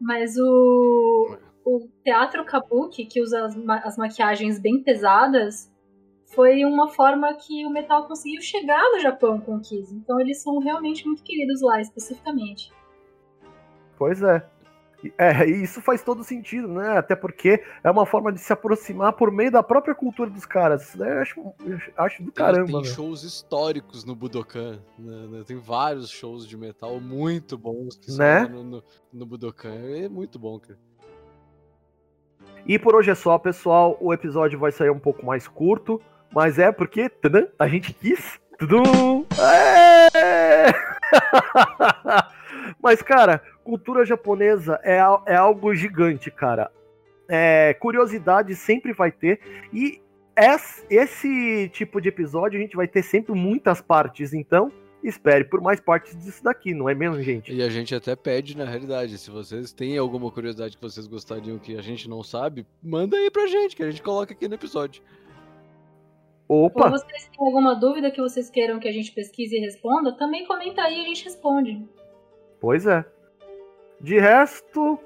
Mas 0.00 0.36
o, 0.36 1.36
o 1.64 1.88
teatro 2.02 2.44
kabuki, 2.44 3.04
que 3.06 3.22
usa 3.22 3.44
as, 3.44 3.54
ma- 3.54 3.78
as 3.84 3.96
maquiagens 3.96 4.58
bem 4.58 4.82
pesadas, 4.82 5.70
foi 6.26 6.64
uma 6.64 6.88
forma 6.88 7.32
que 7.34 7.64
o 7.66 7.70
metal 7.70 8.06
conseguiu 8.06 8.40
chegar 8.42 8.82
no 8.92 8.98
Japão 9.00 9.40
com 9.40 9.56
o 9.56 9.60
Kiss. 9.60 9.94
Então 9.94 10.20
eles 10.20 10.42
são 10.42 10.58
realmente 10.58 11.06
muito 11.06 11.22
queridos 11.22 11.60
lá, 11.62 11.80
especificamente. 11.80 12.72
Pois 13.96 14.22
é. 14.22 14.44
E- 15.04 15.12
É, 15.18 15.46
e 15.46 15.62
isso 15.62 15.82
faz 15.82 16.02
todo 16.02 16.24
sentido, 16.24 16.66
né? 16.66 16.96
Até 16.96 17.14
porque 17.14 17.62
é 17.84 17.90
uma 17.90 18.06
forma 18.06 18.32
de 18.32 18.40
se 18.40 18.50
aproximar 18.52 19.12
por 19.12 19.30
meio 19.30 19.50
da 19.52 19.62
própria 19.62 19.94
cultura 19.94 20.30
dos 20.30 20.46
caras. 20.46 20.88
Isso 20.88 20.96
daí 20.98 21.10
eu 21.12 21.18
acho, 21.20 21.40
eu 21.40 21.78
acho 21.98 22.22
do 22.22 22.32
Tem, 22.32 22.44
caramba, 22.44 22.66
tem 22.72 22.80
velho. 22.82 22.84
shows 22.94 23.22
históricos 23.22 24.04
no 24.04 24.14
Budokan. 24.16 24.80
né, 24.98 25.26
né? 25.30 25.44
Tem 25.46 25.58
vários 25.58 26.08
shows 26.08 26.46
de 26.48 26.56
metal 26.56 26.98
muito 27.00 27.58
bons 27.58 27.96
que 27.98 28.10
Né? 28.16 28.46
são 28.46 28.48
no, 28.50 28.64
no, 28.64 28.84
no 29.12 29.26
Budokan. 29.26 29.74
É 29.74 30.08
muito 30.08 30.38
bom, 30.38 30.58
cara. 30.58 30.78
E 32.66 32.78
por 32.78 32.94
hoje 32.94 33.10
é 33.10 33.14
só, 33.14 33.38
pessoal. 33.38 33.96
O 34.00 34.12
episódio 34.12 34.58
vai 34.58 34.72
sair 34.72 34.88
um 34.90 34.98
pouco 34.98 35.24
mais 35.24 35.46
curto, 35.46 36.00
mas 36.34 36.58
é 36.58 36.72
porque 36.72 37.10
a 37.58 37.68
gente 37.68 37.92
quis. 37.94 38.40
É! 39.38 40.70
mas, 42.82 43.02
cara, 43.02 43.42
cultura 43.62 44.04
japonesa 44.04 44.80
é, 44.82 44.98
é 45.26 45.36
algo 45.36 45.74
gigante, 45.74 46.30
cara. 46.30 46.70
É, 47.28 47.74
curiosidade 47.74 48.54
sempre 48.54 48.92
vai 48.92 49.10
ter. 49.10 49.40
E 49.72 50.00
es- 50.36 50.84
esse 50.90 51.68
tipo 51.72 52.00
de 52.00 52.08
episódio 52.08 52.58
a 52.58 52.62
gente 52.62 52.76
vai 52.76 52.86
ter 52.86 53.02
sempre 53.02 53.34
muitas 53.34 53.80
partes. 53.80 54.34
Então, 54.34 54.70
espere 55.02 55.44
por 55.44 55.60
mais 55.60 55.80
partes 55.80 56.16
disso 56.16 56.42
daqui, 56.42 56.74
não 56.74 56.88
é 56.88 56.94
mesmo, 56.94 57.20
gente? 57.22 57.52
E 57.52 57.62
a 57.62 57.68
gente 57.68 57.94
até 57.94 58.14
pede, 58.16 58.56
na 58.56 58.64
realidade, 58.64 59.16
se 59.18 59.30
vocês 59.30 59.72
têm 59.72 59.96
alguma 59.98 60.30
curiosidade 60.30 60.76
que 60.76 60.82
vocês 60.82 61.06
gostariam 61.06 61.58
que 61.58 61.76
a 61.76 61.82
gente 61.82 62.08
não 62.08 62.22
sabe, 62.22 62.66
manda 62.82 63.16
aí 63.16 63.30
pra 63.30 63.46
gente, 63.46 63.76
que 63.76 63.82
a 63.82 63.90
gente 63.90 64.02
coloca 64.02 64.32
aqui 64.32 64.48
no 64.48 64.54
episódio. 64.54 65.02
Ou 66.48 66.66
Opa! 66.66 66.90
vocês 66.90 67.28
têm 67.28 67.46
alguma 67.46 67.74
dúvida 67.74 68.10
que 68.10 68.20
vocês 68.20 68.50
queiram 68.50 68.78
que 68.78 68.88
a 68.88 68.92
gente 68.92 69.12
pesquise 69.12 69.56
e 69.56 69.60
responda, 69.60 70.16
também 70.16 70.46
comenta 70.46 70.82
aí 70.82 70.98
e 70.98 71.00
a 71.02 71.04
gente 71.04 71.24
responde. 71.24 71.88
Pois 72.60 72.86
é. 72.86 73.04
De 74.00 74.18
resto, 74.18 74.98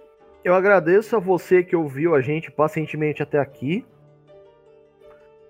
eu 0.42 0.54
agradeço 0.54 1.16
a 1.16 1.20
você 1.20 1.62
que 1.62 1.76
ouviu 1.76 2.14
a 2.14 2.20
gente 2.20 2.50
pacientemente 2.50 3.22
até 3.22 3.38
aqui. 3.38 3.84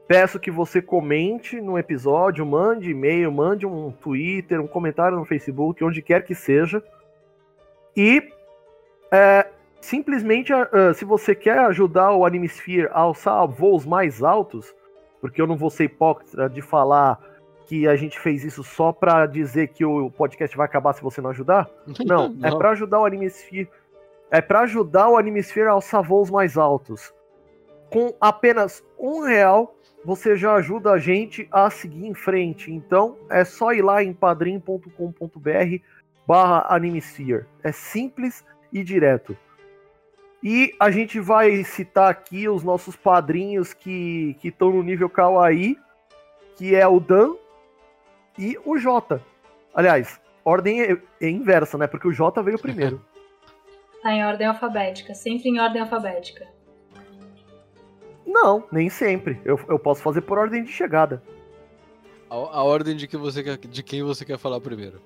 Peço 0.06 0.40
que 0.40 0.50
você 0.50 0.80
comente 0.80 1.60
no 1.60 1.78
episódio, 1.78 2.44
mande 2.44 2.90
e-mail, 2.90 3.30
mande 3.30 3.66
um 3.66 3.90
Twitter, 3.90 4.60
um 4.60 4.66
comentário 4.66 5.18
no 5.18 5.24
Facebook, 5.24 5.84
onde 5.84 6.00
quer 6.00 6.24
que 6.24 6.34
seja. 6.34 6.82
E 7.94 8.22
é, 9.12 9.46
simplesmente, 9.80 10.52
ah, 10.52 10.94
se 10.94 11.04
você 11.04 11.34
quer 11.34 11.58
ajudar 11.58 12.12
o 12.12 12.24
Animesphere 12.24 12.88
a 12.90 13.00
alçar 13.00 13.46
voos 13.46 13.84
mais 13.84 14.22
altos, 14.22 14.74
porque 15.20 15.40
eu 15.40 15.46
não 15.46 15.56
vou 15.56 15.70
ser 15.70 15.84
hipócrita 15.84 16.48
de 16.48 16.62
falar 16.62 17.18
que 17.66 17.86
a 17.86 17.96
gente 17.96 18.18
fez 18.18 18.44
isso 18.44 18.64
só 18.64 18.92
pra 18.92 19.26
dizer 19.26 19.68
que 19.68 19.84
o 19.84 20.10
podcast 20.10 20.56
vai 20.56 20.64
acabar 20.64 20.94
se 20.94 21.02
você 21.02 21.20
não 21.20 21.30
ajudar. 21.30 21.68
Não, 22.06 22.34
é 22.42 22.50
pra 22.56 22.70
ajudar 22.70 23.00
o 23.00 23.04
Animesphere. 23.04 23.68
É 24.30 24.40
pra 24.40 24.60
ajudar 24.60 25.10
o 25.10 25.18
Animesphere 25.18 25.68
a 25.68 25.72
alçar 25.72 26.02
voos 26.02 26.30
mais 26.30 26.56
altos. 26.56 27.12
Com 27.90 28.14
apenas 28.20 28.82
um 28.98 29.22
real, 29.22 29.74
você 30.02 30.34
já 30.34 30.54
ajuda 30.54 30.92
a 30.92 30.98
gente 30.98 31.46
a 31.52 31.68
seguir 31.68 32.06
em 32.06 32.14
frente. 32.14 32.72
Então 32.72 33.18
é 33.28 33.44
só 33.44 33.72
ir 33.72 33.82
lá 33.82 34.02
em 34.02 34.14
padrim.com.br 34.14 34.88
barra 36.26 36.66
Animesphere. 36.68 37.44
É 37.62 37.70
simples 37.70 38.44
e 38.72 38.82
direto. 38.82 39.36
E 40.42 40.72
a 40.78 40.90
gente 40.90 41.18
vai 41.18 41.64
citar 41.64 42.10
aqui 42.10 42.48
os 42.48 42.62
nossos 42.62 42.94
padrinhos 42.94 43.72
que 43.72 44.36
estão 44.42 44.70
no 44.70 44.82
nível 44.82 45.10
Kawaii, 45.10 45.76
que 46.56 46.74
é 46.74 46.86
o 46.86 47.00
Dan 47.00 47.34
e 48.38 48.56
o 48.64 48.78
Jota. 48.78 49.20
Aliás, 49.74 50.20
ordem 50.44 50.82
é, 50.82 50.96
é 51.20 51.28
inversa, 51.28 51.76
né? 51.76 51.86
Porque 51.86 52.06
o 52.06 52.12
Jota 52.12 52.42
veio 52.42 52.58
primeiro. 52.58 53.04
Tá 54.00 54.12
em 54.12 54.24
ordem 54.24 54.46
alfabética, 54.46 55.12
sempre 55.12 55.48
em 55.48 55.58
ordem 55.58 55.82
alfabética. 55.82 56.46
Não, 58.24 58.62
nem 58.70 58.88
sempre. 58.88 59.40
Eu, 59.44 59.58
eu 59.68 59.76
posso 59.76 60.02
fazer 60.02 60.20
por 60.20 60.38
ordem 60.38 60.62
de 60.62 60.70
chegada. 60.70 61.20
A, 62.30 62.34
a 62.34 62.62
ordem 62.62 62.94
de, 62.94 63.08
que 63.08 63.16
você 63.16 63.42
quer, 63.42 63.56
de 63.56 63.82
quem 63.82 64.04
você 64.04 64.24
quer 64.24 64.38
falar 64.38 64.60
primeiro. 64.60 65.02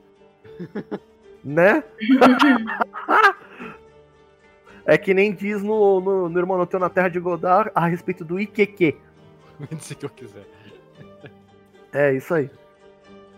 né? 1.42 1.82
é 4.86 4.98
que 4.98 5.14
nem 5.14 5.32
diz 5.32 5.62
no, 5.62 6.00
no, 6.00 6.28
no 6.28 6.38
Irmão 6.38 6.64
Teu 6.66 6.80
na 6.80 6.88
Terra 6.88 7.08
de 7.08 7.20
Godard 7.20 7.70
a 7.74 7.86
respeito 7.86 8.24
do 8.24 8.40
IQQ. 8.40 8.96
Se 9.78 9.94
que 9.96 10.06
eu 10.06 10.10
quiser. 10.10 10.46
É, 11.92 12.14
isso 12.14 12.34
aí. 12.34 12.50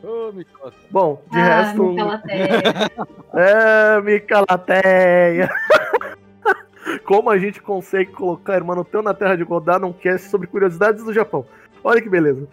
Ô, 0.03 0.30
oh, 0.30 0.70
Bom, 0.90 1.22
de 1.30 1.38
ah, 1.38 1.62
resto. 1.62 1.82
Micalateia. 1.82 2.61
é, 3.34 4.01
Micalateia. 4.03 5.51
Como 7.05 7.30
a 7.30 7.38
gente 7.38 7.61
consegue 7.61 8.12
colocar 8.12 8.55
Irmão 8.55 8.84
Teu 8.84 9.03
na 9.03 9.14
Terra 9.14 9.36
de 9.36 9.45
Godard 9.45 9.82
num 9.82 9.92
cast 9.92 10.28
sobre 10.28 10.47
curiosidades 10.47 11.03
do 11.03 11.12
Japão. 11.12 11.47
Olha 11.82 12.01
que 12.01 12.09
beleza. 12.09 12.47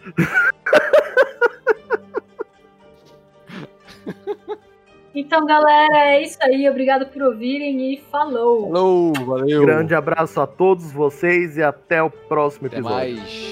Então, 5.14 5.44
galera, 5.44 6.06
é 6.06 6.22
isso 6.22 6.38
aí. 6.42 6.68
Obrigado 6.68 7.06
por 7.06 7.22
ouvirem 7.22 7.92
e 7.92 8.00
falou. 8.10 8.72
Falou, 8.72 9.12
valeu. 9.26 9.62
Grande 9.62 9.94
abraço 9.94 10.40
a 10.40 10.46
todos 10.46 10.90
vocês 10.90 11.56
e 11.56 11.62
até 11.62 12.02
o 12.02 12.10
próximo 12.10 12.66
até 12.66 12.76
episódio. 12.78 13.16
Mais. 13.16 13.51